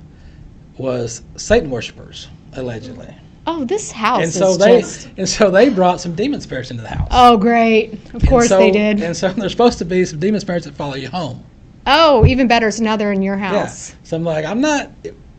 was 0.77 1.21
Satan 1.35 1.69
worshippers 1.69 2.27
allegedly. 2.53 3.13
Oh, 3.51 3.65
this 3.65 3.91
house 3.91 4.21
and 4.21 4.31
so 4.31 4.55
they 4.57 4.81
just. 4.81 5.09
and 5.17 5.27
so 5.27 5.49
they 5.49 5.69
brought 5.69 5.99
some 5.99 6.13
demon 6.13 6.39
spirits 6.39 6.69
into 6.69 6.83
the 6.83 6.89
house. 6.89 7.07
Oh, 7.09 7.35
great. 7.37 7.93
Of 8.13 8.23
course 8.27 8.47
so- 8.49 8.57
they 8.59 8.69
did. 8.71 9.01
And 9.01 9.15
so 9.17 9.29
there's 9.33 9.51
supposed 9.51 9.79
to 9.79 9.85
be 9.85 10.05
some 10.05 10.19
demon 10.19 10.39
spirits 10.39 10.65
that 10.65 10.75
follow 10.75 10.95
you 10.95 11.09
home. 11.09 11.43
Oh, 11.87 12.25
even 12.27 12.47
better. 12.47 12.69
So 12.69 12.83
now 12.83 12.95
they're 12.95 13.11
in 13.11 13.21
your 13.23 13.37
house. 13.37 13.89
Yeah. 13.89 13.95
So 14.03 14.17
I'm 14.17 14.23
like, 14.23 14.45
I'm 14.45 14.61
not 14.61 14.91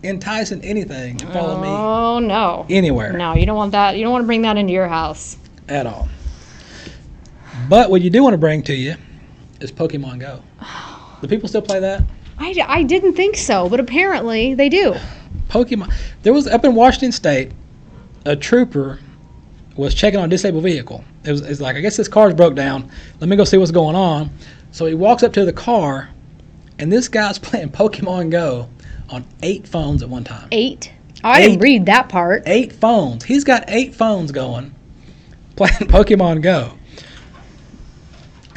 enticing 0.03 0.61
anything 0.65 1.17
to 1.19 1.27
follow 1.27 1.61
me 1.61 1.69
Oh 1.69 2.19
no. 2.19 2.67
anywhere 2.71 3.13
No, 3.13 3.35
you 3.35 3.45
don't 3.47 3.57
want 3.57 3.73
that. 3.73 3.97
You 3.97 4.03
don't 4.03 4.13
want 4.13 4.23
to 4.25 4.27
bring 4.27 4.43
that 4.43 4.57
into 4.57 4.73
your 4.73 4.89
house. 4.89 5.37
at 5.69 5.87
all. 5.87 6.09
But 7.69 7.91
what 7.91 8.03
you 8.03 8.11
do 8.11 8.23
want 8.23 8.35
to 8.35 8.39
bring 8.39 8.63
to 8.65 8.75
you 8.75 8.97
is 9.61 9.71
Pokemon 9.71 10.19
Go. 10.21 10.43
Do 11.21 11.29
people 11.29 11.49
still 11.49 11.63
play 11.63 11.79
that? 11.81 12.03
I, 12.39 12.55
I 12.67 12.83
didn't 12.83 13.13
think 13.15 13.37
so, 13.37 13.69
but 13.69 13.79
apparently 13.79 14.55
they 14.55 14.69
do. 14.71 14.95
Pokemon. 15.49 15.93
There 16.23 16.33
was 16.33 16.47
up 16.47 16.65
in 16.65 16.75
Washington 16.75 17.13
State, 17.13 17.53
a 18.25 18.37
trooper 18.37 19.01
was 19.77 19.95
checking 19.95 20.19
on 20.19 20.27
a 20.27 20.29
disabled 20.29 20.65
vehicle. 20.65 21.05
It 21.25 21.31
was 21.33 21.41
it's 21.43 21.61
like 21.61 21.77
I 21.77 21.81
guess 21.81 21.97
this 21.97 22.09
car's 22.09 22.35
broke 22.35 22.55
down. 22.55 22.91
Let 23.21 23.29
me 23.29 23.37
go 23.37 23.45
see 23.45 23.57
what's 23.57 23.71
going 23.71 23.97
on. 23.97 24.31
So 24.73 24.87
he 24.87 24.95
walks 24.95 25.23
up 25.23 25.33
to 25.35 25.45
the 25.45 25.53
car, 25.53 26.11
and 26.79 26.93
this 26.93 27.09
guy's 27.09 27.39
playing 27.39 27.71
Pokemon 27.71 28.31
Go 28.31 28.69
on 29.09 29.25
eight 29.43 29.67
phones 29.67 30.03
at 30.03 30.09
one 30.09 30.25
time. 30.25 30.49
Eight. 30.53 30.93
Oh, 31.23 31.29
I 31.29 31.41
didn't 31.41 31.59
read 31.59 31.87
that 31.87 32.09
part. 32.09 32.45
Eight 32.47 32.73
phones. 32.73 33.25
He's 33.25 33.45
got 33.45 33.65
eight 33.69 33.95
phones 33.95 34.33
going, 34.33 34.75
playing 35.57 35.75
Pokemon 35.75 36.43
Go. 36.43 36.73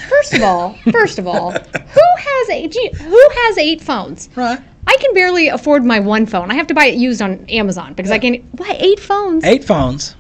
First 0.10 0.34
of 0.34 0.44
all, 0.44 0.78
first 0.92 1.20
of 1.20 1.28
all, 1.28 1.52
who 1.52 2.02
has 2.48 2.50
eight? 2.50 2.76
you- 2.76 2.92
Who 2.92 3.30
has 3.46 3.58
eight 3.58 3.82
phones? 3.82 4.30
Right. 4.36 4.60
I 4.86 4.98
can 5.00 5.14
barely 5.14 5.48
afford 5.48 5.84
my 5.86 6.00
one 6.00 6.26
phone. 6.26 6.52
I 6.52 6.56
have 6.56 6.68
to 6.68 6.74
buy 6.74 6.86
it 6.88 6.96
used 6.96 7.22
on 7.22 7.46
Amazon 7.50 7.94
because 7.94 8.12
I 8.12 8.20
can't. 8.20 8.44
Why 8.58 8.76
eight 8.80 9.00
phones? 9.00 9.44
Eight 9.46 9.64
phones. 9.64 10.16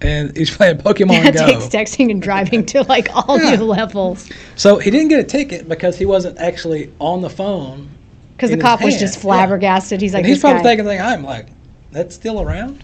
And 0.00 0.36
he's 0.36 0.50
playing 0.54 0.78
Pokemon 0.78 1.22
That 1.22 1.34
Go. 1.34 1.46
takes 1.46 1.66
texting 1.96 2.10
and 2.10 2.20
driving 2.20 2.66
to 2.66 2.82
like 2.82 3.08
all 3.14 3.40
Yeah. 3.40 3.56
new 3.56 3.64
levels. 3.64 4.28
So 4.56 4.78
he 4.78 4.90
didn't 4.90 5.08
get 5.08 5.20
a 5.20 5.24
ticket 5.24 5.68
because 5.68 5.96
he 5.96 6.04
wasn't 6.06 6.38
actually 6.38 6.92
on 6.98 7.20
the 7.20 7.30
phone. 7.30 7.88
Because 8.36 8.50
the 8.50 8.56
cop 8.58 8.82
was 8.82 8.98
just 8.98 9.16
Yeah. 9.16 9.22
flabbergasted. 9.22 10.00
He's 10.00 10.12
like, 10.14 10.24
and 10.24 10.28
he's 10.28 10.40
probably 10.40 10.62
guy. 10.62 10.76
thinking, 10.76 11.00
I'm 11.00 11.22
like, 11.22 11.46
that's 11.92 12.14
still 12.14 12.40
around? 12.40 12.82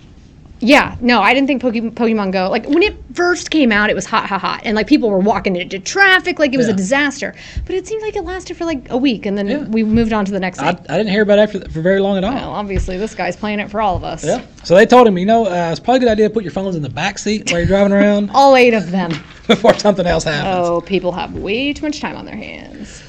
Yeah, 0.61 0.97
no, 1.01 1.21
I 1.23 1.35
didn't 1.35 1.47
think 1.47 1.63
Poke- 1.63 1.75
Pokemon 1.75 2.33
Go. 2.33 2.51
Like 2.51 2.67
when 2.67 2.83
it 2.83 2.97
first 3.15 3.51
came 3.51 3.71
out, 3.71 3.91
it 3.91 3.95
was 3.95 4.05
hot, 4.05 4.27
hot, 4.27 4.41
hot, 4.41 4.63
and 4.65 4.75
like 4.75 4.89
people 4.89 5.09
were 5.09 5.21
walking 5.21 5.55
into 5.55 5.79
traffic 5.79 6.41
like 6.41 6.53
it 6.53 6.57
was 6.57 6.67
a 6.67 6.73
disaster. 6.73 7.33
But 7.65 7.77
it 7.77 7.87
seemed 7.87 8.03
like 8.03 8.17
it 8.17 8.23
lasted 8.23 8.57
for 8.57 8.65
like 8.65 8.91
a 8.91 8.97
week, 8.97 9.25
and 9.25 9.39
then 9.39 9.47
Yeah. 9.47 9.59
we 9.69 9.85
moved 9.85 10.13
on 10.13 10.25
to 10.25 10.33
the 10.33 10.41
next 10.41 10.59
I, 10.59 10.73
thing. 10.75 10.87
I 10.89 10.97
didn't 10.99 11.11
hear 11.13 11.23
about 11.23 11.39
it 11.39 11.51
for, 11.51 11.61
for 11.71 11.81
very 11.81 12.01
long 12.01 12.17
at 12.19 12.25
all. 12.25 12.35
Well, 12.35 12.51
obviously, 12.51 12.97
this 12.99 13.15
guy's 13.15 13.37
playing 13.37 13.61
it 13.61 13.71
for 13.71 13.81
all 13.81 13.95
of 13.97 14.03
us. 14.03 14.25
Yeah. 14.25 14.45
So 14.65 14.75
they 14.75 14.85
told 14.85 15.07
him, 15.07 15.17
you 15.17 15.27
know, 15.27 15.47
uh, 15.47 15.69
it's 15.71 15.79
probably 15.79 15.99
a 15.99 16.01
good 16.01 16.09
idea 16.09 16.29
to 16.29 16.35
put 16.35 16.43
your 16.43 16.53
phones 16.53 16.75
in 16.75 16.83
the 16.83 16.91
back 16.91 17.19
seat 17.19 17.51
while 17.53 17.61
you're 17.61 17.67
driving 17.69 17.93
around 17.93 18.31
All 18.35 18.57
eight 18.57 18.75
of 18.75 18.91
them. 18.91 19.13
before 19.47 19.75
something 19.75 20.07
else 20.07 20.25
happens. 20.25 20.67
Oh, 20.69 20.81
people 20.81 21.13
have 21.13 21.35
way 21.37 21.73
too 21.73 21.87
much 21.87 22.01
time 22.01 22.17
on 22.17 22.25
their 22.27 22.37
hands. 22.37 23.03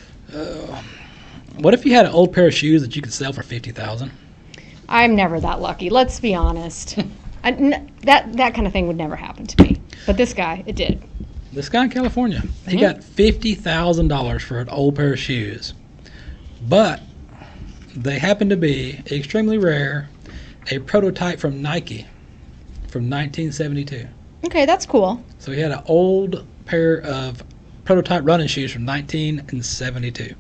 What 1.57 1.73
if 1.73 1.85
you 1.85 1.93
had 1.93 2.05
an 2.05 2.11
old 2.11 2.31
pair 2.31 2.47
of 2.47 2.53
shoes 2.53 2.81
that 2.83 2.95
you 2.95 3.01
could 3.01 3.11
sell 3.11 3.33
for 3.33 3.43
fifty 3.43 3.71
thousand? 3.71 4.11
I'm 4.87 5.15
never 5.15 5.39
that 5.39 5.61
lucky. 5.61 5.89
Let's 5.89 6.19
be 6.19 6.33
honest. 6.35 6.97
I, 7.43 7.51
n- 7.51 7.91
that 8.03 8.33
that 8.33 8.53
kind 8.53 8.67
of 8.67 8.73
thing 8.73 8.87
would 8.87 8.97
never 8.97 9.15
happen 9.15 9.45
to 9.47 9.63
me. 9.63 9.77
But 10.05 10.17
this 10.17 10.33
guy, 10.33 10.63
it 10.65 10.75
did. 10.75 11.03
This 11.51 11.69
guy 11.69 11.83
in 11.85 11.89
California, 11.89 12.43
he 12.67 12.77
Mhm. 12.77 12.81
got 12.81 13.03
fifty 13.03 13.55
thousand 13.55 14.07
dollars 14.07 14.43
for 14.43 14.59
an 14.59 14.69
old 14.69 14.95
pair 14.95 15.13
of 15.13 15.19
shoes, 15.19 15.73
but 16.67 17.01
they 17.95 18.19
happen 18.19 18.49
to 18.49 18.57
be 18.57 18.99
extremely 19.11 19.57
rare, 19.57 20.09
a 20.71 20.79
prototype 20.79 21.39
from 21.39 21.61
Nike 21.61 22.05
from 22.87 23.09
1972. 23.09 24.07
Okay, 24.45 24.65
that's 24.65 24.85
cool. 24.85 25.23
So 25.39 25.51
he 25.51 25.59
had 25.59 25.71
an 25.71 25.81
old 25.85 26.45
pair 26.65 27.01
of 27.01 27.43
prototype 27.83 28.21
running 28.23 28.47
shoes 28.47 28.71
from 28.71 28.85
1972, 28.85 30.35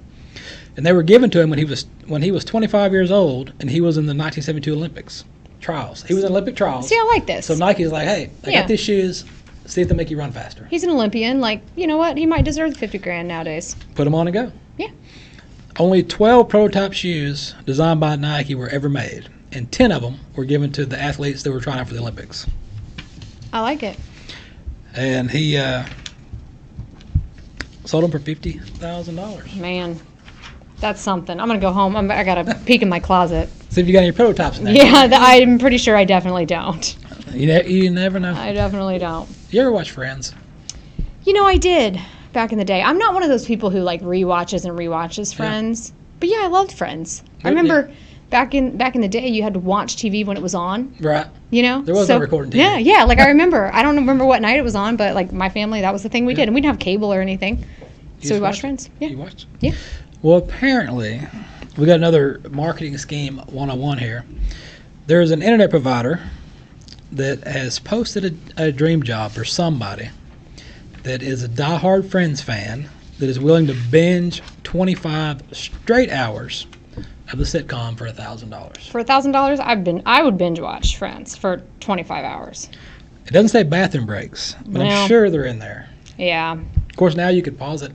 and 0.77 0.85
they 0.85 0.93
were 0.93 1.03
given 1.03 1.29
to 1.31 1.41
him 1.41 1.49
when 1.49 1.59
he 1.59 1.65
was 1.65 1.85
when 2.07 2.21
he 2.21 2.31
was 2.31 2.45
25 2.45 2.91
years 2.91 3.11
old, 3.11 3.53
and 3.59 3.69
he 3.71 3.81
was 3.81 3.97
in 3.97 4.05
the 4.05 4.13
1972 4.13 4.73
Olympics 4.73 5.23
trials. 5.59 6.03
He 6.03 6.13
was 6.13 6.23
in 6.23 6.31
Olympic 6.31 6.55
trials. 6.55 6.87
See, 6.87 6.95
I 6.95 7.03
like 7.13 7.25
this. 7.27 7.45
So 7.45 7.55
Nike's 7.55 7.91
like, 7.91 8.07
hey, 8.07 8.29
I 8.45 8.49
Yeah. 8.49 8.59
got 8.61 8.67
these 8.67 8.79
shoes. 8.79 9.25
See 9.65 9.81
if 9.81 9.87
they 9.89 9.95
make 9.95 10.09
you 10.09 10.17
run 10.17 10.31
faster. 10.31 10.65
He's 10.69 10.83
an 10.83 10.89
Olympian. 10.89 11.39
Like, 11.41 11.61
you 11.75 11.85
know 11.85 11.97
what? 11.97 12.17
He 12.17 12.25
might 12.25 12.43
deserve 12.45 12.73
the 12.73 12.79
50 12.79 12.97
grand 12.97 13.27
nowadays. 13.27 13.75
Put 13.95 14.05
them 14.05 14.15
on 14.15 14.27
and 14.27 14.33
go. 14.33 14.51
Yeah. 14.77 14.87
Only 15.77 16.01
12 16.03 16.49
prototype 16.49 16.93
shoes 16.93 17.53
designed 17.65 17.99
by 17.99 18.15
Nike 18.15 18.55
were 18.55 18.67
ever 18.69 18.89
made, 18.89 19.29
and 19.51 19.71
10 19.71 19.91
of 19.91 20.01
them 20.01 20.15
were 20.35 20.43
given 20.45 20.71
to 20.73 20.85
the 20.85 20.99
athletes 20.99 21.43
that 21.43 21.51
were 21.51 21.61
trying 21.61 21.79
out 21.79 21.87
for 21.87 21.93
the 21.93 21.99
Olympics. 21.99 22.47
I 23.53 23.61
like 23.61 23.83
it. 23.83 23.97
And 24.95 25.29
he 25.29 25.55
uh, 25.57 25.85
sold 27.85 28.03
them 28.03 28.11
for 28.11 28.19
fifty 28.19 28.53
thousand 28.53 29.15
dollars. 29.15 29.55
Man, 29.55 29.99
that's 30.79 31.01
something. 31.01 31.39
I'm 31.39 31.47
gonna 31.47 31.59
go 31.59 31.71
home. 31.71 31.95
I'm, 31.95 32.09
I 32.11 32.23
gotta 32.23 32.55
peek 32.65 32.81
in 32.81 32.89
my 32.89 32.99
closet. 32.99 33.49
See 33.69 33.81
if 33.81 33.87
you 33.87 33.93
got 33.93 34.03
any 34.03 34.11
prototypes. 34.11 34.59
Now. 34.59 34.71
Yeah, 34.71 35.07
th- 35.07 35.21
I'm 35.21 35.59
pretty 35.59 35.77
sure 35.77 35.95
I 35.95 36.05
definitely 36.05 36.45
don't. 36.45 36.95
You, 37.33 37.47
ne- 37.47 37.67
you 37.69 37.91
never 37.91 38.19
know. 38.19 38.33
I 38.33 38.53
definitely 38.53 38.97
don't. 38.97 39.29
You 39.51 39.61
ever 39.61 39.71
watch 39.71 39.91
Friends? 39.91 40.33
You 41.23 41.33
know, 41.33 41.45
I 41.45 41.57
did 41.57 41.99
back 42.33 42.51
in 42.51 42.57
the 42.57 42.65
day. 42.65 42.81
I'm 42.81 42.97
not 42.97 43.13
one 43.13 43.23
of 43.23 43.29
those 43.29 43.45
people 43.45 43.69
who 43.69 43.79
like 43.81 44.01
rewatches 44.01 44.65
and 44.65 44.77
rewatches 44.77 45.33
Friends. 45.35 45.93
But 46.19 46.29
yeah, 46.29 46.39
I 46.41 46.47
loved 46.47 46.71
Friends. 46.71 47.23
I 47.39 47.43
Good, 47.43 47.49
remember 47.49 47.91
back 48.29 48.53
in 48.55 48.77
back 48.77 48.95
in 48.95 49.01
the 49.01 49.07
day, 49.07 49.27
you 49.27 49.43
had 49.43 49.53
to 49.53 49.59
watch 49.59 49.95
TV 49.95 50.25
when 50.25 50.37
it 50.37 50.43
was 50.43 50.55
on. 50.55 50.95
Right. 50.99 51.27
You 51.51 51.63
know, 51.63 51.81
There 51.81 51.95
was 51.95 52.09
no 52.09 52.19
recording 52.19 52.51
TV. 52.51 52.55
Yeah, 52.57 52.77
yeah. 52.77 53.03
Like 53.03 53.19
I 53.19 53.27
remember, 53.29 53.69
I 53.73 53.81
don't 53.83 53.95
remember 53.95 54.25
what 54.25 54.41
night 54.41 54.57
it 54.57 54.63
was 54.63 54.75
on, 54.75 54.95
but 54.97 55.13
like 55.15 55.31
my 55.31 55.49
family, 55.49 55.81
that 55.81 55.93
was 55.93 56.03
the 56.03 56.09
thing 56.09 56.25
we 56.25 56.33
did, 56.33 56.43
and 56.47 56.53
we 56.55 56.61
didn't 56.61 56.73
have 56.73 56.79
cable 56.79 57.13
or 57.13 57.21
anything, 57.21 57.65
You 58.21 58.29
so 58.29 58.35
we 58.35 58.41
watched 58.41 58.41
watched? 58.41 58.61
Friends. 58.61 58.89
Yeah. 58.99 59.07
You 59.09 59.17
watched? 59.17 59.45
Yeah. 59.59 59.71
Well, 60.21 60.37
apparently, 60.37 61.21
we 61.77 61.85
got 61.85 61.95
another 61.95 62.41
marketing 62.51 62.97
scheme 62.97 63.37
101 63.37 63.99
here. 63.99 64.25
There's 65.07 65.31
an 65.31 65.41
internet 65.41 65.69
provider 65.69 66.19
that 67.13 67.45
has 67.45 67.79
posted 67.79 68.37
a, 68.57 68.65
a 68.65 68.71
dream 68.71 69.01
job 69.01 69.31
for 69.31 69.45
somebody 69.45 70.09
that 71.03 71.23
is 71.23 71.43
a 71.43 71.47
diehard 71.47 72.09
Friends 72.09 72.41
fan 72.41 72.89
that 73.19 73.29
is 73.29 73.39
willing 73.39 73.67
to 73.67 73.75
binge 73.89 74.41
25 74.63 75.41
straight 75.53 76.11
hours 76.11 76.67
of 77.31 77.39
the 77.39 77.45
sitcom 77.45 77.97
for 77.97 78.07
a 78.07 78.11
thousand 78.11 78.49
dollars. 78.49 78.87
For 78.87 78.99
a 78.99 79.03
thousand 79.03 79.31
dollars, 79.31 79.59
I've 79.59 79.83
been 79.83 80.01
I 80.05 80.21
would 80.21 80.37
binge 80.37 80.59
watch 80.59 80.97
Friends 80.97 81.35
for 81.35 81.61
twenty 81.79 82.03
five 82.03 82.25
hours. 82.25 82.69
It 83.25 83.31
doesn't 83.31 83.49
say 83.49 83.63
bathroom 83.63 84.05
breaks, 84.05 84.55
but 84.65 84.79
Well. 84.81 85.03
I'm 85.03 85.07
sure 85.07 85.29
they're 85.29 85.45
in 85.45 85.59
there. 85.59 85.87
Yeah. 86.17 86.53
Of 86.89 86.95
course, 86.97 87.15
now 87.15 87.29
you 87.29 87.41
could 87.41 87.57
pause 87.57 87.83
it. 87.83 87.91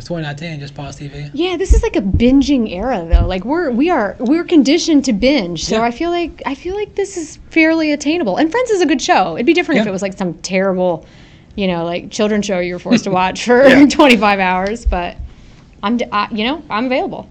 It's 0.00 0.08
2019, 0.08 0.60
just 0.60 0.74
pause 0.74 0.98
TV. 0.98 1.30
Yeah, 1.34 1.58
this 1.58 1.74
is 1.74 1.82
like 1.82 1.94
a 1.94 2.00
binging 2.00 2.72
era 2.72 3.06
though. 3.06 3.26
Like 3.26 3.44
we're 3.44 3.70
we 3.70 3.90
are 3.90 4.16
we're 4.18 4.44
conditioned 4.44 5.04
to 5.04 5.12
binge. 5.12 5.62
So 5.66 5.76
Yeah. 5.76 5.82
I 5.82 5.90
feel 5.90 6.08
like 6.10 6.42
I 6.46 6.54
feel 6.54 6.74
like 6.74 6.94
this 6.94 7.18
is 7.18 7.36
fairly 7.50 7.92
attainable. 7.92 8.38
And 8.38 8.50
Friends 8.50 8.70
is 8.70 8.80
a 8.80 8.86
good 8.86 9.02
show. 9.02 9.34
It'd 9.34 9.44
be 9.44 9.52
different 9.52 9.82
if 9.82 9.86
it 9.86 9.90
was 9.90 10.00
like 10.00 10.14
some 10.16 10.32
terrible, 10.38 11.04
you 11.54 11.66
know, 11.66 11.84
like 11.84 12.10
children's 12.10 12.46
show 12.46 12.60
you 12.60 12.72
were 12.72 12.78
forced 12.78 13.04
to 13.04 13.10
watch 13.20 13.44
for 13.44 13.86
25 13.90 14.40
hours, 14.40 14.86
but 14.86 15.18
I'm 15.82 16.00
I, 16.10 16.28
you 16.32 16.44
know, 16.44 16.62
I'm 16.70 16.86
available. 16.86 17.28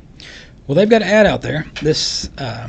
Well, 0.67 0.76
they've 0.76 0.88
got 0.88 1.01
an 1.01 1.07
ad 1.07 1.26
out 1.26 1.41
there. 1.41 1.65
This 1.82 2.30
uh, 2.38 2.67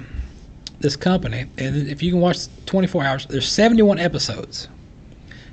this 0.79 0.97
company, 0.97 1.45
and 1.59 1.89
if 1.89 2.03
you 2.03 2.11
can 2.11 2.23
watch 2.23 2.47
24 2.65 3.05
hours, 3.05 3.27
there's 3.27 3.47
71 3.47 3.99
episodes. 3.99 4.69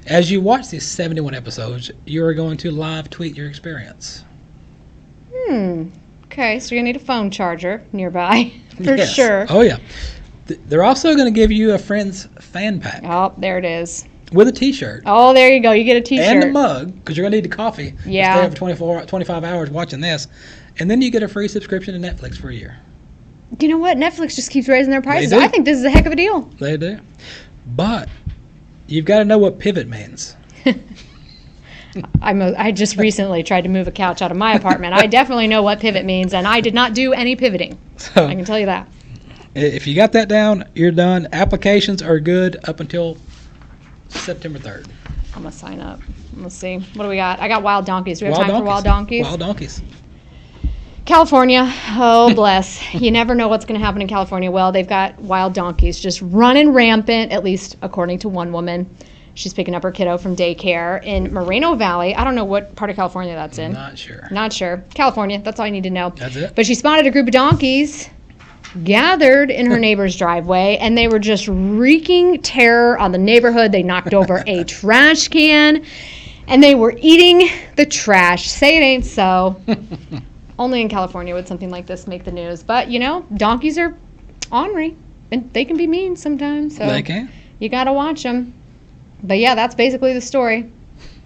As 0.05 0.31
you 0.31 0.39
watch 0.39 0.69
these 0.69 0.87
71 0.87 1.33
episodes, 1.33 1.91
you 2.05 2.23
are 2.23 2.33
going 2.33 2.55
to 2.59 2.71
live 2.71 3.09
tweet 3.09 3.35
your 3.35 3.49
experience. 3.49 4.23
Hmm. 5.45 5.89
Okay, 6.25 6.59
so 6.59 6.73
you're 6.75 6.79
gonna 6.81 6.91
need 6.93 6.95
a 7.01 7.05
phone 7.05 7.29
charger 7.31 7.85
nearby 7.93 8.51
for 8.77 8.95
Yes. 8.95 9.13
sure. 9.13 9.45
Oh 9.49 9.61
yeah. 9.61 9.77
Th- 10.47 10.59
They're 10.67 10.83
also 10.83 11.13
going 11.15 11.25
to 11.25 11.37
give 11.37 11.51
you 11.51 11.73
a 11.73 11.77
friend's 11.77 12.25
fan 12.39 12.79
pack 12.79 13.01
Oh, 13.03 13.33
there 13.37 13.57
it 13.57 13.65
is. 13.65 14.05
with 14.31 14.47
a 14.47 14.51
T-shirt 14.53 15.03
Oh, 15.05 15.33
there 15.33 15.53
you 15.53 15.59
go. 15.61 15.73
You 15.73 15.83
get 15.83 15.97
a 15.97 16.01
T-shirt. 16.01 16.25
and 16.25 16.43
a 16.45 16.47
mug 16.47 16.95
because 16.95 17.17
you're 17.17 17.23
going 17.25 17.33
to 17.33 17.37
need 17.41 17.51
the 17.51 17.53
coffee. 17.55 17.93
Yeah. 18.05 18.33
Stay 18.35 18.45
up 18.45 18.51
for 18.51 18.57
24, 18.57 19.05
25 19.07 19.43
hours 19.43 19.69
watching 19.69 19.99
this, 19.99 20.29
and 20.79 20.89
then 20.89 21.01
you 21.01 21.11
get 21.11 21.21
a 21.21 21.27
free 21.27 21.49
subscription 21.49 22.01
to 22.01 22.07
Netflix 22.09 22.37
for 22.37 22.47
a 22.49 22.53
year. 22.55 22.79
You 23.59 23.67
know 23.67 23.77
what? 23.77 23.97
Netflix 23.97 24.35
just 24.35 24.49
keeps 24.49 24.69
raising 24.69 24.89
their 24.91 25.01
prices. 25.01 25.33
I 25.33 25.49
think 25.49 25.65
this 25.65 25.77
is 25.79 25.83
a 25.83 25.89
heck 25.89 26.05
of 26.05 26.13
a 26.13 26.15
deal. 26.15 26.41
They 26.59 26.77
do, 26.77 26.97
but 27.75 28.07
you've 28.87 29.05
got 29.05 29.19
to 29.19 29.25
know 29.25 29.37
what 29.37 29.59
pivot 29.59 29.87
means. 29.89 30.35
I'm 32.21 32.41
a, 32.41 32.53
I 32.57 32.71
just 32.71 32.97
recently 32.97 33.43
tried 33.43 33.61
to 33.61 33.69
move 33.69 33.87
a 33.87 33.91
couch 33.91 34.21
out 34.21 34.31
of 34.31 34.37
my 34.37 34.53
apartment. 34.53 34.93
I 34.93 35.07
definitely 35.07 35.47
know 35.47 35.63
what 35.63 35.79
pivot 35.79 36.05
means, 36.05 36.33
and 36.33 36.47
I 36.47 36.61
did 36.61 36.73
not 36.73 36.93
do 36.93 37.13
any 37.13 37.35
pivoting. 37.35 37.77
So 37.97 38.27
I 38.27 38.35
can 38.35 38.45
tell 38.45 38.59
you 38.59 38.67
that. 38.67 38.87
If 39.55 39.87
you 39.87 39.95
got 39.95 40.11
that 40.11 40.27
down, 40.27 40.65
you're 40.75 40.91
done. 40.91 41.27
Applications 41.31 42.01
are 42.03 42.19
good 42.19 42.57
up 42.69 42.79
until 42.79 43.17
September 44.09 44.59
3rd. 44.59 44.87
I'm 45.35 45.43
gonna 45.43 45.51
sign 45.51 45.79
up. 45.79 45.99
Let's 46.35 46.55
see. 46.55 46.77
What 46.77 47.03
do 47.03 47.09
we 47.09 47.15
got? 47.15 47.39
I 47.39 47.47
got 47.47 47.63
wild 47.63 47.85
donkeys. 47.85 48.19
Do 48.19 48.25
we 48.25 48.31
have 48.31 48.45
time 48.45 48.57
for 48.57 48.63
wild 48.63 48.83
donkeys? 48.83 49.23
Wild 49.23 49.39
donkeys. 49.39 49.81
California. 51.07 51.73
Oh, 51.91 52.33
bless. 52.35 52.93
you 52.93 53.11
never 53.11 53.33
know 53.33 53.47
what's 53.47 53.63
going 53.63 53.79
to 53.79 53.85
happen 53.85 54.01
in 54.01 54.09
California. 54.09 54.51
Well, 54.51 54.73
they've 54.73 54.87
got 54.87 55.17
wild 55.19 55.53
donkeys 55.53 55.99
just 55.99 56.21
running 56.21 56.73
rampant, 56.73 57.31
at 57.31 57.43
least 57.45 57.77
according 57.81 58.19
to 58.19 58.29
one 58.29 58.51
woman. 58.51 58.89
She's 59.37 59.53
picking 59.53 59.75
up 59.75 59.83
her 59.83 59.91
kiddo 59.91 60.17
from 60.17 60.35
daycare 60.35 61.03
in 61.03 61.31
Moreno 61.31 61.75
Valley. 61.75 62.15
I 62.15 62.23
don't 62.23 62.33
know 62.33 62.43
what 62.43 62.75
part 62.75 62.89
of 62.89 62.95
California 62.95 63.35
that's 63.35 63.59
in. 63.59 63.71
Not 63.73 63.95
sure. 63.95 64.27
Not 64.31 64.51
sure. 64.51 64.83
California. 64.95 65.39
That's 65.39 65.59
all 65.59 65.65
I 65.67 65.69
need 65.69 65.83
to 65.83 65.91
know. 65.91 66.09
That's 66.15 66.35
it. 66.35 66.55
But 66.55 66.65
she 66.65 66.73
spotted 66.73 67.05
a 67.05 67.11
group 67.11 67.27
of 67.27 67.33
donkeys 67.33 68.09
gathered 68.83 69.51
in 69.51 69.67
her 69.67 69.77
neighbor's 69.87 70.17
driveway, 70.17 70.77
and 70.77 70.97
they 70.97 71.07
were 71.07 71.19
just 71.19 71.47
wreaking 71.47 72.41
terror 72.41 72.97
on 72.97 73.11
the 73.11 73.17
neighborhood. 73.19 73.71
They 73.71 73.83
knocked 73.83 74.15
over 74.15 74.43
a 74.47 74.63
trash 74.65 75.27
can, 75.27 75.85
and 76.47 76.63
they 76.63 76.73
were 76.73 76.95
eating 76.97 77.47
the 77.75 77.85
trash. 77.85 78.49
Say 78.49 78.75
it 78.77 78.81
ain't 78.81 79.05
so. 79.05 79.61
Only 80.59 80.81
in 80.81 80.89
California 80.89 81.35
would 81.35 81.47
something 81.47 81.69
like 81.69 81.85
this 81.85 82.07
make 82.07 82.23
the 82.23 82.31
news. 82.31 82.63
But 82.63 82.87
you 82.89 82.97
know, 82.97 83.23
donkeys 83.35 83.77
are 83.77 83.95
ornery, 84.51 84.95
and 85.31 85.53
they 85.53 85.63
can 85.63 85.77
be 85.77 85.85
mean 85.85 86.15
sometimes. 86.15 86.77
So 86.77 86.87
They 86.87 87.03
can. 87.03 87.31
you 87.59 87.69
gotta 87.69 87.93
watch 87.93 88.23
them. 88.23 88.55
But 89.23 89.39
yeah, 89.39 89.55
that's 89.55 89.75
basically 89.75 90.13
the 90.13 90.21
story. 90.21 90.69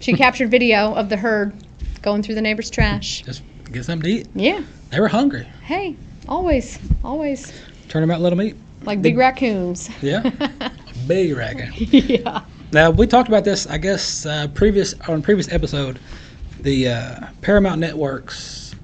She 0.00 0.12
captured 0.16 0.50
video 0.50 0.94
of 0.94 1.08
the 1.08 1.16
herd 1.16 1.54
going 2.02 2.22
through 2.22 2.34
the 2.34 2.42
neighbor's 2.42 2.70
trash. 2.70 3.22
Just 3.22 3.42
get 3.70 3.84
something 3.84 4.10
to 4.10 4.20
eat. 4.20 4.28
Yeah. 4.34 4.62
They 4.90 5.00
were 5.00 5.08
hungry. 5.08 5.46
Hey, 5.62 5.96
always, 6.28 6.78
always. 7.04 7.52
Turn 7.88 8.02
them 8.02 8.10
out, 8.10 8.20
let 8.20 8.30
them 8.30 8.42
eat. 8.42 8.56
Like 8.82 9.00
big 9.02 9.16
raccoons. 9.16 9.88
Yeah. 10.02 10.22
Big 11.06 11.36
raccoon. 11.36 11.72
yeah. 11.76 12.44
Now 12.72 12.90
we 12.90 13.06
talked 13.08 13.28
about 13.28 13.42
this, 13.44 13.66
I 13.66 13.76
guess, 13.78 14.24
uh, 14.24 14.46
previous 14.54 14.94
on 15.08 15.18
a 15.18 15.22
previous 15.22 15.50
episode, 15.52 15.98
the 16.60 16.88
uh, 16.88 17.26
Paramount 17.40 17.80
Network's 17.80 18.74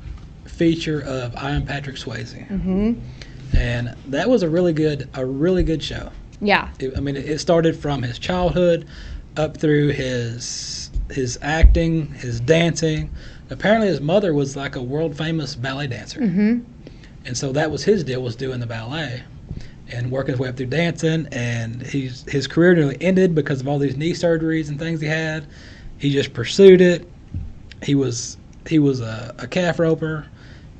feature 0.46 1.00
of 1.02 1.36
I 1.36 1.50
Am 1.50 1.64
Patrick 1.64 1.96
Swayze, 1.96 2.44
hmm 2.48 2.94
and 3.56 3.94
that 4.08 4.28
was 4.28 4.42
a 4.42 4.48
really 4.48 4.72
good, 4.72 5.08
a 5.14 5.24
really 5.24 5.62
good 5.62 5.82
show. 5.82 6.10
Yeah. 6.40 6.68
It, 6.78 6.96
I 6.96 7.00
mean, 7.00 7.16
it, 7.16 7.38
started 7.38 7.76
from 7.76 8.02
his 8.02 8.18
childhood 8.18 8.86
up 9.36 9.56
through 9.56 9.88
his 9.88 10.90
his 11.10 11.38
acting, 11.42 12.08
his 12.14 12.40
dancing. 12.40 13.10
Apparently, 13.50 13.88
his 13.88 14.00
mother 14.00 14.34
was 14.34 14.56
like 14.56 14.76
a 14.76 14.82
world 14.82 15.16
famous 15.16 15.54
ballet 15.54 15.86
dancer, 15.86 16.20
hmm 16.20 16.58
and 17.24 17.36
so 17.36 17.52
that 17.52 17.70
was 17.70 17.84
his 17.84 18.04
deal 18.04 18.22
was 18.22 18.36
doing 18.36 18.58
the 18.58 18.66
ballet 18.66 19.22
and 19.92 20.10
working 20.10 20.32
his 20.32 20.40
way 20.40 20.48
up 20.48 20.56
through 20.56 20.66
dancing. 20.66 21.28
And 21.30 21.82
he's 21.82 22.24
his 22.30 22.46
career 22.46 22.74
nearly 22.74 22.96
ended 23.02 23.34
because 23.34 23.60
of 23.60 23.68
all 23.68 23.78
these 23.78 23.96
knee 23.96 24.12
surgeries 24.12 24.68
and 24.68 24.78
things 24.78 25.00
he 25.00 25.06
had. 25.06 25.46
He 25.98 26.10
just 26.10 26.32
pursued 26.32 26.80
it. 26.80 27.06
He 27.82 27.94
was 27.94 28.38
he 28.66 28.78
was 28.78 29.00
a, 29.00 29.34
a 29.38 29.46
calf 29.46 29.78
roper. 29.78 30.26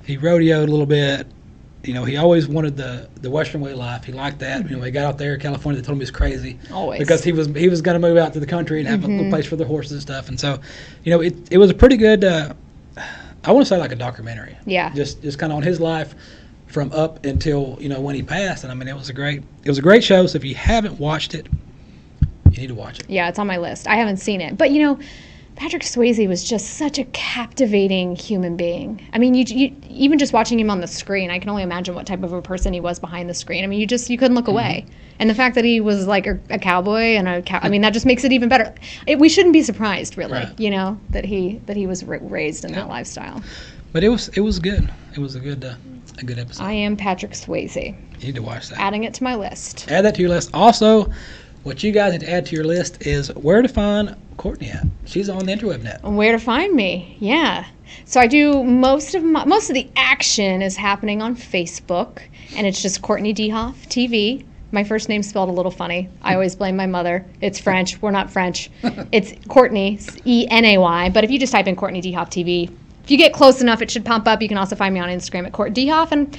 He 0.04 0.16
rodeoed 0.16 0.68
a 0.68 0.70
little 0.70 0.86
bit. 0.86 1.26
You 1.84 1.94
know, 1.94 2.04
he 2.04 2.16
always 2.16 2.48
wanted 2.48 2.76
the 2.76 3.08
the 3.20 3.30
Western 3.30 3.60
way 3.60 3.72
life. 3.72 4.04
He 4.04 4.12
liked 4.12 4.40
that. 4.40 4.68
You 4.68 4.76
know, 4.76 4.82
he 4.82 4.90
got 4.90 5.04
out 5.04 5.16
there 5.18 5.34
in 5.34 5.40
California. 5.40 5.80
They 5.80 5.86
told 5.86 5.94
him 5.94 6.00
he 6.00 6.02
was 6.02 6.10
crazy 6.10 6.58
Always. 6.72 6.98
because 6.98 7.22
he 7.22 7.30
was 7.32 7.46
he 7.48 7.68
was 7.68 7.80
going 7.82 8.00
to 8.00 8.06
move 8.06 8.16
out 8.18 8.32
to 8.32 8.40
the 8.40 8.46
country 8.46 8.80
and 8.80 8.88
have 8.88 9.04
a 9.04 9.06
Mhm. 9.06 9.16
little 9.16 9.30
place 9.30 9.46
for 9.46 9.56
the 9.56 9.64
horses 9.64 9.92
and 9.92 10.02
stuff. 10.02 10.28
And 10.28 10.38
so, 10.40 10.58
you 11.04 11.12
know, 11.12 11.20
it 11.20 11.34
it 11.52 11.58
was 11.58 11.70
a 11.70 11.74
pretty 11.74 11.96
good. 11.96 12.24
Uh, 12.24 12.52
I 13.44 13.52
want 13.52 13.64
to 13.64 13.68
say 13.68 13.78
like 13.78 13.92
a 13.92 13.96
documentary. 13.96 14.56
Yeah. 14.66 14.92
Just 14.92 15.22
just 15.22 15.38
kind 15.38 15.52
of 15.52 15.56
on 15.56 15.62
his 15.62 15.78
life 15.80 16.14
from 16.66 16.92
up 16.92 17.24
until 17.24 17.78
you 17.80 17.88
know 17.88 18.00
when 18.00 18.16
he 18.16 18.22
passed. 18.22 18.64
And 18.64 18.72
I 18.72 18.74
mean, 18.74 18.88
it 18.88 18.96
was 18.96 19.08
a 19.08 19.12
great 19.14 19.42
it 19.64 19.68
was 19.68 19.78
a 19.78 19.82
great 19.82 20.02
show. 20.02 20.26
So 20.26 20.36
if 20.36 20.44
you 20.44 20.56
haven't 20.56 20.98
watched 20.98 21.32
it, 21.34 21.46
you 22.50 22.58
need 22.60 22.66
to 22.66 22.74
watch 22.74 22.98
it. 22.98 23.06
Yeah, 23.08 23.28
it's 23.28 23.38
on 23.38 23.46
my 23.46 23.56
list. 23.58 23.86
I 23.86 23.94
haven't 23.94 24.16
seen 24.16 24.40
it, 24.40 24.58
but 24.58 24.72
you 24.72 24.82
know, 24.82 24.98
Patrick 25.58 25.82
Swayze 25.82 26.28
was 26.28 26.48
just 26.48 26.74
such 26.74 26.98
a 26.98 27.04
captivating 27.06 28.14
human 28.14 28.56
being. 28.56 29.04
I 29.12 29.18
mean, 29.18 29.34
you, 29.34 29.44
you 29.48 29.74
even 29.88 30.16
just 30.16 30.32
watching 30.32 30.58
him 30.60 30.70
on 30.70 30.80
the 30.80 30.86
screen, 30.86 31.32
I 31.32 31.40
can 31.40 31.50
only 31.50 31.64
imagine 31.64 31.96
what 31.96 32.06
type 32.06 32.22
of 32.22 32.32
a 32.32 32.40
person 32.40 32.72
he 32.72 32.78
was 32.78 33.00
behind 33.00 33.28
the 33.28 33.34
screen. 33.34 33.64
I 33.64 33.66
mean, 33.66 33.80
you 33.80 33.86
just 33.86 34.08
you 34.08 34.16
couldn't 34.16 34.36
look 34.36 34.46
away. 34.46 34.86
And 35.18 35.28
the 35.28 35.34
fact 35.34 35.56
that 35.56 35.64
he 35.64 35.80
was 35.80 36.06
like 36.06 36.28
a, 36.28 36.38
a 36.48 36.60
cowboy 36.60 37.16
and 37.16 37.26
a 37.26 37.42
cow, 37.42 37.58
I 37.60 37.68
mean, 37.70 37.80
that 37.80 37.92
just 37.92 38.06
makes 38.06 38.22
it 38.22 38.30
even 38.32 38.48
better. 38.48 38.72
It, 39.08 39.18
we 39.18 39.28
shouldn't 39.28 39.52
be 39.52 39.62
surprised, 39.62 40.16
really, 40.16 40.34
Right. 40.34 40.60
you 40.60 40.70
know, 40.70 40.96
that 41.10 41.24
he 41.24 41.60
that 41.66 41.76
he 41.76 41.88
was 41.88 42.04
ra- 42.04 42.18
raised 42.22 42.64
in 42.64 42.70
that 42.72 42.88
lifestyle. 42.88 43.42
But 43.92 44.04
it 44.04 44.10
was 44.10 44.28
it 44.28 44.40
was 44.40 44.60
good. 44.60 44.88
It 45.16 45.18
was 45.18 45.34
a 45.34 45.40
good 45.40 45.64
uh, 45.64 45.74
a 46.18 46.24
good 46.24 46.38
episode. 46.38 46.62
I 46.62 46.72
am 46.72 46.96
Patrick 46.96 47.32
Swayze. 47.32 47.96
You 48.20 48.26
need 48.26 48.36
to 48.36 48.42
watch 48.42 48.68
that. 48.68 48.78
Adding 48.78 49.02
it 49.04 49.14
to 49.14 49.24
my 49.24 49.34
list. 49.34 49.90
Add 49.90 50.04
that 50.04 50.14
to 50.14 50.20
your 50.20 50.30
list. 50.30 50.50
Also, 50.54 51.10
what 51.64 51.82
you 51.82 51.92
guys 51.92 52.12
need 52.12 52.20
to 52.20 52.30
add 52.30 52.46
to 52.46 52.54
your 52.56 52.64
list 52.64 53.06
is 53.06 53.34
where 53.34 53.62
to 53.62 53.68
find 53.68 54.16
Courtenay 54.36 54.70
at. 54.70 54.86
She's 55.04 55.28
on 55.28 55.44
the 55.46 55.52
interweb 55.52 55.82
net. 55.82 56.02
Where 56.02 56.32
to 56.32 56.38
find 56.38 56.74
me? 56.74 57.16
Yeah. 57.20 57.66
So 58.04 58.20
I 58.20 58.26
do 58.26 58.62
most 58.64 59.14
of 59.14 59.22
my 59.24 59.44
most 59.44 59.70
of 59.70 59.74
the 59.74 59.88
action 59.96 60.62
is 60.62 60.76
happening 60.76 61.22
on 61.22 61.36
Facebook, 61.36 62.22
and 62.54 62.66
it's 62.66 62.80
just 62.80 63.02
Courtenay 63.02 63.32
DeHoff 63.34 63.74
TV. 63.88 64.44
My 64.70 64.84
first 64.84 65.08
name's 65.08 65.28
spelled 65.28 65.48
a 65.48 65.52
little 65.52 65.70
funny. 65.70 66.10
I 66.20 66.34
always 66.34 66.54
blame 66.54 66.76
my 66.76 66.86
mother. 66.86 67.24
It's 67.40 67.58
French. 67.58 68.00
We're 68.02 68.10
not 68.10 68.30
French. 68.30 68.70
It's 69.12 69.32
Courtney 69.48 69.98
E 70.24 70.46
N 70.50 70.64
A 70.64 70.78
Y. 70.78 71.10
But 71.10 71.24
if 71.24 71.30
you 71.30 71.38
just 71.38 71.52
type 71.52 71.66
in 71.66 71.76
Courtenay 71.76 72.02
DeHoff 72.02 72.28
TV, 72.28 72.70
if 73.04 73.10
you 73.10 73.16
get 73.16 73.32
close 73.32 73.62
enough, 73.62 73.80
it 73.80 73.90
should 73.90 74.04
pop 74.04 74.26
up. 74.28 74.42
You 74.42 74.48
can 74.48 74.58
also 74.58 74.76
find 74.76 74.92
me 74.92 75.00
on 75.00 75.08
Instagram 75.08 75.46
at 75.46 75.52
Court 75.52 75.72
Dehoff, 75.72 76.12
and 76.12 76.38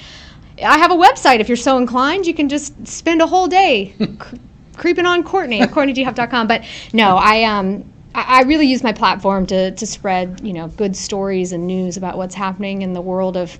I 0.64 0.78
have 0.78 0.92
a 0.92 0.96
website. 0.96 1.40
If 1.40 1.48
you're 1.48 1.58
so 1.58 1.78
inclined, 1.78 2.28
you 2.28 2.34
can 2.34 2.48
just 2.48 2.88
spend 2.88 3.22
a 3.22 3.28
whole 3.28 3.48
day 3.48 3.96
creeping 4.80 5.06
on 5.06 5.24
Courtenay 5.24 5.60
at 5.60 5.70
CourtenayDeHoff.com. 5.70 6.48
But 6.48 6.64
no, 6.94 7.18
I 7.18 7.44
um 7.44 7.86
I 8.16 8.42
really 8.44 8.66
use 8.66 8.82
my 8.82 8.94
platform 8.94 9.46
to 9.48 9.72
to 9.72 9.86
spread 9.86 10.42
you 10.42 10.54
know 10.54 10.70
good 10.70 10.96
stories 10.96 11.52
and 11.52 11.68
news 11.68 11.98
about 11.98 12.18
what's 12.18 12.36
happening 12.36 12.82
in 12.82 12.94
the 12.94 13.02
world 13.02 13.38
of 13.38 13.60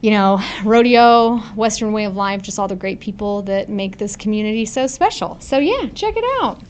you 0.00 0.10
know, 0.10 0.40
rodeo, 0.64 1.36
Western 1.54 1.92
way 1.92 2.06
of 2.06 2.16
life, 2.16 2.40
just 2.40 2.58
all 2.58 2.68
the 2.68 2.74
great 2.74 3.00
people 3.00 3.42
that 3.42 3.68
make 3.68 3.98
this 3.98 4.16
community 4.16 4.64
so 4.64 4.86
special. 4.86 5.38
So 5.40 5.58
yeah, 5.58 5.88
check 5.94 6.14
it 6.16 6.24
out. 6.40 6.62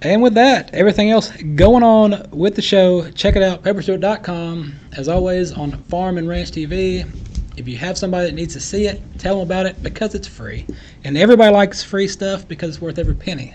And 0.00 0.22
with 0.22 0.34
that, 0.34 0.72
everything 0.72 1.10
else 1.10 1.30
going 1.56 1.82
on 1.82 2.28
with 2.30 2.54
the 2.54 2.62
show, 2.62 3.10
check 3.10 3.36
it 3.36 3.42
out, 3.42 3.62
pepperstewart.com. 3.64 4.74
As 4.96 5.08
always, 5.08 5.52
on 5.52 5.72
Farm 5.72 6.18
and 6.18 6.28
Ranch 6.28 6.52
TV. 6.52 7.06
If 7.58 7.66
you 7.66 7.76
have 7.78 7.98
somebody 7.98 8.26
that 8.26 8.36
needs 8.36 8.54
to 8.54 8.60
see 8.60 8.86
it, 8.86 9.02
tell 9.18 9.34
them 9.34 9.42
about 9.42 9.66
it 9.66 9.82
because 9.82 10.14
it's 10.14 10.28
free. 10.28 10.64
And 11.02 11.18
everybody 11.18 11.52
likes 11.52 11.82
free 11.82 12.06
stuff 12.06 12.46
because 12.46 12.68
it's 12.68 12.80
worth 12.80 13.00
every 13.00 13.16
penny. 13.16 13.52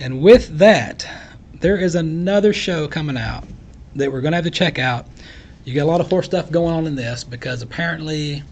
And 0.00 0.20
with 0.20 0.58
that, 0.58 1.08
there 1.54 1.78
is 1.78 1.94
another 1.94 2.52
show 2.52 2.86
coming 2.86 3.16
out 3.16 3.44
that 3.94 4.12
we're 4.12 4.20
going 4.20 4.32
to 4.32 4.36
have 4.36 4.44
to 4.44 4.50
check 4.50 4.78
out. 4.78 5.06
You 5.64 5.74
got 5.74 5.84
a 5.84 5.90
lot 5.90 6.02
of 6.02 6.10
horse 6.10 6.26
stuff 6.26 6.50
going 6.50 6.74
on 6.74 6.86
in 6.86 6.94
this 6.94 7.24
because 7.24 7.62
apparently 7.62 8.42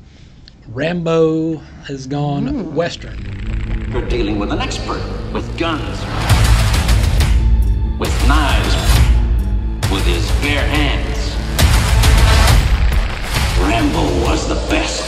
Rambo 0.69 1.57
has 1.85 2.07
gone 2.07 2.47
hmm. 2.47 2.75
Western. 2.75 3.91
You're 3.93 4.09
dealing 4.09 4.39
with 4.39 4.51
an 4.51 4.61
expert 4.61 5.03
with 5.35 5.59
guns, 5.59 6.01
with 7.99 8.27
knives, 8.27 8.75
with 9.93 10.07
his 10.07 10.27
bare 10.41 10.67
hands. 10.67 11.10
Rambo 13.69 14.05
was 14.25 14.49
the 14.49 14.57
best. 14.69 15.05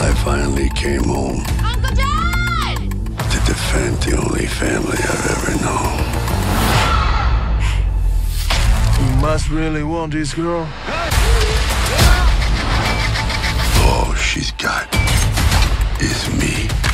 I 0.00 0.12
finally 0.24 0.68
came 0.70 1.04
home. 1.04 1.44
Uncle 1.62 1.94
Dad! 1.94 2.78
To 3.32 3.38
defend 3.46 3.96
the 4.02 4.16
only 4.16 4.46
family 4.46 4.98
I've 5.12 5.26
ever 5.34 5.52
known. 5.64 5.98
You 9.00 9.10
must 9.20 9.48
really 9.50 9.82
want 9.82 10.12
this 10.12 10.34
girl. 10.34 10.68
All 13.86 14.14
she's 14.14 14.52
got 14.52 14.86
is 16.00 16.28
me. 16.40 16.87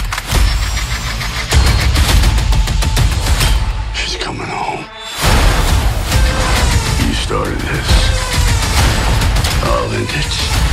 ended. 9.95 10.64